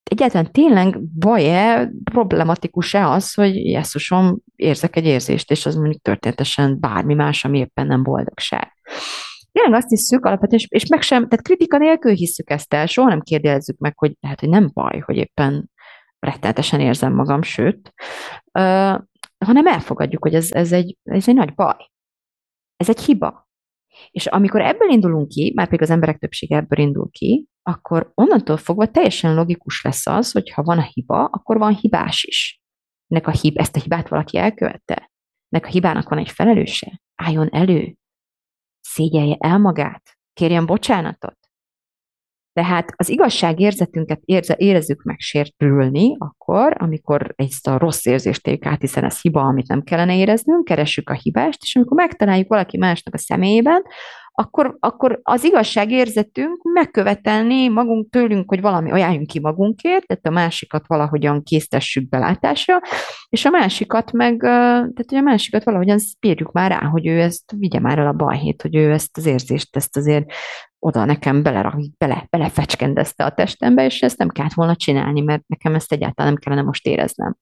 egyáltalán 0.07 0.51
tényleg 0.51 1.01
baj-e, 1.19 1.91
problematikus-e 2.03 3.09
az, 3.09 3.33
hogy 3.33 3.55
jesszusom, 3.55 4.37
érzek 4.55 4.95
egy 4.95 5.05
érzést, 5.05 5.51
és 5.51 5.65
az 5.65 5.75
mondjuk 5.75 6.01
történetesen 6.01 6.79
bármi 6.79 7.13
más, 7.13 7.45
ami 7.45 7.59
éppen 7.59 7.87
nem 7.87 8.03
boldogság. 8.03 8.73
Tényleg 9.51 9.73
azt 9.73 9.89
hiszük 9.89 10.25
alapvetően, 10.25 10.61
és 10.67 10.85
meg 10.85 11.01
sem, 11.01 11.27
tehát 11.27 11.45
kritika 11.45 11.77
nélkül 11.77 12.11
hiszük 12.11 12.49
ezt 12.49 12.73
el, 12.73 12.85
soha 12.85 13.09
nem 13.09 13.21
kérdezzük 13.21 13.77
meg, 13.77 13.97
hogy 13.97 14.15
lehet, 14.19 14.39
hogy 14.39 14.49
nem 14.49 14.69
baj, 14.73 14.99
hogy 14.99 15.15
éppen 15.15 15.69
rettenetesen 16.19 16.79
érzem 16.79 17.13
magam, 17.13 17.41
sőt, 17.41 17.93
uh, 18.59 18.99
hanem 19.45 19.67
elfogadjuk, 19.67 20.23
hogy 20.23 20.33
ez, 20.33 20.51
ez, 20.51 20.71
egy, 20.71 20.97
ez 21.03 21.27
egy 21.27 21.35
nagy 21.35 21.53
baj. 21.53 21.89
Ez 22.75 22.89
egy 22.89 22.99
hiba. 22.99 23.47
És 24.11 24.25
amikor 24.25 24.61
ebből 24.61 24.89
indulunk 24.89 25.27
ki, 25.27 25.51
már 25.55 25.65
pedig 25.65 25.81
az 25.81 25.89
emberek 25.89 26.17
többsége 26.17 26.55
ebből 26.55 26.85
indul 26.85 27.09
ki, 27.11 27.47
akkor 27.67 28.11
onnantól 28.13 28.57
fogva 28.57 28.91
teljesen 28.91 29.35
logikus 29.35 29.83
lesz 29.83 30.07
az, 30.07 30.31
hogy 30.31 30.49
ha 30.49 30.63
van 30.63 30.77
a 30.77 30.89
hiba, 30.93 31.25
akkor 31.25 31.57
van 31.57 31.75
hibás 31.75 32.23
is. 32.23 32.61
Nek 33.07 33.27
a 33.27 33.31
hib, 33.31 33.59
ezt 33.59 33.75
a 33.75 33.79
hibát 33.79 34.07
valaki 34.07 34.37
elkövette. 34.37 35.11
Nek 35.49 35.65
a 35.65 35.69
hibának 35.69 36.09
van 36.09 36.19
egy 36.19 36.31
felelőse. 36.31 37.01
Álljon 37.15 37.49
elő. 37.49 37.95
Szégyelje 38.81 39.35
el 39.39 39.57
magát. 39.57 40.17
Kérjen 40.33 40.65
bocsánatot. 40.65 41.37
Tehát 42.53 42.93
az 42.95 43.09
igazságérzetünket 43.09 44.21
érze, 44.25 44.55
érezzük 44.57 45.03
meg 45.03 45.19
sértülni, 45.19 46.15
akkor, 46.17 46.75
amikor 46.79 47.33
ezt 47.35 47.67
a 47.67 47.77
rossz 47.77 48.05
érzést 48.05 48.47
éljük 48.47 48.65
át, 48.65 48.81
hiszen 48.81 49.03
ez 49.03 49.21
hiba, 49.21 49.41
amit 49.41 49.67
nem 49.67 49.81
kellene 49.81 50.15
éreznünk, 50.15 50.63
keressük 50.63 51.09
a 51.09 51.13
hibást, 51.13 51.61
és 51.61 51.75
amikor 51.75 51.97
megtaláljuk 51.97 52.47
valaki 52.47 52.77
másnak 52.77 53.13
a 53.13 53.17
személyében, 53.17 53.81
akkor, 54.39 54.77
akkor 54.79 55.19
az 55.23 55.43
igazságérzetünk 55.43 56.61
megkövetelni 56.63 57.67
magunk 57.67 58.09
tőlünk, 58.09 58.49
hogy 58.49 58.61
valami 58.61 58.91
ajánljunk 58.91 59.27
ki 59.27 59.39
magunkért, 59.39 60.07
tehát 60.07 60.27
a 60.27 60.29
másikat 60.29 60.87
valahogyan 60.87 61.43
késztessük 61.43 62.09
belátásra, 62.09 62.79
és 63.29 63.45
a 63.45 63.49
másikat 63.49 64.11
meg, 64.11 64.39
tehát 64.39 65.05
hogy 65.07 65.17
a 65.17 65.21
másikat 65.21 65.63
valahogyan 65.63 65.97
bírjuk 66.19 66.51
már 66.51 66.71
rá, 66.71 66.79
hogy 66.79 67.07
ő 67.07 67.19
ezt 67.19 67.51
vigye 67.55 67.79
már 67.79 67.99
el 67.99 68.07
a 68.07 68.13
balhét, 68.13 68.61
hogy 68.61 68.75
ő 68.75 68.91
ezt 68.91 69.17
az 69.17 69.25
érzést, 69.25 69.75
ezt 69.75 69.97
azért 69.97 70.25
oda 70.79 71.05
nekem 71.05 71.43
bele, 71.43 71.75
bele, 71.97 72.27
belefecskendezte 72.29 73.25
a 73.25 73.33
testembe, 73.33 73.85
és 73.85 74.01
ezt 74.01 74.17
nem 74.17 74.29
kellett 74.29 74.53
volna 74.53 74.75
csinálni, 74.75 75.21
mert 75.21 75.43
nekem 75.47 75.75
ezt 75.75 75.91
egyáltalán 75.91 76.31
nem 76.31 76.41
kellene 76.41 76.67
most 76.67 76.85
éreznem. 76.85 77.37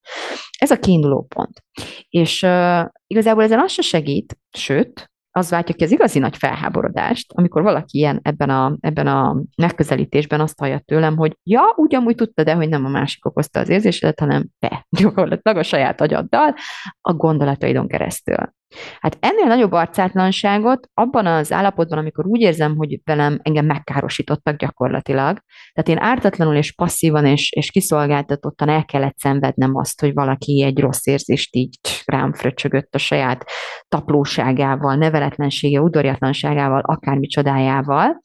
Ez 0.59 0.71
a 0.71 0.79
kiinduló 0.79 1.21
pont. 1.21 1.63
És 2.09 2.41
uh, 2.41 2.85
igazából 3.07 3.43
ezen 3.43 3.59
az 3.59 3.71
se 3.71 3.81
segít, 3.81 4.37
sőt, 4.51 5.09
az 5.37 5.49
váltja 5.49 5.75
ki 5.75 5.83
az 5.83 5.91
igazi 5.91 6.19
nagy 6.19 6.37
felháborodást, 6.37 7.31
amikor 7.33 7.61
valaki 7.61 7.97
ilyen 7.97 8.19
ebben 8.23 8.49
a, 8.49 8.77
ebben 8.79 9.07
a 9.07 9.43
megközelítésben 9.57 10.39
azt 10.39 10.59
hallja 10.59 10.79
tőlem, 10.79 11.17
hogy 11.17 11.37
ja, 11.43 11.61
ugyanúgy 11.75 12.15
tudta, 12.15 12.43
de 12.43 12.53
hogy 12.53 12.69
nem 12.69 12.85
a 12.85 12.89
másik 12.89 13.25
okozta 13.25 13.59
az 13.59 13.69
érzésedet, 13.69 14.19
hanem 14.19 14.47
te, 14.59 14.85
gyakorlatilag 14.99 15.57
a 15.57 15.63
saját 15.63 16.01
agyaddal, 16.01 16.55
a 17.01 17.13
gondolataidon 17.13 17.87
keresztül. 17.87 18.53
Hát 18.99 19.17
ennél 19.19 19.45
nagyobb 19.45 19.71
arcátlanságot 19.71 20.89
abban 20.93 21.25
az 21.25 21.51
állapotban, 21.51 21.97
amikor 21.97 22.25
úgy 22.25 22.41
érzem, 22.41 22.75
hogy 22.75 22.99
velem 23.03 23.39
engem 23.41 23.65
megkárosítottak 23.65 24.55
gyakorlatilag, 24.55 25.39
tehát 25.73 25.89
én 25.89 26.07
ártatlanul 26.09 26.55
és 26.55 26.73
passzívan 26.73 27.25
és, 27.25 27.51
és 27.51 27.71
kiszolgáltatottan 27.71 28.69
el 28.69 28.85
kellett 28.85 29.17
szenvednem 29.17 29.75
azt, 29.75 30.01
hogy 30.01 30.13
valaki 30.13 30.63
egy 30.63 30.79
rossz 30.79 31.05
érzést 31.05 31.55
így 31.55 31.77
rám 32.05 32.33
fröcsögött 32.33 32.95
a 32.95 32.97
saját 32.97 33.45
taplóságával, 33.87 34.95
neveletlensége, 34.95 35.81
udorjatlanságával, 35.81 36.81
akármi 36.81 37.27
csodájával, 37.27 38.21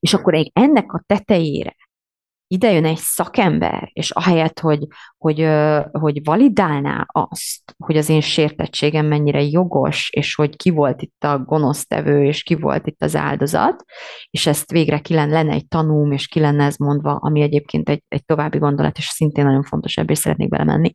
és 0.00 0.14
akkor 0.14 0.34
ennek 0.52 0.92
a 0.92 1.02
tetejére 1.06 1.76
ide 2.52 2.72
jön 2.72 2.84
egy 2.84 2.98
szakember, 2.98 3.90
és 3.92 4.10
ahelyett, 4.10 4.60
hogy, 4.60 4.86
hogy, 5.18 5.48
hogy 5.90 6.24
validálná 6.24 7.04
azt, 7.06 7.74
hogy 7.78 7.96
az 7.96 8.08
én 8.08 8.20
sértettségem 8.20 9.06
mennyire 9.06 9.42
jogos, 9.42 10.10
és 10.10 10.34
hogy 10.34 10.56
ki 10.56 10.70
volt 10.70 11.02
itt 11.02 11.24
a 11.24 11.38
gonosztevő, 11.38 12.24
és 12.24 12.42
ki 12.42 12.54
volt 12.54 12.86
itt 12.86 13.02
az 13.02 13.16
áldozat, 13.16 13.84
és 14.30 14.46
ezt 14.46 14.70
végre 14.70 14.98
ki 14.98 15.14
lenne, 15.14 15.52
egy 15.52 15.68
tanúm, 15.68 16.12
és 16.12 16.26
ki 16.26 16.40
lenne 16.40 16.64
ez 16.64 16.76
mondva, 16.76 17.14
ami 17.14 17.40
egyébként 17.40 17.88
egy, 17.88 18.02
egy 18.08 18.24
további 18.24 18.58
gondolat, 18.58 18.98
és 18.98 19.04
szintén 19.04 19.44
nagyon 19.44 19.62
fontos, 19.62 19.96
ebből 19.96 20.16
szeretnék 20.16 20.48
belemenni. 20.48 20.92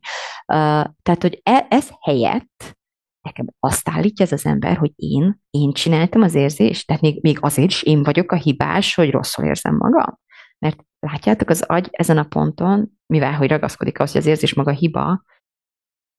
Tehát, 1.02 1.22
hogy 1.22 1.40
e, 1.42 1.66
ez 1.68 1.88
helyett 2.00 2.76
nekem 3.20 3.46
azt 3.58 3.88
állítja 3.88 4.24
ez 4.24 4.32
az 4.32 4.46
ember, 4.46 4.76
hogy 4.76 4.92
én, 4.96 5.40
én 5.50 5.72
csináltam 5.72 6.22
az 6.22 6.34
érzést, 6.34 6.86
tehát 6.86 7.02
még, 7.02 7.22
még 7.22 7.38
azért 7.40 7.70
is 7.70 7.82
én 7.82 8.02
vagyok 8.02 8.32
a 8.32 8.36
hibás, 8.36 8.94
hogy 8.94 9.10
rosszul 9.10 9.44
érzem 9.44 9.76
magam. 9.76 10.18
Mert 10.58 10.86
látjátok, 11.00 11.48
az 11.48 11.62
agy 11.62 11.88
ezen 11.90 12.18
a 12.18 12.24
ponton, 12.24 12.90
mivel 13.06 13.32
hogy 13.32 13.48
ragaszkodik 13.48 14.00
az, 14.00 14.12
hogy 14.12 14.20
az 14.20 14.26
érzés 14.26 14.54
maga 14.54 14.70
hiba, 14.70 15.22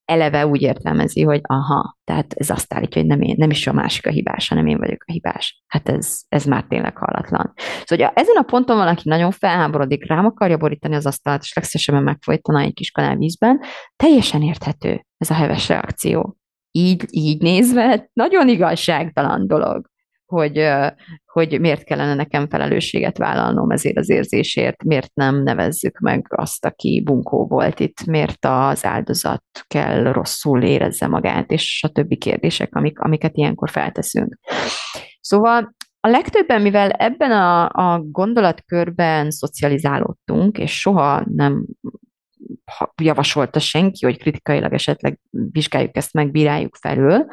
eleve 0.05 0.47
úgy 0.47 0.61
értelmezi, 0.61 1.23
hogy 1.23 1.39
aha, 1.43 1.97
tehát 2.03 2.33
ez 2.33 2.49
azt 2.49 2.73
állítja, 2.73 3.01
hogy 3.01 3.09
nem, 3.09 3.21
én, 3.21 3.35
nem 3.37 3.49
is 3.49 3.67
a 3.67 3.73
másik 3.73 4.07
a 4.07 4.09
hibás, 4.09 4.47
hanem 4.47 4.67
én 4.67 4.77
vagyok 4.77 5.03
a 5.05 5.11
hibás. 5.11 5.63
Hát 5.67 5.89
ez, 5.89 6.19
ez 6.29 6.45
már 6.45 6.65
tényleg 6.67 6.97
hallatlan. 6.97 7.53
Szóval 7.55 8.07
hogy 8.07 8.23
ezen 8.23 8.35
a 8.35 8.41
ponton 8.41 8.77
valaki 8.77 9.01
nagyon 9.05 9.31
felháborodik, 9.31 10.07
rám 10.07 10.25
akarja 10.25 10.57
borítani 10.57 10.95
az 10.95 11.05
asztalt, 11.05 11.41
és 11.41 11.53
legszívesebben 11.53 12.03
megfojtana 12.03 12.59
egy 12.59 12.73
kis 12.73 12.91
kanál 12.91 13.15
vízben, 13.15 13.59
teljesen 13.95 14.41
érthető 14.41 15.05
ez 15.17 15.29
a 15.29 15.33
heves 15.33 15.67
reakció. 15.67 16.37
Így, 16.71 17.05
így 17.09 17.41
nézve 17.41 18.09
nagyon 18.13 18.47
igazságtalan 18.47 19.47
dolog 19.47 19.89
hogy, 20.29 20.57
hogy 21.39 21.59
miért 21.59 21.83
kellene 21.83 22.13
nekem 22.13 22.49
felelősséget 22.49 23.17
vállalnom 23.17 23.71
ezért 23.71 23.97
az 23.97 24.09
érzésért, 24.09 24.83
miért 24.83 25.11
nem 25.13 25.43
nevezzük 25.43 25.99
meg 25.99 26.25
azt, 26.29 26.65
aki 26.65 27.01
bunkó 27.05 27.47
volt 27.47 27.79
itt, 27.79 28.05
miért 28.05 28.45
az 28.45 28.85
áldozat 28.85 29.43
kell 29.67 30.11
rosszul 30.11 30.61
érezze 30.63 31.07
magát, 31.07 31.51
és 31.51 31.83
a 31.87 31.89
többi 31.89 32.17
kérdések, 32.17 32.75
amik, 32.75 32.99
amiket 32.99 33.37
ilyenkor 33.37 33.69
felteszünk. 33.69 34.37
Szóval 35.21 35.75
a 35.99 36.07
legtöbben, 36.07 36.61
mivel 36.61 36.89
ebben 36.89 37.31
a, 37.31 37.69
a 37.69 38.01
gondolatkörben 38.01 39.31
szocializálódtunk, 39.31 40.57
és 40.57 40.79
soha 40.79 41.23
nem 41.35 41.65
javasolta 43.01 43.59
senki, 43.59 44.05
hogy 44.05 44.17
kritikailag 44.17 44.73
esetleg 44.73 45.19
vizsgáljuk 45.29 45.97
ezt 45.97 46.13
meg, 46.13 46.31
bíráljuk 46.31 46.75
felül, 46.75 47.25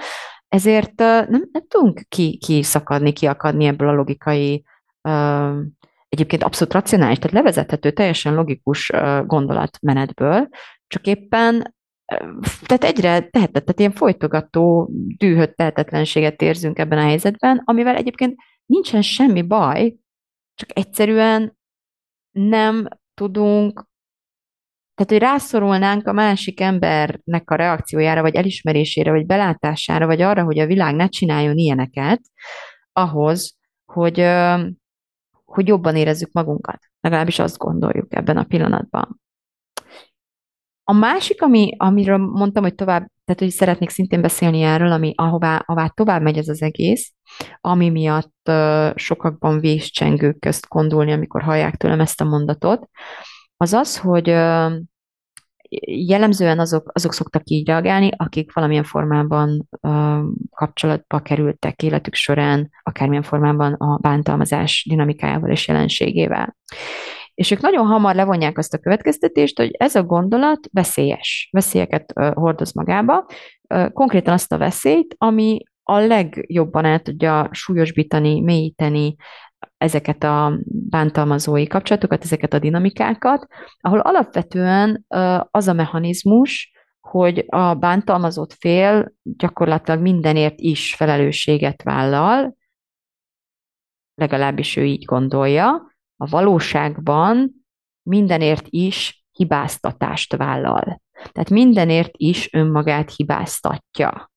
ezért 0.57 0.99
nem, 0.99 1.49
nem 1.53 1.67
tudunk 1.69 2.01
ki, 2.09 2.37
kiszakadni, 2.37 3.13
kiakadni 3.13 3.65
ebből 3.65 3.89
a 3.89 3.95
logikai, 3.95 4.65
egyébként 6.09 6.43
abszolút 6.43 6.73
racionális, 6.73 7.19
tehát 7.19 7.37
levezethető, 7.37 7.91
teljesen 7.91 8.35
logikus 8.35 8.93
gondolatmenetből, 9.27 10.49
csak 10.87 11.07
éppen 11.07 11.75
tehát 12.67 12.85
egyre 12.85 13.21
tehetetlen, 13.21 13.65
tehát 13.65 13.79
ilyen 13.79 13.93
folytogató, 13.93 14.91
dühött 15.17 15.57
tehetetlenséget 15.57 16.43
érzünk 16.43 16.79
ebben 16.79 16.99
a 16.99 17.03
helyzetben, 17.03 17.63
amivel 17.65 17.97
egyébként 17.97 18.37
nincsen 18.67 19.03
semmi 19.03 19.43
baj, 19.43 19.95
csak 20.55 20.79
egyszerűen 20.79 21.57
nem 22.31 22.89
tudunk, 23.15 23.87
tehát 24.97 25.13
hogy 25.13 25.31
rászorulnánk 25.31 26.07
a 26.07 26.13
másik 26.13 26.61
embernek 26.61 27.51
a 27.51 27.55
reakciójára, 27.55 28.23
vagy 28.23 28.35
elismerésére, 28.35 29.11
vagy 29.11 29.27
belátására, 29.27 30.07
vagy 30.07 30.21
arra, 30.21 30.45
hogy 30.45 30.59
a 30.59 30.67
világ 30.67 30.95
ne 30.95 31.09
csináljon 31.09 31.57
ilyeneket, 31.57 32.21
ahhoz, 32.93 33.57
hogy, 33.85 34.27
hogy 35.45 35.67
jobban 35.67 35.97
érezzük 35.97 36.33
magunkat. 36.33 36.79
Legalábbis 37.01 37.39
azt 37.39 37.59
gondoljuk 37.59 38.15
ebben 38.15 38.37
a 38.37 38.45
pillanatban. 38.45 39.21
A 40.85 40.93
másik, 40.93 41.43
ami, 41.43 41.75
amiről 41.77 42.17
mondtam, 42.19 42.63
hogy 42.63 42.75
tovább, 42.75 43.07
tehát 43.25 43.41
hogy 43.41 43.51
szeretnék 43.51 43.89
szintén 43.89 44.21
beszélni 44.21 44.63
erről, 44.63 44.93
ami 44.93 45.13
ahová, 45.17 45.63
ahová 45.67 45.89
tovább 45.89 46.23
megy 46.23 46.39
ez 46.39 46.49
az 46.49 46.63
egész, 46.63 47.13
ami 47.61 47.91
miatt 47.91 48.49
uh, 48.49 48.91
sokakban 48.95 49.61
véscsengők 49.61 50.39
közt 50.39 50.67
kondulni, 50.67 51.13
amikor 51.13 51.43
hallják 51.43 51.77
tőlem 51.77 52.01
ezt 52.01 52.21
a 52.21 52.25
mondatot, 52.25 52.89
az 53.57 53.73
az, 53.73 53.99
hogy 53.99 54.27
jellemzően 56.07 56.59
azok, 56.59 56.91
azok 56.95 57.13
szoktak 57.13 57.43
így 57.45 57.67
reagálni, 57.67 58.11
akik 58.17 58.53
valamilyen 58.53 58.85
formában 58.85 59.69
kapcsolatba 60.51 61.21
kerültek 61.21 61.83
életük 61.83 62.15
során, 62.15 62.71
akármilyen 62.83 63.23
formában 63.23 63.73
a 63.73 63.97
bántalmazás 63.97 64.87
dinamikájával 64.89 65.51
és 65.51 65.69
jelenségével. 65.69 66.57
És 67.35 67.51
ők 67.51 67.61
nagyon 67.61 67.87
hamar 67.87 68.15
levonják 68.15 68.59
azt 68.59 68.75
a 68.75 68.79
következtetést, 68.79 69.59
hogy 69.59 69.71
ez 69.79 69.95
a 69.95 70.05
gondolat 70.05 70.69
veszélyes, 70.73 71.49
veszélyeket 71.53 72.13
hordoz 72.35 72.73
magába, 72.73 73.27
konkrétan 73.93 74.33
azt 74.33 74.53
a 74.53 74.59
veszélyt, 74.59 75.15
ami 75.19 75.63
a 75.83 75.99
legjobban 75.99 76.85
el 76.85 77.01
tudja 77.01 77.49
súlyosbítani, 77.53 78.41
mélyíteni 78.41 79.17
ezeket 79.79 80.23
a 80.23 80.59
bántalmazói 80.67 81.67
kapcsolatokat, 81.67 82.23
ezeket 82.25 82.53
a 82.53 82.59
dinamikákat, 82.59 83.47
ahol 83.81 83.99
alapvetően 83.99 85.05
az 85.51 85.69
a 85.69 85.73
mechanizmus, 85.73 86.73
hogy 87.01 87.45
a 87.49 87.75
bántalmazott 87.75 88.53
fél 88.53 89.13
gyakorlatilag 89.23 90.01
mindenért 90.01 90.61
is 90.61 90.95
felelősséget 90.95 91.83
vállal, 91.83 92.57
legalábbis 94.15 94.77
ő 94.77 94.85
így 94.85 95.05
gondolja, 95.05 95.95
a 96.17 96.27
valóságban 96.27 97.51
mindenért 98.03 98.67
is 98.69 99.25
hibáztatást 99.33 100.37
vállal. 100.37 101.03
Tehát 101.13 101.51
mindenért 101.51 102.15
is 102.17 102.53
önmagát 102.53 103.15
hibáztatja. 103.17 104.31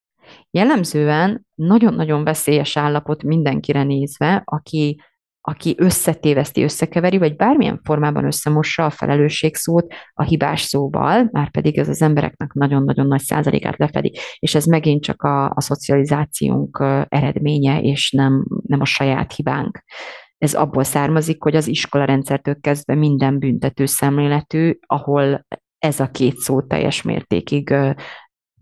Jellemzően 0.51 1.47
nagyon-nagyon 1.55 2.23
veszélyes 2.23 2.77
állapot 2.77 3.23
mindenkire 3.23 3.83
nézve, 3.83 4.41
aki, 4.45 5.01
aki 5.49 5.75
összetéveszti, 5.77 6.63
összekeveri, 6.63 7.17
vagy 7.17 7.35
bármilyen 7.35 7.79
formában 7.83 8.25
összemossa 8.25 8.85
a 8.85 8.89
felelősség 8.89 9.55
szót 9.55 9.93
a 10.13 10.23
hibás 10.23 10.61
szóval, 10.61 11.29
már 11.31 11.51
pedig 11.51 11.77
ez 11.77 11.89
az 11.89 12.01
embereknek 12.01 12.53
nagyon-nagyon 12.53 13.07
nagy 13.07 13.21
százalékát 13.21 13.77
lefedi, 13.77 14.11
és 14.39 14.55
ez 14.55 14.65
megint 14.65 15.03
csak 15.03 15.21
a, 15.21 15.45
a 15.45 15.61
szocializációnk 15.61 16.83
eredménye, 17.07 17.81
és 17.81 18.11
nem, 18.11 18.45
nem 18.67 18.81
a 18.81 18.85
saját 18.85 19.33
hibánk. 19.33 19.83
Ez 20.37 20.53
abból 20.53 20.83
származik, 20.83 21.43
hogy 21.43 21.55
az 21.55 21.67
iskola 21.67 22.05
rendszertől 22.05 22.59
kezdve 22.61 22.95
minden 22.95 23.39
büntető 23.39 23.85
szemléletű, 23.85 24.77
ahol 24.85 25.45
ez 25.77 25.99
a 25.99 26.11
két 26.11 26.35
szó 26.35 26.61
teljes 26.61 27.01
mértékig 27.01 27.75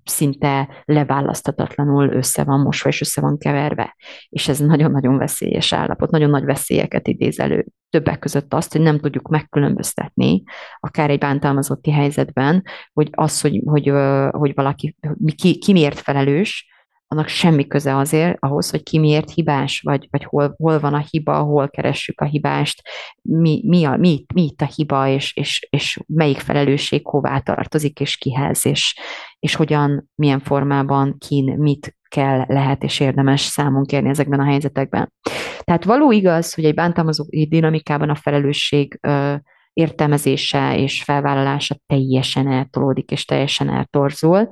szinte 0.09 0.83
leválaszthatatlanul 0.85 2.09
össze 2.09 2.43
van 2.43 2.59
mosva 2.59 2.89
és 2.89 3.01
össze 3.01 3.21
van 3.21 3.37
keverve. 3.37 3.95
És 4.29 4.47
ez 4.47 4.59
nagyon-nagyon 4.59 5.17
veszélyes 5.17 5.73
állapot, 5.73 6.11
nagyon 6.11 6.29
nagy 6.29 6.43
veszélyeket 6.43 7.07
idéz 7.07 7.39
elő. 7.39 7.65
Többek 7.89 8.19
között 8.19 8.53
azt, 8.53 8.71
hogy 8.71 8.81
nem 8.81 8.99
tudjuk 8.99 9.27
megkülönböztetni, 9.27 10.43
akár 10.79 11.09
egy 11.09 11.19
bántalmazotti 11.19 11.91
helyzetben, 11.91 12.63
hogy 12.93 13.09
az, 13.11 13.41
hogy, 13.41 13.61
hogy, 13.65 13.91
hogy 14.31 14.51
valaki 14.55 14.95
ki, 15.35 15.57
ki 15.57 15.71
miért 15.71 15.99
felelős, 15.99 16.75
annak 17.07 17.27
semmi 17.27 17.67
köze 17.67 17.95
azért 17.95 18.37
ahhoz, 18.39 18.69
hogy 18.69 18.83
ki 18.83 18.99
miért 18.99 19.31
hibás, 19.31 19.81
vagy, 19.81 20.07
vagy 20.11 20.23
hol, 20.23 20.55
hol 20.57 20.79
van 20.79 20.93
a 20.93 21.05
hiba, 21.09 21.39
hol 21.43 21.69
keressük 21.69 22.21
a 22.21 22.25
hibást, 22.25 22.81
mi, 23.21 23.61
mi, 23.65 23.85
a, 23.85 23.97
mi, 23.97 24.25
mi 24.33 24.43
itt 24.43 24.61
a 24.61 24.69
hiba, 24.75 25.07
és, 25.07 25.35
és, 25.35 25.67
és 25.69 25.99
melyik 26.07 26.39
felelősség 26.39 27.07
hová 27.07 27.39
tartozik, 27.39 27.99
és 27.99 28.17
kihez, 28.17 28.65
és, 28.65 28.99
és 29.39 29.55
hogyan, 29.55 30.09
milyen 30.15 30.39
formában, 30.39 31.17
kin, 31.17 31.57
mit 31.57 31.95
kell, 32.09 32.43
lehet 32.47 32.83
és 32.83 32.99
érdemes 32.99 33.41
számon 33.41 33.85
kérni 33.85 34.09
ezekben 34.09 34.39
a 34.39 34.45
helyzetekben. 34.45 35.13
Tehát 35.59 35.83
való 35.83 36.11
igaz, 36.11 36.53
hogy 36.53 36.65
egy 36.65 36.73
bántalmazó 36.73 37.23
dinamikában 37.29 38.09
a 38.09 38.15
felelősség 38.15 38.99
ö, 39.01 39.35
értelmezése 39.73 40.77
és 40.77 41.03
felvállalása 41.03 41.75
teljesen 41.85 42.47
eltolódik 42.47 43.11
és 43.11 43.25
teljesen 43.25 43.69
eltorzul, 43.69 44.49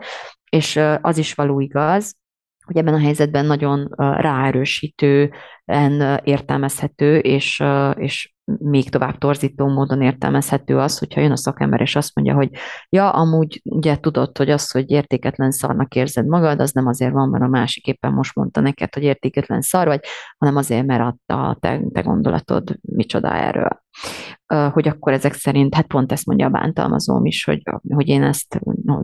és 0.50 0.80
az 1.02 1.18
is 1.18 1.34
való 1.34 1.60
igaz, 1.60 2.16
hogy 2.66 2.78
ebben 2.78 2.94
a 2.94 3.00
helyzetben 3.00 3.46
nagyon 3.46 3.88
ráerősítően 3.98 6.22
értelmezhető, 6.24 7.18
és, 7.18 7.64
és 7.96 8.36
még 8.46 8.90
tovább 8.90 9.18
torzító 9.18 9.68
módon 9.68 10.02
értelmezhető 10.02 10.78
az, 10.78 10.98
hogyha 10.98 11.22
jön 11.22 11.32
a 11.32 11.38
szakember, 11.38 11.82
és 11.82 11.96
azt 11.96 12.16
mondja, 12.16 12.36
hogy 12.36 12.50
ja, 12.90 13.10
amúgy 13.10 13.62
ugye 13.64 13.98
tudod, 13.98 14.38
hogy 14.38 14.50
az, 14.50 14.72
hogy 14.72 14.90
értéketlen 14.90 15.52
szarnak 15.52 15.96
érzed 15.96 16.28
magad, 16.28 16.60
az 16.60 16.72
nem 16.72 16.88
azért 16.88 17.14
van, 17.14 17.30
mert 17.30 17.44
a 17.44 17.48
másik 17.48 17.88
éppen 17.88 18.14
most 18.14 18.36
mondta 18.36 18.62
neked, 18.62 18.94
hogy 18.94 19.04
értéketlen 19.04 19.62
szar 19.62 19.88
vagy, 19.88 20.00
hanem 20.38 20.56
azért, 20.56 20.86
mert 20.86 21.16
a 21.26 21.58
te, 21.60 21.82
te 21.94 22.02
gondolatod 22.02 22.78
micsoda 22.82 23.34
erről 23.34 23.84
hogy 24.74 24.88
akkor 24.88 25.14
ezek 25.14 25.34
szerint, 25.34 25.76
hát 25.76 25.88
pont 25.88 26.12
ezt 26.12 26.26
mondja 26.26 26.46
a 26.46 26.50
bántalmazóm 26.50 27.26
is, 27.26 27.44
hogy, 27.44 27.62
hogy, 27.90 28.08
én 28.08 28.24
ezt, 28.24 28.60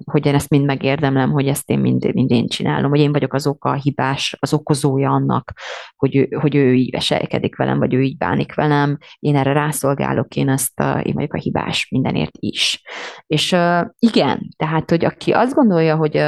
hogy 0.05 0.25
én 0.25 0.33
ezt 0.33 0.49
mind 0.49 0.65
megérdemlem, 0.65 1.31
hogy 1.31 1.47
ezt 1.47 1.69
én 1.69 1.79
mind, 1.79 2.13
mind 2.13 2.31
én 2.31 2.47
csinálom, 2.47 2.89
hogy 2.89 2.99
én 2.99 3.11
vagyok 3.11 3.33
az 3.33 3.47
oka, 3.47 3.69
a 3.69 3.73
hibás, 3.73 4.37
az 4.39 4.53
okozója 4.53 5.11
annak, 5.11 5.53
hogy 5.95 6.15
ő, 6.15 6.27
hogy 6.39 6.55
ő 6.55 6.73
így 6.73 6.91
veselkedik 6.91 7.55
velem, 7.55 7.79
vagy 7.79 7.93
ő 7.93 8.01
így 8.01 8.17
bánik 8.17 8.55
velem, 8.55 8.97
én 9.19 9.35
erre 9.35 9.53
rászolgálok, 9.53 10.35
én 10.35 10.49
ezt, 10.49 10.79
én 11.03 11.13
vagyok 11.13 11.33
a 11.33 11.39
hibás 11.39 11.87
mindenért 11.89 12.37
is. 12.39 12.81
És 13.27 13.55
igen, 13.99 14.49
tehát, 14.57 14.89
hogy 14.89 15.05
aki 15.05 15.31
azt 15.31 15.53
gondolja, 15.53 15.95
hogy 15.95 16.23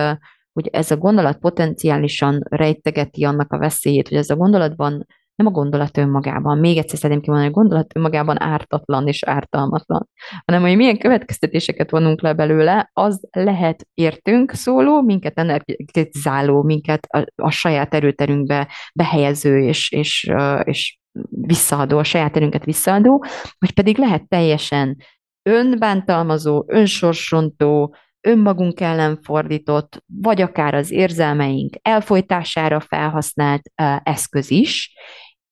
hogy 0.53 0.67
ez 0.71 0.91
a 0.91 0.97
gondolat 0.97 1.37
potenciálisan 1.37 2.43
rejtegeti 2.49 3.23
annak 3.23 3.53
a 3.53 3.57
veszélyét, 3.57 4.07
hogy 4.07 4.17
ez 4.17 4.29
a 4.29 4.35
gondolatban 4.35 5.05
nem 5.35 5.47
a 5.47 5.51
gondolat 5.51 5.97
önmagában, 5.97 6.57
még 6.57 6.77
egyszer 6.77 6.97
szeretném 6.97 7.21
kimondani, 7.21 7.49
a 7.49 7.53
gondolat 7.53 7.95
önmagában 7.95 8.41
ártatlan 8.41 9.07
és 9.07 9.23
ártalmatlan, 9.23 10.09
hanem 10.45 10.61
hogy 10.61 10.75
milyen 10.75 10.97
következtetéseket 10.97 11.91
vonunk 11.91 12.21
le 12.21 12.33
belőle, 12.33 12.89
az 12.93 13.27
lehet 13.31 13.87
értünk 13.93 14.51
szóló, 14.51 15.01
minket 15.01 15.39
energetizáló, 15.39 16.61
minket 16.61 17.05
a, 17.09 17.25
a 17.35 17.49
saját 17.49 17.93
erőterünkbe 17.93 18.67
behelyező 18.93 19.59
és, 19.59 19.91
és, 19.91 20.31
és 20.63 20.97
visszaadó, 21.29 21.97
a 21.97 22.03
saját 22.03 22.35
erőnket 22.35 22.65
visszaadó, 22.65 23.25
vagy 23.57 23.73
pedig 23.73 23.97
lehet 23.97 24.27
teljesen 24.27 24.97
önbántalmazó, 25.49 26.63
önsorsontó, 26.67 27.95
önmagunk 28.27 28.79
ellen 28.79 29.19
fordított, 29.21 30.03
vagy 30.21 30.41
akár 30.41 30.73
az 30.73 30.91
érzelmeink 30.91 31.75
elfolytására 31.81 32.79
felhasznált 32.79 33.61
eszköz 34.03 34.51
is, 34.51 34.93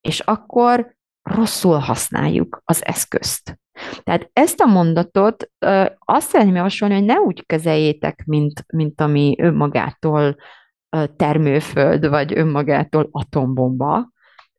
és 0.01 0.19
akkor 0.19 0.95
rosszul 1.23 1.77
használjuk 1.77 2.61
az 2.65 2.85
eszközt. 2.85 3.59
Tehát 4.03 4.29
ezt 4.33 4.59
a 4.59 4.65
mondatot 4.65 5.51
azt 5.99 6.29
szeretném 6.29 6.55
javasolni, 6.55 6.93
hogy 6.93 7.03
ne 7.03 7.19
úgy 7.19 7.45
kezeljétek, 7.45 8.23
mint, 8.25 8.65
mint 8.67 9.01
ami 9.01 9.35
önmagától 9.39 10.35
termőföld, 11.15 12.07
vagy 12.07 12.37
önmagától 12.37 13.09
atombomba, 13.11 14.09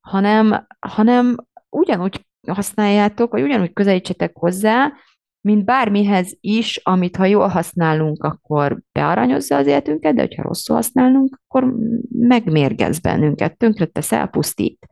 hanem, 0.01 0.67
hanem 0.79 1.37
ugyanúgy 1.69 2.27
használjátok, 2.49 3.33
vagy 3.33 3.43
ugyanúgy 3.43 3.73
közelítsetek 3.73 4.37
hozzá, 4.37 4.93
mint 5.41 5.65
bármihez 5.65 6.37
is, 6.41 6.81
amit 6.83 7.17
ha 7.17 7.25
jól 7.25 7.49
használunk, 7.49 8.25
akkor 8.25 8.79
bearanyozza 8.93 9.57
az 9.57 9.67
életünket, 9.67 10.15
de 10.15 10.21
hogyha 10.21 10.43
rosszul 10.43 10.77
használunk, 10.77 11.41
akkor 11.45 11.75
megmérgez 12.11 12.99
bennünket, 12.99 13.57
tönkretesz, 13.57 14.13
elpusztít. 14.13 14.87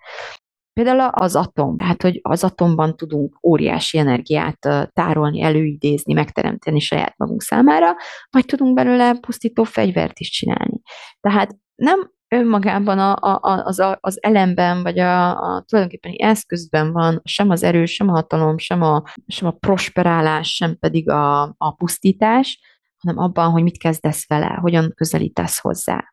Például 0.73 1.01
az 1.01 1.37
atom, 1.37 1.77
tehát 1.77 2.03
hogy 2.03 2.19
az 2.23 2.45
atomban 2.45 2.97
tudunk 2.97 3.39
óriási 3.43 3.99
energiát 3.99 4.59
tárolni, 4.93 5.43
előidézni, 5.43 6.13
megteremteni 6.13 6.81
saját 6.81 7.15
magunk 7.17 7.43
számára, 7.43 7.95
vagy 8.31 8.45
tudunk 8.45 8.75
belőle 8.75 9.19
pusztító 9.21 9.65
fegyvert 9.65 10.19
is 10.19 10.31
csinálni. 10.31 10.81
Tehát 11.21 11.57
nem 11.75 12.11
önmagában 12.35 12.99
a, 12.99 13.15
a, 13.15 13.65
az, 13.65 13.79
a, 13.79 13.99
az 14.01 14.23
elemben, 14.23 14.83
vagy 14.83 14.99
a, 14.99 15.31
a 15.31 15.63
tulajdonképpeni 15.67 16.23
eszközben 16.23 16.93
van 16.93 17.21
sem 17.25 17.51
az 17.51 17.63
erő, 17.63 17.85
sem 17.85 18.09
a 18.09 18.13
hatalom, 18.13 18.59
sem 18.59 18.83
a, 18.83 19.03
sem 19.27 19.49
a 19.49 19.57
prosperálás, 19.61 20.55
sem 20.55 20.79
pedig 20.79 21.09
a, 21.09 21.43
a 21.43 21.75
pusztítás, 21.77 22.61
hanem 22.99 23.19
abban, 23.19 23.51
hogy 23.51 23.63
mit 23.63 23.79
kezdesz 23.79 24.29
vele, 24.29 24.59
hogyan 24.61 24.93
közelítesz 24.95 25.59
hozzá. 25.59 26.05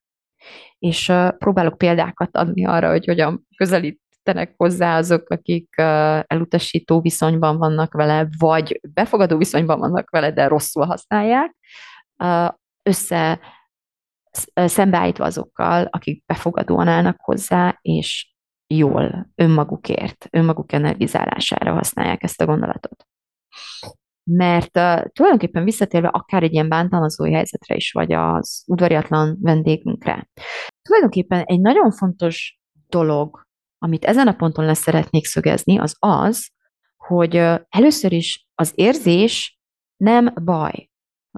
És 0.79 1.09
uh, 1.09 1.37
próbálok 1.37 1.77
példákat 1.77 2.37
adni 2.37 2.65
arra, 2.65 2.89
hogy 2.89 3.05
hogyan 3.05 3.47
közelítenek 4.28 4.53
hozzá 4.57 4.97
azok, 4.97 5.30
akik 5.30 5.69
elutasító 6.28 7.01
viszonyban 7.01 7.57
vannak 7.57 7.93
vele, 7.93 8.28
vagy 8.38 8.80
befogadó 8.93 9.38
viszonyban 9.38 9.80
vannak 9.80 10.09
vele, 10.09 10.32
de 10.32 10.47
rosszul 10.47 10.86
használják, 10.86 11.55
össze 12.84 13.39
szembeállítva 14.55 15.25
azokkal, 15.25 15.86
akik 15.86 16.23
befogadóan 16.25 16.88
állnak 16.88 17.17
hozzá, 17.21 17.78
és 17.82 18.36
jól 18.67 19.32
önmagukért, 19.36 20.28
önmaguk 20.32 20.71
energizálására 20.71 21.73
használják 21.73 22.23
ezt 22.23 22.41
a 22.41 22.45
gondolatot. 22.45 23.05
Mert 24.30 24.78
uh, 24.78 25.05
tulajdonképpen 25.11 25.63
visszatérve 25.63 26.07
akár 26.07 26.43
egy 26.43 26.53
ilyen 26.53 26.69
bántalmazói 26.69 27.34
helyzetre 27.34 27.75
is, 27.75 27.91
vagy 27.91 28.11
az 28.11 28.63
udvariatlan 28.67 29.38
vendégünkre, 29.41 30.30
tulajdonképpen 30.82 31.43
egy 31.43 31.61
nagyon 31.61 31.91
fontos 31.91 32.59
dolog, 32.89 33.46
amit 33.78 34.05
ezen 34.05 34.28
a 34.28 34.36
ponton 34.36 34.65
lesz 34.65 34.82
szeretnék 34.82 35.25
szögezni, 35.25 35.80
az 35.80 35.95
az, 35.99 36.49
hogy 36.97 37.36
először 37.69 38.11
is 38.11 38.47
az 38.55 38.71
érzés 38.75 39.59
nem 39.97 40.34
baj. 40.43 40.89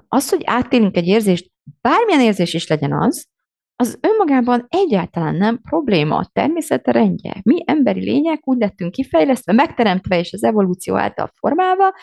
Az, 0.08 0.28
hogy 0.28 0.42
átélünk 0.44 0.96
egy 0.96 1.06
érzést, 1.06 1.50
bármilyen 1.80 2.20
érzés 2.20 2.54
is 2.54 2.66
legyen 2.66 2.92
az, 2.92 3.28
az 3.76 3.98
önmagában 4.00 4.66
egyáltalán 4.68 5.34
nem 5.34 5.60
probléma, 5.60 6.16
a 6.16 6.30
természete 6.32 6.90
rendje. 6.90 7.40
Mi 7.42 7.62
emberi 7.64 8.00
lények 8.00 8.48
úgy 8.48 8.58
lettünk 8.58 8.90
kifejlesztve, 8.92 9.52
megteremtve 9.52 10.18
és 10.18 10.32
az 10.32 10.44
evolúció 10.44 10.96
által 10.96 11.32
formálva, 11.34 11.94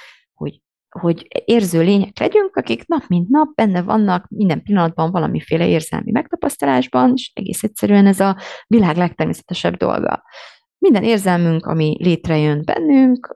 hogy, 1.00 1.28
érző 1.45 1.82
lények 1.82 2.20
legyünk, 2.20 2.56
akik 2.56 2.88
nap 2.88 3.04
mint 3.08 3.30
nap 3.30 3.56
benne 3.56 3.82
vannak 3.82 4.28
minden 4.30 4.64
pillanatban 4.64 5.12
valamiféle 5.12 5.68
érzelmi 5.68 6.12
megtapasztalásban, 6.12 7.12
és 7.16 7.32
egész 7.34 7.64
egyszerűen 7.64 8.06
ez 8.06 8.20
a 8.20 8.38
világ 8.68 8.98
legtermészetesebb 8.98 9.76
dolga. 9.76 10.24
Minden 10.78 11.04
érzelmünk, 11.04 11.66
ami 11.66 11.98
létrejön 12.00 12.62
bennünk, 12.66 13.36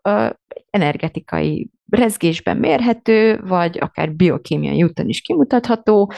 energetikai 0.70 1.70
rezgésben 1.90 2.58
mérhető, 2.58 3.40
vagy 3.44 3.78
akár 3.80 4.16
biokémiai 4.16 4.84
úton 4.84 5.08
is 5.08 5.22
kimutatható, 5.22 6.12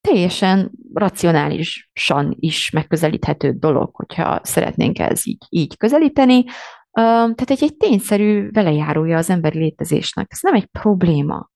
teljesen 0.00 0.70
racionálisan 0.94 2.36
is 2.38 2.70
megközelíthető 2.70 3.52
dolog, 3.52 3.94
hogyha 3.94 4.40
szeretnénk 4.42 4.98
ez 4.98 5.26
így, 5.26 5.44
így 5.48 5.76
közelíteni. 5.76 6.44
Tehát 6.90 7.50
egy, 7.50 7.62
egy 7.62 7.76
tényszerű 7.76 8.50
velejárója 8.50 9.16
az 9.16 9.30
emberi 9.30 9.58
létezésnek. 9.58 10.26
Ez 10.30 10.38
nem 10.42 10.54
egy 10.54 10.66
probléma 10.66 11.50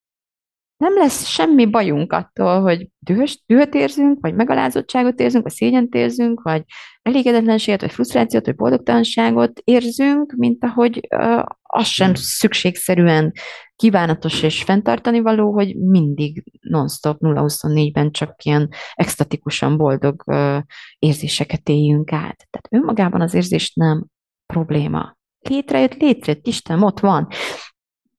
nem 0.83 0.95
lesz 0.97 1.26
semmi 1.26 1.66
bajunk 1.66 2.12
attól, 2.12 2.61
hogy 2.61 2.89
dühös, 2.99 3.43
dühöt 3.47 3.74
érzünk, 3.74 4.18
vagy 4.20 4.35
megalázottságot 4.35 5.20
érzünk, 5.20 5.43
vagy 5.43 5.53
szégyent 5.53 5.95
érzünk, 5.95 6.43
vagy 6.43 6.62
elégedetlenséget, 7.03 7.80
vagy 7.80 7.93
frusztrációt, 7.93 8.47
vagy 8.47 8.55
boldogtalanságot 8.55 9.61
érzünk, 9.64 10.33
mint 10.37 10.64
ahogy 10.64 11.09
uh, 11.16 11.43
az 11.62 11.87
sem 11.87 12.14
szükségszerűen 12.14 13.33
kívánatos 13.76 14.43
és 14.43 14.62
fenntartani 14.62 15.20
való, 15.20 15.53
hogy 15.53 15.76
mindig 15.76 16.45
non-stop 16.61 17.16
0-24-ben 17.20 18.11
csak 18.11 18.45
ilyen 18.45 18.68
extatikusan 18.95 19.76
boldog 19.76 20.22
uh, 20.26 20.59
érzéseket 20.99 21.68
éljünk 21.68 22.12
át. 22.12 22.47
Tehát 22.51 22.68
önmagában 22.70 23.20
az 23.20 23.35
érzés 23.35 23.72
nem 23.74 24.07
probléma. 24.47 25.16
Létrejött, 25.49 25.95
létrejött, 25.95 26.47
Isten 26.47 26.82
ott 26.82 27.01
van 27.01 27.28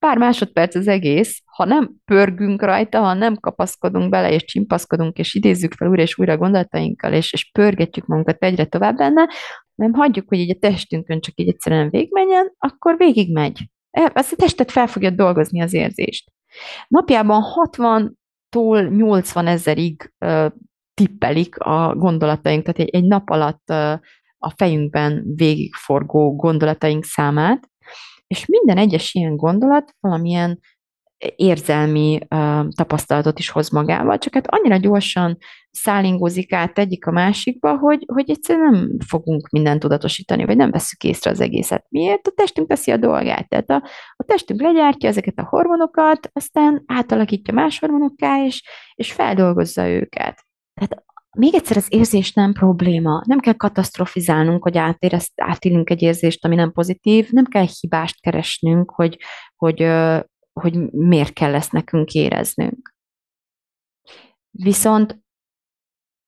pár 0.04 0.18
másodperc 0.18 0.76
az 0.76 0.88
egész, 0.88 1.42
ha 1.46 1.66
nem 1.66 1.92
pörgünk 2.06 2.62
rajta, 2.62 3.00
ha 3.00 3.14
nem 3.14 3.36
kapaszkodunk 3.36 4.10
bele, 4.10 4.32
és 4.32 4.46
csimpaszkodunk, 4.46 5.18
és 5.18 5.34
idézzük 5.34 5.74
fel 5.74 5.88
újra 5.88 6.02
és 6.02 6.18
újra 6.18 6.38
gondolatainkkal, 6.38 7.14
és, 7.14 7.34
és 7.34 7.52
pörgetjük 7.52 8.06
magunkat 8.06 8.44
egyre 8.44 8.66
tovább 8.66 8.96
benne, 8.96 9.28
nem 9.76 9.94
hagyjuk, 9.94 10.28
hogy 10.28 10.38
így 10.38 10.50
a 10.50 10.60
testünkön 10.60 11.22
csak 11.22 11.40
így 11.40 11.48
egyszerűen 11.48 11.90
végigmenjen, 11.90 12.54
akkor 12.58 12.98
végigmegy. 12.98 13.70
Ez 13.92 14.32
a 14.32 14.36
testet 14.36 14.72
fel 14.72 14.88
fogja 14.88 15.10
dolgozni 15.10 15.62
az 15.62 15.74
érzést. 15.74 16.32
Napjában 16.88 17.44
60-tól 17.72 18.98
80 18.98 19.48
ezerig 19.48 20.14
tippelik 20.94 21.58
a 21.58 21.96
gondolataink, 21.96 22.64
tehát 22.64 22.80
egy, 22.80 22.96
egy 22.96 23.08
nap 23.08 23.30
alatt 23.30 23.74
a 24.44 24.54
fejünkben 24.56 25.24
végigforgó 25.36 26.36
gondolataink 26.36 27.04
számát, 27.04 27.70
és 28.28 28.46
minden 28.46 28.78
egyes 28.78 29.14
ilyen 29.14 29.36
gondolat 29.36 29.96
valamilyen 30.00 30.60
érzelmi 31.36 32.20
uh, 32.30 32.68
tapasztalatot 32.76 33.40
is 33.40 33.50
hoz 33.50 33.70
magával, 33.70 34.18
csak 34.18 34.34
hát 34.34 34.48
annyira 34.48 34.78
gyorsan 34.78 35.38
szállingózik 35.72 36.54
át 36.54 36.80
egyik 36.80 37.06
a 37.06 37.12
másikba, 37.12 37.78
hogy, 37.78 38.04
hogy 38.14 38.30
egyszerűen 38.30 38.72
nem 38.72 38.98
fogunk 39.08 39.50
mindent 39.50 39.80
tudatosítani, 39.80 40.46
vagy 40.46 40.58
nem 40.58 40.72
veszük 40.72 41.04
észre 41.04 41.32
az 41.32 41.40
egészet. 41.40 41.86
Miért? 41.90 42.28
A 42.28 42.32
testünk 42.36 42.68
teszi 42.68 42.92
a 42.92 42.98
dolgát. 42.98 43.50
Tehát 43.50 43.70
a, 43.70 43.84
a 44.16 44.24
testünk 44.24 44.62
legyártja 44.62 45.10
ezeket 45.10 45.40
a 45.40 45.48
hormonokat, 45.50 46.30
aztán 46.34 46.84
átalakítja 46.86 47.54
más 47.54 47.80
hormonokká, 47.80 48.46
és, 48.46 48.64
és 48.96 49.12
feldolgozza 49.12 49.90
őket. 49.90 50.46
Tehát 50.74 51.04
még 51.38 51.54
egyszer 51.54 51.78
az 51.78 51.88
érzés 51.90 52.34
nem 52.34 52.54
probléma. 52.54 53.24
Nem 53.26 53.40
kell 53.40 53.54
katasztrofizálnunk, 53.54 54.64
hogy 54.64 54.78
átérezt, 54.78 55.32
átélünk 55.36 55.90
egy 55.90 56.02
érzést, 56.02 56.46
ami 56.46 56.56
nem 56.56 56.72
pozitív. 56.72 57.30
Nem 57.32 57.46
kell 57.46 57.66
hibást 57.80 58.22
keresnünk, 58.22 58.92
hogy, 58.92 59.18
hogy, 59.56 59.82
hogy 60.54 60.92
miért 60.92 61.34
kell 61.34 61.56
ezt 61.56 61.72
nekünk 61.72 62.14
éreznünk. 62.14 62.96
Viszont 64.52 65.22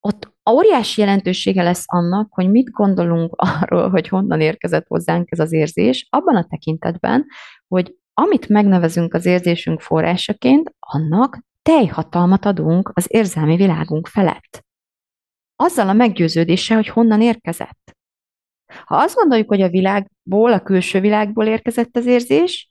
ott 0.00 0.34
óriási 0.50 1.00
jelentősége 1.00 1.62
lesz 1.62 1.84
annak, 1.86 2.34
hogy 2.34 2.50
mit 2.50 2.70
gondolunk 2.70 3.34
arról, 3.60 3.90
hogy 3.90 4.08
honnan 4.08 4.40
érkezett 4.40 4.86
hozzánk 4.86 5.30
ez 5.30 5.38
az 5.38 5.52
érzés, 5.52 6.06
abban 6.10 6.36
a 6.36 6.46
tekintetben, 6.46 7.26
hogy 7.68 7.96
amit 8.14 8.48
megnevezünk 8.48 9.14
az 9.14 9.26
érzésünk 9.26 9.80
forrásaként, 9.80 10.74
annak 10.78 11.38
teljhatalmat 11.62 12.44
adunk 12.44 12.90
az 12.94 13.06
érzelmi 13.08 13.56
világunk 13.56 14.06
felett 14.06 14.65
azzal 15.56 15.88
a 15.88 15.92
meggyőződéssel, 15.92 16.76
hogy 16.76 16.88
honnan 16.88 17.20
érkezett. 17.20 17.96
Ha 18.84 18.96
azt 18.96 19.14
gondoljuk, 19.14 19.48
hogy 19.48 19.62
a 19.62 19.68
világból, 19.68 20.52
a 20.52 20.62
külső 20.62 21.00
világból 21.00 21.46
érkezett 21.46 21.96
az 21.96 22.06
érzés, 22.06 22.70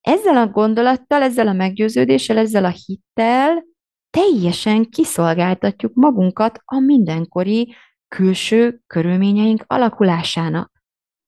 ezzel 0.00 0.36
a 0.36 0.46
gondolattal, 0.46 1.22
ezzel 1.22 1.48
a 1.48 1.52
meggyőződéssel, 1.52 2.38
ezzel 2.38 2.64
a 2.64 2.74
hittel 2.86 3.64
teljesen 4.10 4.84
kiszolgáltatjuk 4.84 5.94
magunkat 5.94 6.60
a 6.64 6.78
mindenkori 6.78 7.74
külső 8.08 8.80
körülményeink 8.86 9.64
alakulásának. 9.66 10.72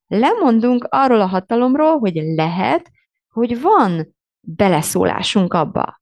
Lemondunk 0.07 0.87
arról 0.89 1.21
a 1.21 1.25
hatalomról, 1.25 1.99
hogy 1.99 2.15
lehet, 2.15 2.91
hogy 3.33 3.61
van 3.61 4.15
beleszólásunk 4.39 5.53
abba, 5.53 6.00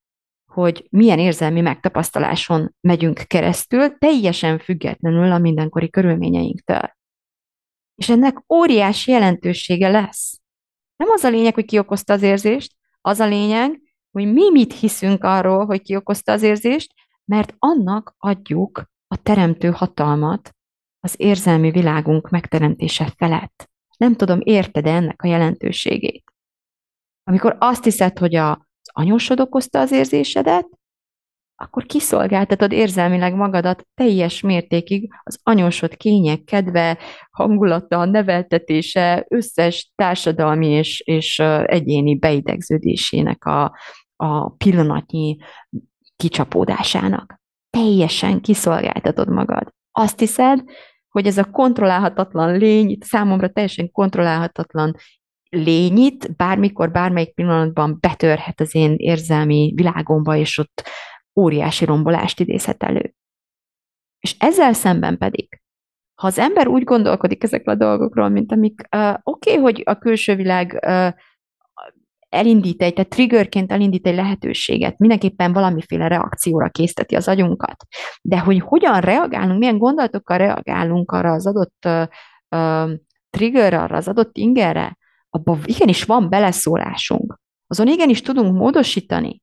hogy 0.59 0.87
milyen 0.89 1.19
érzelmi 1.19 1.61
megtapasztaláson 1.61 2.75
megyünk 2.81 3.23
keresztül, 3.27 3.97
teljesen 3.97 4.59
függetlenül 4.59 5.31
a 5.31 5.37
mindenkori 5.37 5.89
körülményeinktől. 5.89 6.97
És 7.95 8.09
ennek 8.09 8.43
óriási 8.53 9.11
jelentősége 9.11 9.89
lesz. 9.89 10.39
Nem 10.95 11.09
az 11.09 11.23
a 11.23 11.29
lényeg, 11.29 11.53
hogy 11.53 11.65
ki 11.65 11.79
okozta 11.79 12.13
az 12.13 12.21
érzést, 12.21 12.75
az 13.01 13.19
a 13.19 13.25
lényeg, 13.25 13.81
hogy 14.11 14.33
mi 14.33 14.51
mit 14.51 14.73
hiszünk 14.73 15.23
arról, 15.23 15.65
hogy 15.65 15.81
ki 15.81 15.95
okozta 15.95 16.31
az 16.31 16.41
érzést, 16.41 16.93
mert 17.25 17.55
annak 17.57 18.15
adjuk 18.17 18.83
a 19.07 19.21
teremtő 19.21 19.69
hatalmat 19.69 20.55
az 20.99 21.13
érzelmi 21.17 21.71
világunk 21.71 22.29
megteremtése 22.29 23.13
felett. 23.17 23.69
Nem 23.97 24.15
tudom, 24.15 24.39
érted 24.43 24.85
-e 24.85 24.95
ennek 24.95 25.21
a 25.21 25.27
jelentőségét? 25.27 26.23
Amikor 27.23 27.55
azt 27.59 27.83
hiszed, 27.83 28.17
hogy 28.17 28.35
a 28.35 28.68
anyósod 28.83 29.39
okozta 29.39 29.79
az 29.79 29.91
érzésedet, 29.91 30.67
akkor 31.61 31.85
kiszolgáltatod 31.85 32.71
érzelmileg 32.71 33.35
magadat 33.35 33.87
teljes 33.93 34.41
mértékig 34.41 35.09
az 35.23 35.39
anyósod 35.43 35.97
kények, 35.97 36.43
kedve, 36.43 36.97
hangulata, 37.31 38.05
neveltetése, 38.05 39.25
összes 39.29 39.91
társadalmi 39.95 40.67
és, 40.67 40.99
és 40.99 41.39
egyéni 41.65 42.17
beidegződésének 42.17 43.45
a, 43.45 43.77
a 44.15 44.49
pillanatnyi 44.49 45.37
kicsapódásának. 46.15 47.39
Teljesen 47.69 48.41
kiszolgáltatod 48.41 49.29
magad. 49.29 49.73
Azt 49.91 50.19
hiszed, 50.19 50.63
hogy 51.09 51.27
ez 51.27 51.37
a 51.37 51.51
kontrollálhatatlan 51.51 52.57
lény, 52.57 52.97
számomra 53.01 53.49
teljesen 53.49 53.91
kontrollálhatatlan 53.91 54.95
lényit 55.49 56.35
bármikor, 56.35 56.91
bármelyik 56.91 57.33
pillanatban 57.33 57.97
betörhet 57.99 58.59
az 58.59 58.75
én 58.75 58.93
érzelmi 58.97 59.71
világomba, 59.75 60.35
és 60.35 60.57
ott 60.57 60.83
óriási 61.39 61.85
rombolást 61.85 62.39
idézhet 62.39 62.83
elő. 62.83 63.13
És 64.19 64.35
ezzel 64.39 64.73
szemben 64.73 65.17
pedig, 65.17 65.61
ha 66.21 66.27
az 66.27 66.39
ember 66.39 66.67
úgy 66.67 66.83
gondolkodik 66.83 67.43
ezekről 67.43 67.75
a 67.75 67.77
dolgokról, 67.77 68.29
mint 68.29 68.51
amik 68.51 68.81
uh, 68.95 69.13
oké, 69.23 69.51
okay, 69.51 69.63
hogy 69.63 69.81
a 69.85 69.95
külső 69.95 70.35
világ 70.35 70.79
uh, 70.85 71.13
elindít 72.29 72.81
egy, 72.81 72.93
tehát 72.93 73.09
triggerként 73.09 73.71
elindít 73.71 74.07
egy 74.07 74.15
lehetőséget, 74.15 74.97
mindenképpen 74.97 75.53
valamiféle 75.53 76.07
reakcióra 76.07 76.69
készteti 76.69 77.15
az 77.15 77.27
agyunkat. 77.27 77.85
De 78.21 78.39
hogy 78.39 78.59
hogyan 78.59 78.99
reagálunk, 78.99 79.59
milyen 79.59 79.77
gondolatokkal 79.77 80.37
reagálunk 80.37 81.11
arra 81.11 81.31
az 81.31 81.47
adott 81.47 81.85
uh, 81.85 82.07
uh, 82.49 82.91
triggerre, 83.29 83.79
arra 83.79 83.95
az 83.95 84.07
adott 84.07 84.37
ingerre, 84.37 84.97
abban 85.29 85.61
igenis 85.65 86.03
van 86.03 86.29
beleszólásunk. 86.29 87.39
Azon 87.67 87.87
igenis 87.87 88.21
tudunk 88.21 88.57
módosítani. 88.57 89.41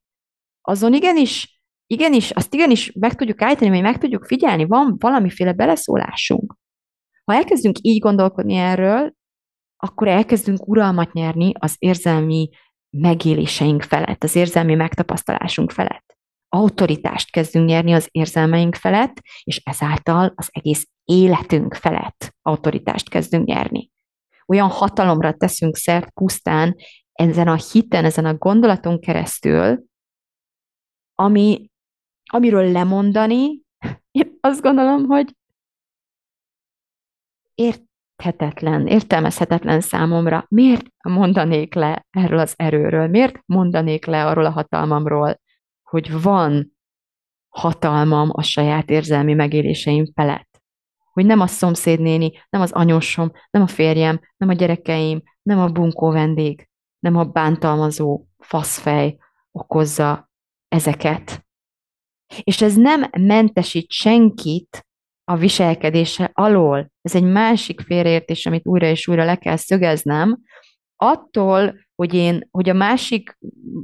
Azon 0.61 0.93
igenis, 0.93 1.61
igenis, 1.87 2.31
azt 2.31 2.53
igenis 2.53 2.91
meg 2.91 3.15
tudjuk 3.15 3.41
állítani, 3.41 3.69
vagy 3.69 3.81
meg 3.81 3.97
tudjuk 3.97 4.25
figyelni, 4.25 4.65
van 4.65 4.95
valamiféle 4.99 5.53
beleszólásunk. 5.53 6.55
Ha 7.23 7.33
elkezdünk 7.33 7.77
így 7.81 7.99
gondolkodni 7.99 8.55
erről, 8.55 9.13
akkor 9.77 10.07
elkezdünk 10.07 10.67
uralmat 10.67 11.13
nyerni 11.13 11.51
az 11.59 11.75
érzelmi 11.77 12.49
megéléseink 12.89 13.81
felett, 13.81 14.23
az 14.23 14.35
érzelmi 14.35 14.75
megtapasztalásunk 14.75 15.71
felett. 15.71 16.17
Autoritást 16.49 17.31
kezdünk 17.31 17.67
nyerni 17.67 17.93
az 17.93 18.07
érzelmeink 18.11 18.75
felett, 18.75 19.21
és 19.43 19.61
ezáltal 19.63 20.33
az 20.35 20.47
egész 20.51 20.87
életünk 21.03 21.73
felett 21.73 22.35
autoritást 22.41 23.09
kezdünk 23.09 23.45
nyerni. 23.45 23.91
Olyan 24.47 24.69
hatalomra 24.69 25.33
teszünk 25.33 25.75
szert 25.75 26.09
pusztán 26.09 26.75
ezen 27.11 27.47
a 27.47 27.55
hiten, 27.71 28.05
ezen 28.05 28.25
a 28.25 28.33
gondolaton 28.33 28.99
keresztül, 28.99 29.83
ami, 31.15 31.69
amiről 32.31 32.71
lemondani, 32.71 33.61
én 34.11 34.37
azt 34.41 34.61
gondolom, 34.61 35.05
hogy 35.05 35.35
ért, 37.53 37.87
érthetetlen, 38.23 38.87
értelmezhetetlen 38.87 39.81
számomra. 39.81 40.45
Miért 40.47 40.85
mondanék 41.03 41.73
le 41.73 42.05
erről 42.09 42.39
az 42.39 42.53
erőről? 42.55 43.07
Miért 43.07 43.41
mondanék 43.45 44.05
le 44.05 44.25
arról 44.25 44.45
a 44.45 44.51
hatalmamról, 44.51 45.39
hogy 45.81 46.21
van 46.21 46.77
hatalmam 47.49 48.29
a 48.31 48.41
saját 48.41 48.89
érzelmi 48.89 49.33
megéléseim 49.33 50.05
felett? 50.13 50.46
Hogy 51.17 51.25
nem 51.25 51.39
a 51.39 51.47
szomszédnéni, 51.47 52.31
nem 52.49 52.61
az 52.61 52.71
anyósom, 52.71 53.31
nem 53.49 53.61
a 53.61 53.67
férjem, 53.67 54.19
nem 54.37 54.49
a 54.49 54.53
gyerekeim, 54.53 55.21
nem 55.41 55.59
a 55.59 55.67
bunkó 55.67 56.11
vendég, 56.11 56.69
nem 56.99 57.15
a 57.15 57.23
bántalmazó 57.23 58.25
faszfej 58.37 59.17
okozza 59.51 60.29
ezeket. 60.67 61.45
És 62.43 62.61
ez 62.61 62.75
nem 62.75 63.09
mentesít 63.19 63.91
senkit 63.91 64.87
a 65.23 65.35
viselkedése 65.35 66.31
alól. 66.33 66.91
Ez 67.01 67.15
egy 67.15 67.23
másik 67.23 67.81
félreértés, 67.81 68.45
amit 68.45 68.67
újra 68.67 68.87
és 68.87 69.07
újra 69.07 69.25
le 69.25 69.35
kell 69.35 69.55
szögeznem. 69.55 70.39
Attól, 70.97 71.75
hogy 71.95 72.13
én, 72.13 72.47
hogy 72.51 72.69
a 72.69 72.73
másik 72.73 73.37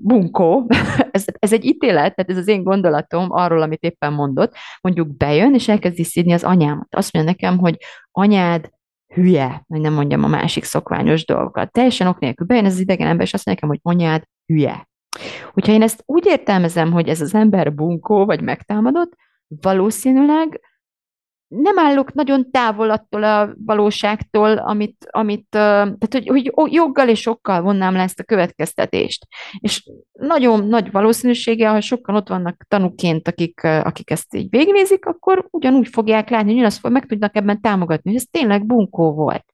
bunkó, 0.04 0.68
ez, 1.12 1.26
ez 1.40 1.54
egy 1.54 1.66
ítélet, 1.66 2.16
tehát 2.16 2.32
ez 2.32 2.38
az 2.38 2.48
én 2.48 2.64
gondolatom 2.64 3.32
arról, 3.32 3.62
amit 3.62 3.84
éppen 3.84 4.14
mondott, 4.14 4.56
mondjuk 4.82 5.18
bejön, 5.18 5.54
és 5.54 5.68
elkezdi 5.68 6.04
szídni 6.04 6.34
az 6.34 6.44
anyámat. 6.44 6.96
Azt 6.96 7.14
mondja 7.14 7.32
nekem, 7.32 7.58
hogy 7.58 7.78
anyád 8.12 8.70
hülye, 9.14 9.64
hogy 9.68 9.82
nem 9.82 9.94
mondjam 9.94 10.24
a 10.24 10.28
másik 10.28 10.64
szokványos 10.64 11.26
dolgokat. 11.26 11.72
Teljesen 11.72 12.08
ok 12.08 12.20
nélkül 12.20 12.46
bejön 12.46 12.66
ez 12.66 12.74
az 12.74 12.80
idegen 12.80 13.08
ember, 13.08 13.26
és 13.26 13.34
azt 13.34 13.46
mondja 13.46 13.68
nekem, 13.68 13.80
hogy 13.80 13.96
anyád 13.96 14.24
hülye. 14.46 14.88
Hogyha 15.54 15.72
én 15.72 15.82
ezt 15.82 16.04
úgy 16.06 16.26
értelmezem, 16.26 16.92
hogy 16.92 17.10
ez 17.10 17.22
az 17.22 17.34
ember 17.34 17.74
bunkó, 17.74 18.26
vagy 18.26 18.42
megtámadott, 18.42 19.16
valószínűleg 19.48 20.62
nem 21.62 21.80
állok 21.80 22.14
nagyon 22.14 22.52
távol 22.52 22.90
attól 22.90 23.24
a 23.24 23.54
valóságtól, 23.66 24.58
amit, 24.58 25.08
amit 25.12 25.46
tehát 25.50 26.14
hogy, 26.26 26.52
hogy 26.54 26.74
joggal 26.74 27.10
és 27.10 27.20
sokkal 27.20 27.62
vonnám 27.62 27.94
le 27.94 28.02
ezt 28.02 28.20
a 28.20 28.24
következtetést. 28.24 29.28
És 29.60 29.90
nagyon 30.12 30.68
nagy 30.68 30.92
valószínűsége, 30.92 31.70
ha 31.70 31.82
sokan 31.82 32.16
ott 32.16 32.28
vannak 32.28 32.66
tanúként, 32.68 33.28
akik, 33.28 33.64
akik 33.64 34.10
ezt 34.10 34.36
így 34.36 34.50
végignézik, 34.50 35.06
akkor 35.06 35.48
ugyanúgy 35.52 35.88
fogják 35.88 36.30
látni, 36.30 36.56
hogy 36.56 36.66
azt 36.66 36.90
meg 36.90 37.06
tudnak 37.06 37.36
ebben 37.36 37.62
támogatni, 37.62 38.12
hogy 38.12 38.20
ez 38.20 38.28
tényleg 38.32 38.66
bunkó 38.66 39.14
volt. 39.14 39.46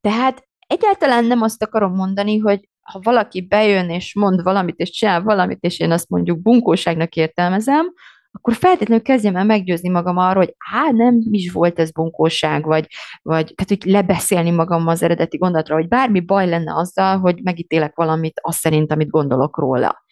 Tehát 0.00 0.48
egyáltalán 0.66 1.24
nem 1.24 1.42
azt 1.42 1.62
akarom 1.62 1.94
mondani, 1.94 2.38
hogy 2.38 2.68
ha 2.82 3.00
valaki 3.02 3.46
bejön 3.46 3.90
és 3.90 4.14
mond 4.14 4.42
valamit, 4.42 4.78
és 4.78 4.90
csinál 4.90 5.22
valamit, 5.22 5.58
és 5.60 5.78
én 5.78 5.90
azt 5.90 6.08
mondjuk 6.08 6.42
bunkóságnak 6.42 7.14
értelmezem, 7.16 7.92
akkor 8.36 8.54
feltétlenül 8.54 9.04
kezdjem 9.04 9.36
el 9.36 9.44
meggyőzni 9.44 9.88
magam 9.88 10.16
arról, 10.16 10.44
hogy 10.44 10.54
á, 10.72 10.90
nem 10.90 11.18
is 11.30 11.52
volt 11.52 11.78
ez 11.78 11.90
bunkóság, 11.90 12.64
vagy, 12.64 12.86
vagy 13.22 13.52
tehát, 13.54 13.82
hogy 13.82 13.92
lebeszélni 13.92 14.50
magam 14.50 14.86
az 14.86 15.02
eredeti 15.02 15.36
gondolatra, 15.36 15.74
hogy 15.74 15.88
bármi 15.88 16.20
baj 16.20 16.48
lenne 16.48 16.74
azzal, 16.74 17.18
hogy 17.18 17.40
megítélek 17.42 17.94
valamit 17.94 18.40
azt 18.42 18.58
szerint, 18.58 18.92
amit 18.92 19.10
gondolok 19.10 19.58
róla. 19.58 20.04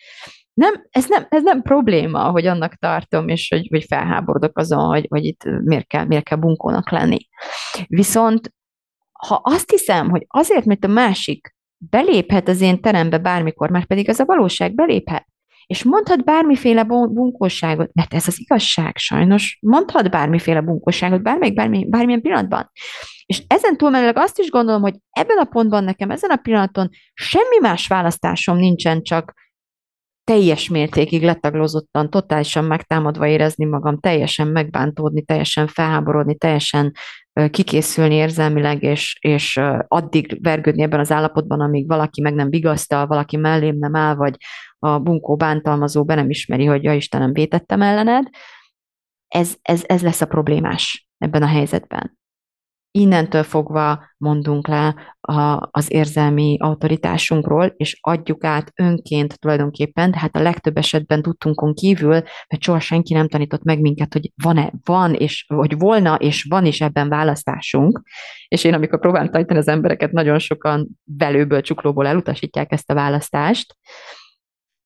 Nem, 0.55 0.73
ez, 0.91 1.09
nem, 1.09 1.27
ez 1.29 1.43
nem 1.43 1.63
probléma, 1.63 2.31
hogy 2.31 2.47
annak 2.47 2.75
tartom, 2.75 3.29
és 3.29 3.49
hogy, 3.49 3.67
hogy 3.71 3.85
felháborodok 3.85 4.59
azon, 4.59 4.87
hogy, 4.87 5.07
hogy 5.09 5.25
itt 5.25 5.45
miért 5.45 5.87
kell, 5.87 6.05
miért 6.05 6.25
kell 6.25 6.39
bunkónak 6.39 6.91
lenni. 6.91 7.19
Viszont 7.87 8.53
ha 9.13 9.41
azt 9.43 9.71
hiszem, 9.71 10.11
hogy 10.11 10.25
azért, 10.29 10.65
mert 10.65 10.85
a 10.85 10.89
másik 10.89 11.55
beléphet 11.79 12.49
az 12.49 12.61
én 12.61 12.81
terembe 12.81 13.19
bármikor, 13.19 13.71
már 13.71 13.87
pedig 13.87 14.09
az 14.09 14.21
a 14.21 14.25
valóság 14.25 14.75
beléphet, 14.75 15.27
és 15.67 15.85
mondhat 15.85 16.25
bármiféle 16.25 16.85
bunkóságot, 16.85 17.91
mert 17.93 18.15
ez 18.15 18.27
az 18.27 18.41
igazság 18.41 18.97
sajnos, 18.97 19.59
mondhat 19.61 20.11
bármiféle 20.11 20.61
bunkóságot, 20.61 21.23
bármelyik, 21.23 21.55
bármi, 21.55 21.87
bármilyen 21.89 22.21
pillanatban. 22.21 22.71
És 23.27 23.43
ezen 23.47 23.77
túlmenőleg 23.77 24.17
azt 24.17 24.39
is 24.39 24.51
gondolom, 24.51 24.83
hogy 24.83 24.95
ebben 25.11 25.39
a 25.39 25.45
pontban 25.45 25.85
nekem, 25.85 26.11
ezen 26.11 26.31
a 26.31 26.37
pillanaton 26.37 26.89
semmi 27.15 27.59
más 27.61 27.87
választásom 27.87 28.57
nincsen, 28.57 29.03
csak 29.03 29.33
teljes 30.25 30.69
mértékig 30.69 31.23
letaglózottan, 31.23 32.11
totálisan 32.11 32.65
megtámadva 32.65 33.27
érezni 33.27 33.65
magam, 33.65 33.99
teljesen 33.99 34.49
megbántódni, 34.49 35.23
teljesen 35.23 35.67
felháborodni, 35.67 36.37
teljesen 36.37 36.93
kikészülni 37.51 38.15
érzelmileg, 38.15 38.83
és, 38.83 39.19
és 39.21 39.61
addig 39.89 40.39
vergődni 40.43 40.83
ebben 40.83 41.01
az 41.01 41.11
állapotban, 41.11 41.61
amíg 41.61 41.89
valaki 41.89 42.21
meg 42.21 42.35
nem 42.35 42.51
vigasztal, 42.51 43.07
valaki 43.07 43.37
mellém 43.37 43.77
nem 43.79 43.97
áll, 43.97 44.15
vagy 44.15 44.37
a 44.85 44.99
bunkó 44.99 45.37
bántalmazó 45.37 46.05
be 46.05 46.15
nem 46.15 46.31
ismeri, 46.31 46.65
hogy 46.65 46.83
ja 46.83 46.95
Istenem, 46.95 47.33
vétettem 47.33 47.83
ellened, 47.83 48.29
ez, 49.29 49.55
ez, 49.63 49.83
ez 49.87 50.03
lesz 50.03 50.21
a 50.21 50.27
problémás 50.27 51.09
ebben 51.19 51.43
a 51.43 51.47
helyzetben. 51.47 52.19
Innentől 52.91 53.43
fogva 53.43 54.05
mondunk 54.17 54.69
le 54.69 54.95
a, 55.21 55.69
az 55.71 55.93
érzelmi 55.93 56.57
autoritásunkról, 56.61 57.75
és 57.77 57.99
adjuk 58.01 58.45
át 58.45 58.73
önként 58.75 59.39
tulajdonképpen, 59.39 60.11
de 60.11 60.19
hát 60.19 60.37
a 60.37 60.43
legtöbb 60.43 60.77
esetben 60.77 61.23
tudtunkon 61.23 61.75
kívül, 61.75 62.23
mert 62.49 62.63
soha 62.63 62.81
senki 62.81 63.15
nem 63.15 63.29
tanított 63.29 63.63
meg 63.63 63.81
minket, 63.81 64.13
hogy 64.13 64.33
van-e, 64.43 64.73
van, 64.85 65.15
és, 65.15 65.45
hogy 65.55 65.79
volna, 65.79 66.15
és 66.15 66.47
van 66.49 66.67
is 66.67 66.81
ebben 66.81 67.09
választásunk. 67.09 68.03
És 68.49 68.65
én, 68.65 68.75
amikor 68.75 69.01
próbálom 69.01 69.31
tanítani 69.31 69.59
az 69.59 69.69
embereket, 69.69 70.13
nagyon 70.13 70.39
sokan 70.39 70.89
velőből, 71.05 71.61
csuklóból 71.61 72.07
elutasítják 72.07 72.73
ezt 72.73 72.91
a 72.91 72.95
választást, 72.95 73.77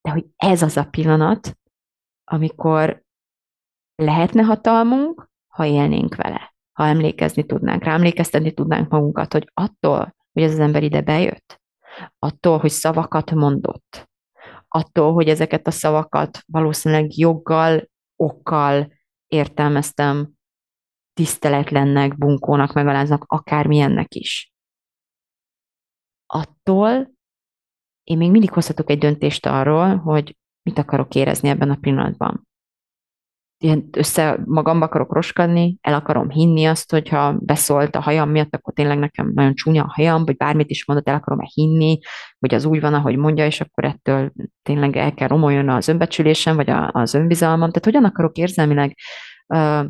de 0.01 0.11
hogy 0.11 0.25
ez 0.35 0.61
az 0.61 0.77
a 0.77 0.83
pillanat, 0.85 1.57
amikor 2.23 3.03
lehetne 3.95 4.41
hatalmunk, 4.41 5.29
ha 5.47 5.65
élnénk 5.65 6.15
vele, 6.15 6.55
ha 6.71 6.85
emlékezni 6.85 7.45
tudnánk, 7.45 7.83
rá 7.83 7.93
emlékeztetni 7.93 8.53
tudnánk 8.53 8.89
magunkat, 8.89 9.33
hogy 9.33 9.49
attól, 9.53 10.15
hogy 10.33 10.43
ez 10.43 10.51
az 10.51 10.59
ember 10.59 10.83
ide 10.83 11.01
bejött, 11.01 11.61
attól, 12.19 12.57
hogy 12.57 12.69
szavakat 12.69 13.31
mondott, 13.31 14.09
attól, 14.67 15.13
hogy 15.13 15.27
ezeket 15.27 15.67
a 15.67 15.71
szavakat 15.71 16.39
valószínűleg 16.45 17.17
joggal, 17.17 17.89
okkal 18.15 18.93
értelmeztem 19.27 20.31
tiszteletlennek, 21.13 22.17
bunkónak, 22.17 22.73
megaláznak, 22.73 23.23
akármilyennek 23.27 24.15
is. 24.15 24.53
Attól 26.25 27.16
én 28.07 28.17
még 28.17 28.31
mindig 28.31 28.51
hozhatok 28.51 28.89
egy 28.89 28.97
döntést 28.97 29.45
arról, 29.45 29.95
hogy 29.95 30.35
mit 30.61 30.77
akarok 30.77 31.15
érezni 31.15 31.49
ebben 31.49 31.69
a 31.69 31.77
pillanatban. 31.81 32.47
Ilyen 33.63 33.89
össze 33.91 34.39
magamba 34.45 34.85
akarok 34.85 35.13
roskadni, 35.13 35.77
el 35.81 35.93
akarom 35.93 36.29
hinni 36.29 36.65
azt, 36.65 36.91
hogyha 36.91 37.37
beszólt 37.39 37.95
a 37.95 38.01
hajam 38.01 38.29
miatt, 38.29 38.55
akkor 38.55 38.73
tényleg 38.73 38.97
nekem 38.97 39.31
nagyon 39.33 39.53
csúnya 39.53 39.83
a 39.83 39.91
hajam, 39.93 40.25
vagy 40.25 40.35
bármit 40.35 40.69
is 40.69 40.85
mondott, 40.85 41.07
el 41.07 41.15
akarom-e 41.15 41.49
hinni, 41.53 41.99
vagy 42.39 42.53
az 42.53 42.65
úgy 42.65 42.81
van, 42.81 42.93
ahogy 42.93 43.15
mondja, 43.15 43.45
és 43.45 43.61
akkor 43.61 43.85
ettől 43.85 44.31
tényleg 44.63 44.95
el 44.95 45.13
kell 45.13 45.27
romoljon 45.27 45.69
az 45.69 45.87
önbecsülésem, 45.87 46.55
vagy 46.55 46.69
az 46.91 47.13
önbizalmam. 47.13 47.69
Tehát 47.71 47.85
hogyan 47.85 48.03
akarok 48.03 48.37
érzelmileg 48.37 48.97
uh, 49.47 49.85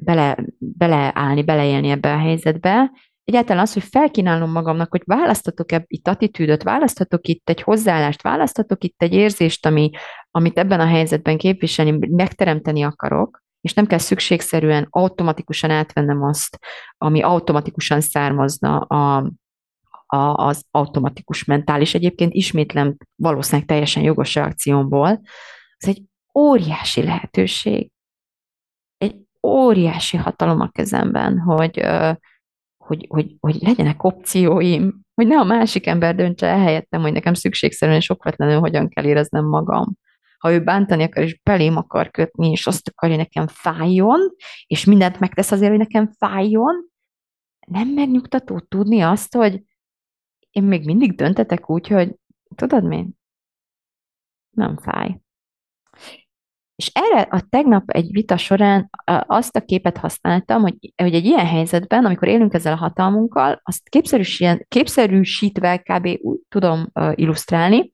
bele, 0.00 0.36
beleállni, 0.58 1.42
beleélni 1.42 1.88
ebbe 1.88 2.12
a 2.12 2.18
helyzetbe. 2.18 2.90
Egyáltalán 3.26 3.62
az, 3.62 3.72
hogy 3.72 3.82
felkínálom 3.82 4.50
magamnak, 4.50 4.90
hogy 4.90 5.02
választatok 5.04 5.72
-e 5.72 5.84
itt 5.86 6.08
attitűdöt, 6.08 6.62
választhatok 6.62 7.28
itt 7.28 7.48
egy 7.48 7.62
hozzáállást, 7.62 8.22
választhatok 8.22 8.84
itt 8.84 9.02
egy 9.02 9.12
érzést, 9.12 9.66
ami, 9.66 9.90
amit 10.30 10.58
ebben 10.58 10.80
a 10.80 10.86
helyzetben 10.86 11.38
képviselni, 11.38 12.08
megteremteni 12.10 12.82
akarok, 12.82 13.42
és 13.60 13.74
nem 13.74 13.86
kell 13.86 13.98
szükségszerűen 13.98 14.86
automatikusan 14.90 15.70
átvennem 15.70 16.22
azt, 16.22 16.58
ami 16.98 17.22
automatikusan 17.22 18.00
származna 18.00 18.78
a, 18.78 19.32
a, 20.06 20.16
az 20.16 20.64
automatikus 20.70 21.44
mentális. 21.44 21.94
Egyébként 21.94 22.32
ismétlem 22.34 22.96
valószínűleg 23.14 23.66
teljesen 23.66 24.02
jogos 24.02 24.34
reakciómból. 24.34 25.20
Ez 25.76 25.88
egy 25.88 26.02
óriási 26.34 27.02
lehetőség, 27.02 27.90
egy 28.98 29.16
óriási 29.42 30.16
hatalom 30.16 30.60
a 30.60 30.68
kezemben, 30.68 31.38
hogy, 31.38 31.86
hogy, 32.86 33.06
hogy, 33.08 33.36
hogy 33.40 33.56
legyenek 33.60 34.04
opcióim, 34.04 35.00
hogy 35.14 35.26
ne 35.26 35.38
a 35.38 35.44
másik 35.44 35.86
ember 35.86 36.14
döntse 36.14 36.46
el 36.46 36.58
helyettem, 36.58 37.00
hogy 37.00 37.12
nekem 37.12 37.34
szükségszerűen 37.34 37.96
és 37.96 38.10
okvetlenül 38.10 38.58
hogyan 38.58 38.88
kell 38.88 39.04
éreznem 39.04 39.44
magam. 39.44 39.96
Ha 40.38 40.52
ő 40.52 40.62
bántani 40.62 41.02
akar, 41.02 41.22
és 41.22 41.40
belém 41.42 41.76
akar 41.76 42.10
kötni, 42.10 42.50
és 42.50 42.66
azt 42.66 42.88
akarja, 42.88 43.16
hogy 43.16 43.24
nekem 43.24 43.46
fájjon, 43.46 44.20
és 44.66 44.84
mindent 44.84 45.20
megtesz 45.20 45.50
azért, 45.52 45.70
hogy 45.70 45.78
nekem 45.78 46.10
fájjon, 46.18 46.90
nem 47.66 47.88
megnyugtató 47.88 48.58
tudni 48.58 49.00
azt, 49.00 49.34
hogy 49.34 49.62
én 50.50 50.62
még 50.62 50.84
mindig 50.84 51.14
döntetek 51.14 51.70
úgy, 51.70 51.88
hogy 51.88 52.14
tudod 52.54 52.84
mi? 52.84 53.06
Nem 54.50 54.76
fáj. 54.76 55.20
És 56.76 56.90
erre 56.94 57.20
a 57.30 57.46
tegnap 57.48 57.90
egy 57.90 58.10
vita 58.10 58.36
során 58.36 58.90
azt 59.26 59.56
a 59.56 59.60
képet 59.60 59.96
használtam, 59.96 60.62
hogy, 60.62 60.92
hogy 60.96 61.14
egy 61.14 61.24
ilyen 61.24 61.46
helyzetben, 61.46 62.04
amikor 62.04 62.28
élünk 62.28 62.54
ezzel 62.54 62.72
a 62.72 62.76
hatalmunkkal, 62.76 63.60
azt 63.62 63.88
képszerűsítve 64.68 65.78
kb. 65.78 66.08
úgy 66.20 66.38
tudom 66.48 66.92
illusztrálni, 67.14 67.90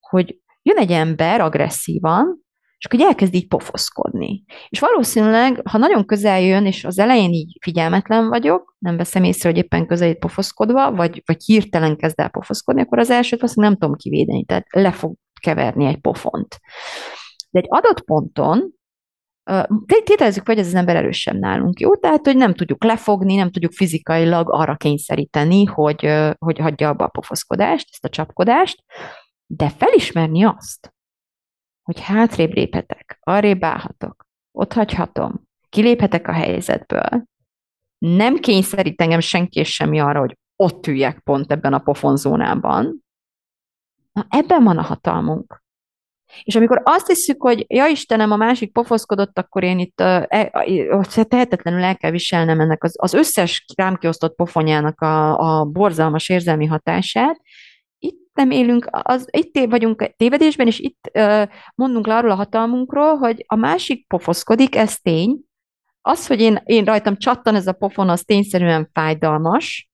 hogy 0.00 0.38
jön 0.62 0.76
egy 0.76 0.90
ember 0.90 1.40
agresszívan, 1.40 2.46
és 2.78 2.84
akkor 2.84 3.00
elkezd 3.00 3.34
így 3.34 3.48
pofoszkodni. 3.48 4.44
És 4.68 4.80
valószínűleg, 4.80 5.60
ha 5.68 5.78
nagyon 5.78 6.04
közel 6.04 6.40
jön, 6.40 6.66
és 6.66 6.84
az 6.84 6.98
elején 6.98 7.32
így 7.32 7.56
figyelmetlen 7.60 8.28
vagyok, 8.28 8.76
nem 8.78 8.96
veszem 8.96 9.24
észre, 9.24 9.48
hogy 9.48 9.58
éppen 9.58 9.86
közel 9.86 10.14
pofoszkodva, 10.14 10.92
vagy, 10.92 11.22
vagy 11.26 11.44
hirtelen 11.44 11.96
kezd 11.96 12.20
el 12.20 12.28
pofoszkodni, 12.28 12.80
akkor 12.80 12.98
az 12.98 13.10
elsőt 13.10 13.42
azt 13.42 13.56
nem 13.56 13.76
tudom 13.76 13.96
kivédeni, 13.96 14.44
tehát 14.44 14.66
le 14.70 14.92
fog 14.92 15.14
keverni 15.40 15.86
egy 15.86 16.00
pofont. 16.00 16.60
De 17.58 17.64
egy 17.64 17.82
adott 17.82 18.00
ponton, 18.00 18.72
tételezzük, 20.04 20.46
hogy 20.46 20.58
ez 20.58 20.66
az 20.66 20.74
ember 20.74 20.96
erősebb 20.96 21.38
nálunk, 21.38 21.80
jó? 21.80 21.96
Tehát, 21.96 22.24
hogy 22.26 22.36
nem 22.36 22.54
tudjuk 22.54 22.84
lefogni, 22.84 23.34
nem 23.34 23.50
tudjuk 23.50 23.72
fizikailag 23.72 24.52
arra 24.52 24.76
kényszeríteni, 24.76 25.64
hogy, 25.64 26.08
hogy 26.38 26.58
hagyja 26.58 26.88
abba 26.88 27.04
a 27.04 27.08
pofoszkodást, 27.08 27.88
ezt 27.92 28.04
a 28.04 28.08
csapkodást, 28.08 28.84
de 29.46 29.68
felismerni 29.68 30.44
azt, 30.44 30.94
hogy 31.82 32.00
hátrébb 32.00 32.52
léphetek, 32.52 33.18
arrébb 33.20 33.64
állhatok, 33.64 34.26
ott 34.52 34.72
hagyhatom, 34.72 35.48
kiléphetek 35.68 36.28
a 36.28 36.32
helyzetből, 36.32 37.24
nem 37.98 38.36
kényszerít 38.36 39.00
engem 39.00 39.20
senki 39.20 39.60
és 39.60 39.74
semmi 39.74 40.00
arra, 40.00 40.20
hogy 40.20 40.38
ott 40.56 40.86
üljek 40.86 41.20
pont 41.20 41.52
ebben 41.52 41.72
a 41.72 41.78
pofonzónában, 41.78 43.04
na 44.12 44.26
ebben 44.28 44.64
van 44.64 44.78
a 44.78 44.82
hatalmunk. 44.82 45.62
És 46.42 46.56
amikor 46.56 46.80
azt 46.84 47.06
hiszük, 47.06 47.42
hogy 47.42 47.64
ja 47.68 47.86
Istenem, 47.86 48.32
a 48.32 48.36
másik 48.36 48.72
pofoszkodott, 48.72 49.38
akkor 49.38 49.62
én 49.62 49.78
itt 49.78 50.00
uh, 50.00 51.24
tehetetlenül 51.24 51.82
el 51.82 51.96
kell 51.96 52.10
viselnem 52.10 52.60
ennek 52.60 52.84
az, 52.84 52.94
az 52.98 53.14
összes 53.14 53.64
rám 53.76 53.96
kiosztott 53.96 54.34
pofonjának 54.34 55.00
a, 55.00 55.38
a 55.38 55.64
borzalmas 55.64 56.28
érzelmi 56.28 56.66
hatását, 56.66 57.40
itt 57.98 58.30
nem 58.34 58.50
élünk, 58.50 58.88
az, 58.90 59.28
itt 59.30 59.70
vagyunk 59.70 60.10
tévedésben, 60.16 60.66
és 60.66 60.78
itt 60.78 61.10
uh, 61.14 61.48
mondunk 61.74 62.06
le 62.06 62.16
arról 62.16 62.30
a 62.30 62.34
hatalmunkról, 62.34 63.16
hogy 63.16 63.44
a 63.46 63.56
másik 63.56 64.06
pofoszkodik, 64.06 64.76
ez 64.76 64.98
tény. 64.98 65.40
Az, 66.00 66.26
hogy 66.26 66.40
én, 66.40 66.60
én 66.64 66.84
rajtam 66.84 67.16
csattan 67.16 67.54
ez 67.54 67.66
a 67.66 67.72
pofon, 67.72 68.08
az 68.08 68.22
tényszerűen 68.22 68.90
fájdalmas, 68.92 69.88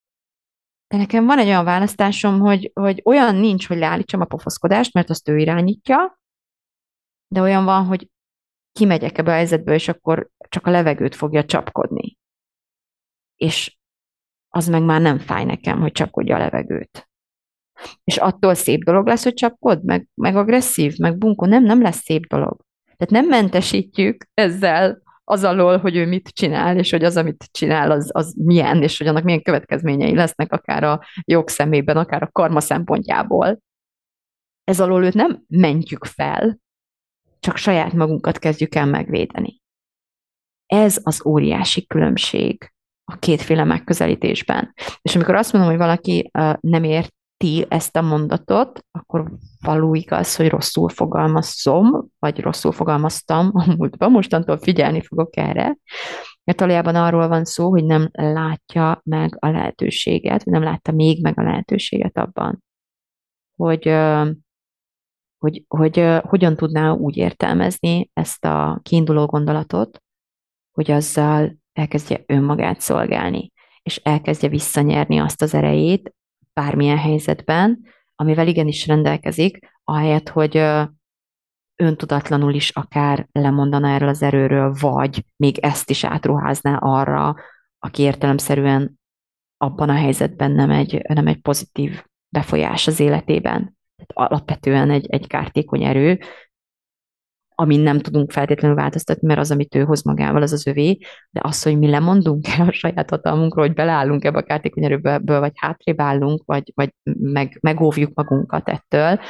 de 0.88 0.96
nekem 0.96 1.26
van 1.26 1.38
egy 1.38 1.46
olyan 1.46 1.64
választásom, 1.64 2.40
hogy, 2.40 2.70
hogy 2.74 3.00
olyan 3.04 3.34
nincs, 3.34 3.68
hogy 3.68 3.78
leállítsam 3.78 4.20
a 4.20 4.24
pofoszkodást, 4.24 4.94
mert 4.94 5.10
azt 5.10 5.28
ő 5.28 5.38
irányítja, 5.38 6.18
de 7.34 7.40
olyan 7.40 7.64
van, 7.64 7.84
hogy 7.84 8.08
kimegyek 8.72 9.18
ebbe 9.18 9.30
a 9.30 9.34
helyzetből, 9.34 9.74
és 9.74 9.88
akkor 9.88 10.30
csak 10.48 10.66
a 10.66 10.70
levegőt 10.70 11.14
fogja 11.14 11.44
csapkodni. 11.44 12.16
És 13.36 13.76
az 14.48 14.68
meg 14.68 14.82
már 14.82 15.00
nem 15.00 15.18
fáj 15.18 15.44
nekem, 15.44 15.80
hogy 15.80 15.92
csapkodja 15.92 16.36
a 16.36 16.38
levegőt. 16.38 17.08
És 18.04 18.16
attól 18.16 18.54
szép 18.54 18.84
dolog 18.84 19.06
lesz, 19.06 19.22
hogy 19.22 19.34
csapkod, 19.34 19.84
meg, 19.84 20.08
meg 20.14 20.36
agresszív, 20.36 20.96
meg 20.98 21.18
bunkó. 21.18 21.46
Nem, 21.46 21.64
nem 21.64 21.82
lesz 21.82 22.02
szép 22.02 22.26
dolog. 22.26 22.60
Tehát 22.96 23.24
nem 23.24 23.26
mentesítjük 23.26 24.26
ezzel 24.34 25.02
az 25.24 25.44
alól, 25.44 25.78
hogy 25.78 25.96
ő 25.96 26.06
mit 26.06 26.28
csinál, 26.28 26.78
és 26.78 26.90
hogy 26.90 27.04
az, 27.04 27.16
amit 27.16 27.48
csinál, 27.50 27.90
az, 27.90 28.10
az 28.12 28.34
milyen, 28.38 28.82
és 28.82 28.98
hogy 28.98 29.06
annak 29.06 29.24
milyen 29.24 29.42
következményei 29.42 30.14
lesznek, 30.14 30.52
akár 30.52 30.84
a 30.84 31.00
jogszemében, 31.24 31.96
akár 31.96 32.22
a 32.22 32.30
karma 32.32 32.60
szempontjából. 32.60 33.60
Ez 34.64 34.80
alól 34.80 35.04
őt 35.04 35.14
nem 35.14 35.44
mentjük 35.48 36.04
fel, 36.04 36.62
csak 37.44 37.56
saját 37.56 37.92
magunkat 37.92 38.38
kezdjük 38.38 38.74
el 38.74 38.86
megvédeni. 38.86 39.60
Ez 40.66 41.00
az 41.02 41.26
óriási 41.26 41.86
különbség 41.86 42.72
a 43.04 43.16
kétféle 43.16 43.64
megközelítésben. 43.64 44.74
És 45.02 45.14
amikor 45.14 45.34
azt 45.34 45.52
mondom, 45.52 45.70
hogy 45.70 45.80
valaki 45.80 46.30
uh, 46.38 46.54
nem 46.60 46.84
érti 46.84 47.66
ezt 47.68 47.96
a 47.96 48.02
mondatot, 48.02 48.84
akkor 48.90 49.32
való 49.60 49.94
igaz, 49.94 50.36
hogy 50.36 50.48
rosszul 50.48 50.88
fogalmazom, 50.88 52.08
vagy 52.18 52.40
rosszul 52.40 52.72
fogalmaztam 52.72 53.50
a 53.52 53.74
múltban, 53.76 54.10
mostantól 54.10 54.58
figyelni 54.58 55.02
fogok 55.02 55.36
erre, 55.36 55.76
mert 56.44 56.60
valójában 56.60 56.94
arról 56.94 57.28
van 57.28 57.44
szó, 57.44 57.70
hogy 57.70 57.84
nem 57.84 58.08
látja 58.12 59.00
meg 59.04 59.36
a 59.38 59.48
lehetőséget, 59.48 60.44
vagy 60.44 60.52
nem 60.52 60.62
látta 60.62 60.92
még 60.92 61.22
meg 61.22 61.38
a 61.38 61.42
lehetőséget 61.42 62.18
abban, 62.18 62.62
hogy 63.56 63.88
uh, 63.88 64.28
hogy, 65.44 65.64
hogy 65.68 66.20
hogyan 66.22 66.56
tudná 66.56 66.90
úgy 66.90 67.16
értelmezni 67.16 68.10
ezt 68.12 68.44
a 68.44 68.80
kiinduló 68.82 69.26
gondolatot, 69.26 70.02
hogy 70.72 70.90
azzal 70.90 71.56
elkezdje 71.72 72.22
önmagát 72.26 72.80
szolgálni, 72.80 73.52
és 73.82 73.96
elkezdje 73.96 74.48
visszanyerni 74.48 75.18
azt 75.18 75.42
az 75.42 75.54
erejét 75.54 76.14
bármilyen 76.52 76.98
helyzetben, 76.98 77.84
amivel 78.14 78.48
igenis 78.48 78.86
rendelkezik, 78.86 79.58
ahelyett, 79.84 80.28
hogy 80.28 80.56
öntudatlanul 81.76 82.54
is 82.54 82.70
akár 82.70 83.28
lemondana 83.32 83.88
erről 83.88 84.08
az 84.08 84.22
erőről, 84.22 84.74
vagy 84.80 85.24
még 85.36 85.58
ezt 85.58 85.90
is 85.90 86.04
átruházná 86.04 86.76
arra, 86.76 87.34
aki 87.78 88.02
értelemszerűen 88.02 89.00
abban 89.56 89.88
a 89.88 89.94
helyzetben 89.94 90.50
nem 90.50 90.70
egy, 90.70 91.02
nem 91.08 91.26
egy 91.26 91.40
pozitív 91.40 92.04
befolyás 92.28 92.86
az 92.86 93.00
életében 93.00 93.76
alapvetően 94.14 94.90
egy, 94.90 95.06
egy 95.08 95.26
kártékony 95.26 95.84
erő, 95.84 96.18
amin 97.54 97.80
nem 97.80 97.98
tudunk 97.98 98.30
feltétlenül 98.30 98.76
változtatni, 98.76 99.26
mert 99.26 99.40
az, 99.40 99.50
amit 99.50 99.74
ő 99.74 99.84
hoz 99.84 100.02
magával, 100.02 100.42
az 100.42 100.52
az 100.52 100.66
övé, 100.66 100.98
de 101.30 101.40
az, 101.42 101.62
hogy 101.62 101.78
mi 101.78 101.90
lemondunk 101.90 102.48
el 102.48 102.68
a 102.68 102.72
saját 102.72 103.10
hatalmunkról, 103.10 103.66
hogy 103.66 103.74
beleállunk 103.74 104.24
ebbe 104.24 104.38
a 104.38 104.42
kártékony 104.42 104.84
erőből, 104.84 105.40
vagy 105.40 105.52
hátrébb 105.54 106.00
állunk, 106.00 106.42
vagy, 106.44 106.72
vagy 106.74 106.94
meg, 107.18 107.58
megóvjuk 107.60 108.14
magunkat 108.14 108.68
ettől, 108.68 109.20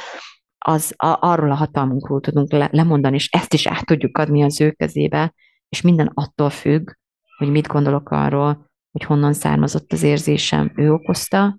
az 0.57 0.93
a, 0.97 1.17
arról 1.19 1.51
a 1.51 1.55
hatalmunkról 1.55 2.21
tudunk 2.21 2.51
le, 2.51 2.69
lemondani, 2.71 3.15
és 3.15 3.29
ezt 3.29 3.53
is 3.53 3.67
át 3.67 3.85
tudjuk 3.85 4.17
adni 4.17 4.43
az 4.43 4.61
ő 4.61 4.71
kezébe, 4.71 5.33
és 5.69 5.81
minden 5.81 6.11
attól 6.13 6.49
függ, 6.49 6.91
hogy 7.37 7.49
mit 7.49 7.67
gondolok 7.67 8.09
arról, 8.09 8.71
hogy 8.91 9.03
honnan 9.03 9.33
származott 9.33 9.91
az 9.91 10.03
érzésem, 10.03 10.71
ő 10.75 10.91
okozta, 10.91 11.57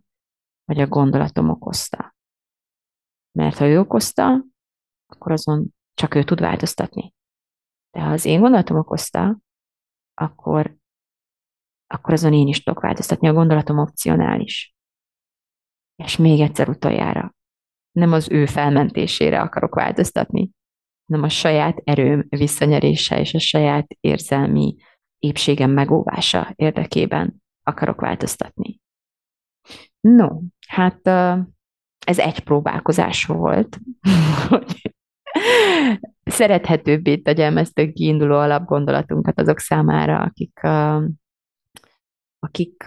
vagy 0.65 0.81
a 0.81 0.87
gondolatom 0.87 1.49
okozta. 1.49 2.16
Mert 3.37 3.57
ha 3.57 3.67
ő 3.67 3.79
okozta, 3.79 4.45
akkor 5.07 5.33
azon 5.33 5.75
csak 5.95 6.15
ő 6.15 6.25
tud 6.25 6.41
változtatni. 6.41 7.15
De 7.91 8.01
ha 8.01 8.11
az 8.11 8.25
én 8.25 8.41
gondolatom 8.41 8.79
okozta, 8.79 9.39
akkor, 10.15 10.77
akkor 11.87 12.13
azon 12.13 12.33
én 12.33 12.49
is 12.49 12.63
tudok 12.63 12.81
változtatni. 12.81 13.29
A 13.29 13.33
gondolatom 13.33 13.79
opcionális. 13.79 14.75
És 15.97 16.17
még 16.17 16.41
egyszer 16.41 16.69
utoljára. 16.69 17.35
Nem 17.91 18.13
az 18.13 18.31
ő 18.31 18.47
felmentésére 18.47 19.41
akarok 19.41 19.75
változtatni, 19.75 20.51
hanem 21.07 21.25
a 21.25 21.29
saját 21.29 21.81
erőm 21.85 22.27
visszanyerése 22.29 23.21
és 23.21 23.35
a 23.35 23.39
saját 23.39 23.87
érzelmi 24.01 24.77
épségem 25.19 25.71
megóvása 25.71 26.53
érdekében 26.55 27.43
akarok 27.63 28.01
változtatni. 28.01 28.81
No, 30.01 30.41
hát 30.67 31.01
ez 32.07 32.19
egy 32.19 32.41
próbálkozás 32.41 33.25
volt, 33.25 33.79
hogy, 34.49 34.95
szerethetőbbé 36.25 37.17
tegyem 37.17 37.57
ezt 37.57 37.79
a 37.79 37.93
kiinduló 37.93 38.37
alapgondolatunkat 38.37 39.41
azok 39.41 39.59
számára, 39.59 40.19
akik, 40.19 40.61
akik 42.39 42.83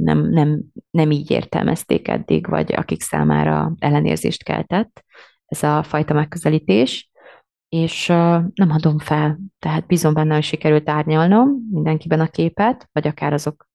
nem, 0.00 0.30
nem, 0.30 0.60
nem 0.90 1.10
így 1.10 1.30
értelmezték 1.30 2.08
eddig, 2.08 2.46
vagy 2.46 2.72
akik 2.72 3.02
számára 3.02 3.72
ellenérzést 3.78 4.42
keltett 4.42 5.04
ez 5.46 5.62
a 5.62 5.82
fajta 5.82 6.14
megközelítés, 6.14 7.10
és 7.68 8.06
nem 8.54 8.70
adom 8.70 8.98
fel. 8.98 9.38
Tehát 9.58 9.86
bízom 9.86 10.14
benne, 10.14 10.34
hogy 10.34 10.42
sikerült 10.42 10.88
árnyalnom 10.88 11.48
mindenkiben 11.70 12.20
a 12.20 12.28
képet, 12.28 12.88
vagy 12.92 13.06
akár 13.06 13.32
azok 13.32 13.68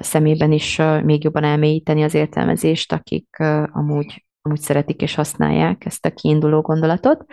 szemében 0.00 0.52
is 0.52 0.76
még 1.02 1.24
jobban 1.24 1.44
elmélyíteni 1.44 2.02
az 2.02 2.14
értelmezést, 2.14 2.92
akik 2.92 3.36
amúgy, 3.72 4.26
amúgy 4.42 4.60
szeretik 4.60 5.02
és 5.02 5.14
használják 5.14 5.84
ezt 5.84 6.04
a 6.04 6.12
kiinduló 6.12 6.60
gondolatot, 6.60 7.24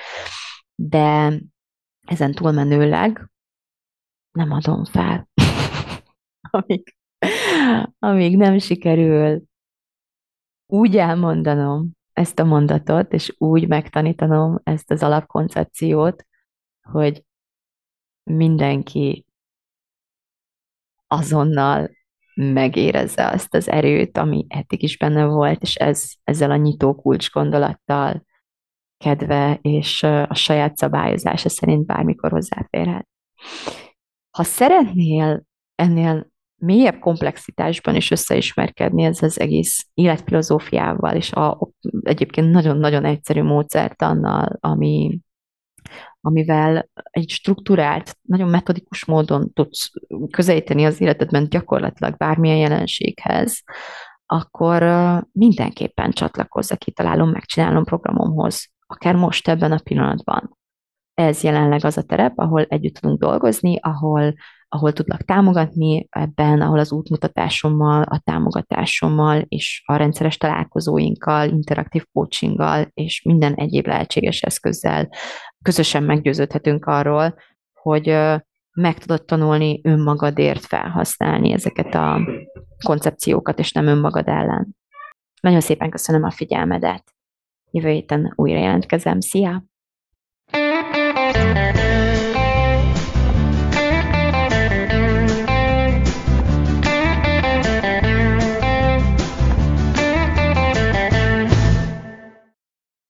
de 0.75 1.39
ezen 2.07 2.31
túlmenőleg 2.31 3.29
nem 4.31 4.51
adom 4.51 4.85
fel. 4.85 5.29
amíg, 6.49 6.95
amíg 7.99 8.37
nem 8.37 8.57
sikerül 8.57 9.43
úgy 10.65 10.97
elmondanom 10.97 11.91
ezt 12.13 12.39
a 12.39 12.43
mondatot, 12.43 13.13
és 13.13 13.35
úgy 13.37 13.67
megtanítanom 13.67 14.59
ezt 14.63 14.91
az 14.91 15.03
alapkoncepciót, 15.03 16.25
hogy 16.81 17.25
mindenki 18.23 19.25
azonnal 21.07 21.89
megérezze 22.35 23.29
azt 23.29 23.53
az 23.53 23.69
erőt, 23.69 24.17
ami 24.17 24.45
eddig 24.49 24.83
is 24.83 24.97
benne 24.97 25.25
volt, 25.25 25.61
és 25.61 25.75
ez, 25.75 26.11
ezzel 26.23 26.51
a 26.51 26.55
nyitó 26.55 26.95
kulcs 26.95 27.31
gondolattal 27.31 28.25
kedve 28.97 29.59
és 29.61 30.03
a 30.03 30.33
saját 30.33 30.77
szabályozása 30.77 31.49
szerint 31.49 31.85
bármikor 31.85 32.31
hozzáférhet. 32.31 33.07
Ha 34.37 34.43
szeretnél 34.43 35.43
ennél 35.75 36.31
mélyebb 36.55 36.99
komplexitásban 36.99 37.95
is 37.95 38.11
összeismerkedni 38.11 39.03
ez 39.03 39.21
az 39.21 39.39
egész 39.39 39.87
életfilozófiával, 39.93 41.15
és 41.15 41.31
a, 41.31 41.69
egyébként 42.01 42.51
nagyon-nagyon 42.51 43.05
egyszerű 43.05 43.41
módszertannal, 43.41 44.57
ami, 44.59 45.19
amivel 46.25 46.89
egy 47.09 47.29
struktúrált, 47.29 48.17
nagyon 48.21 48.49
metodikus 48.49 49.05
módon 49.05 49.53
tudsz 49.53 49.91
közelíteni 50.31 50.85
az 50.85 51.01
életedben 51.01 51.49
gyakorlatilag 51.49 52.17
bármilyen 52.17 52.57
jelenséghez, 52.57 53.63
akkor 54.25 54.83
mindenképpen 55.31 56.11
csatlakozz 56.11 56.71
a 56.71 56.75
kitalálom, 56.75 57.29
megcsinálom 57.29 57.83
programomhoz, 57.83 58.67
akár 58.87 59.15
most 59.15 59.47
ebben 59.47 59.71
a 59.71 59.79
pillanatban. 59.83 60.57
Ez 61.13 61.43
jelenleg 61.43 61.85
az 61.85 61.97
a 61.97 62.03
terep, 62.03 62.39
ahol 62.39 62.63
együtt 62.63 62.93
tudunk 62.93 63.19
dolgozni, 63.19 63.79
ahol 63.81 64.33
ahol 64.73 64.93
tudlak 64.93 65.21
támogatni 65.21 66.07
ebben, 66.09 66.61
ahol 66.61 66.79
az 66.79 66.91
útmutatásommal, 66.91 68.01
a 68.01 68.19
támogatásommal 68.19 69.45
és 69.47 69.83
a 69.85 69.95
rendszeres 69.95 70.37
találkozóinkkal, 70.37 71.49
interaktív 71.49 72.05
coachinggal 72.13 72.87
és 72.93 73.21
minden 73.21 73.53
egyéb 73.53 73.85
lehetséges 73.85 74.41
eszközzel 74.41 75.09
közösen 75.61 76.03
meggyőződhetünk 76.03 76.85
arról, 76.85 77.35
hogy 77.73 78.17
meg 78.73 78.97
tudod 78.97 79.25
tanulni 79.25 79.81
önmagadért 79.83 80.65
felhasználni 80.65 81.51
ezeket 81.51 81.95
a 81.95 82.19
koncepciókat, 82.85 83.59
és 83.59 83.71
nem 83.71 83.87
önmagad 83.87 84.27
ellen. 84.27 84.75
Nagyon 85.41 85.61
szépen 85.61 85.89
köszönöm 85.89 86.23
a 86.23 86.31
figyelmedet. 86.31 87.03
Jövő 87.71 87.89
héten 87.89 88.33
újra 88.35 88.59
jelentkezem. 88.59 89.19
Szia! 89.19 89.72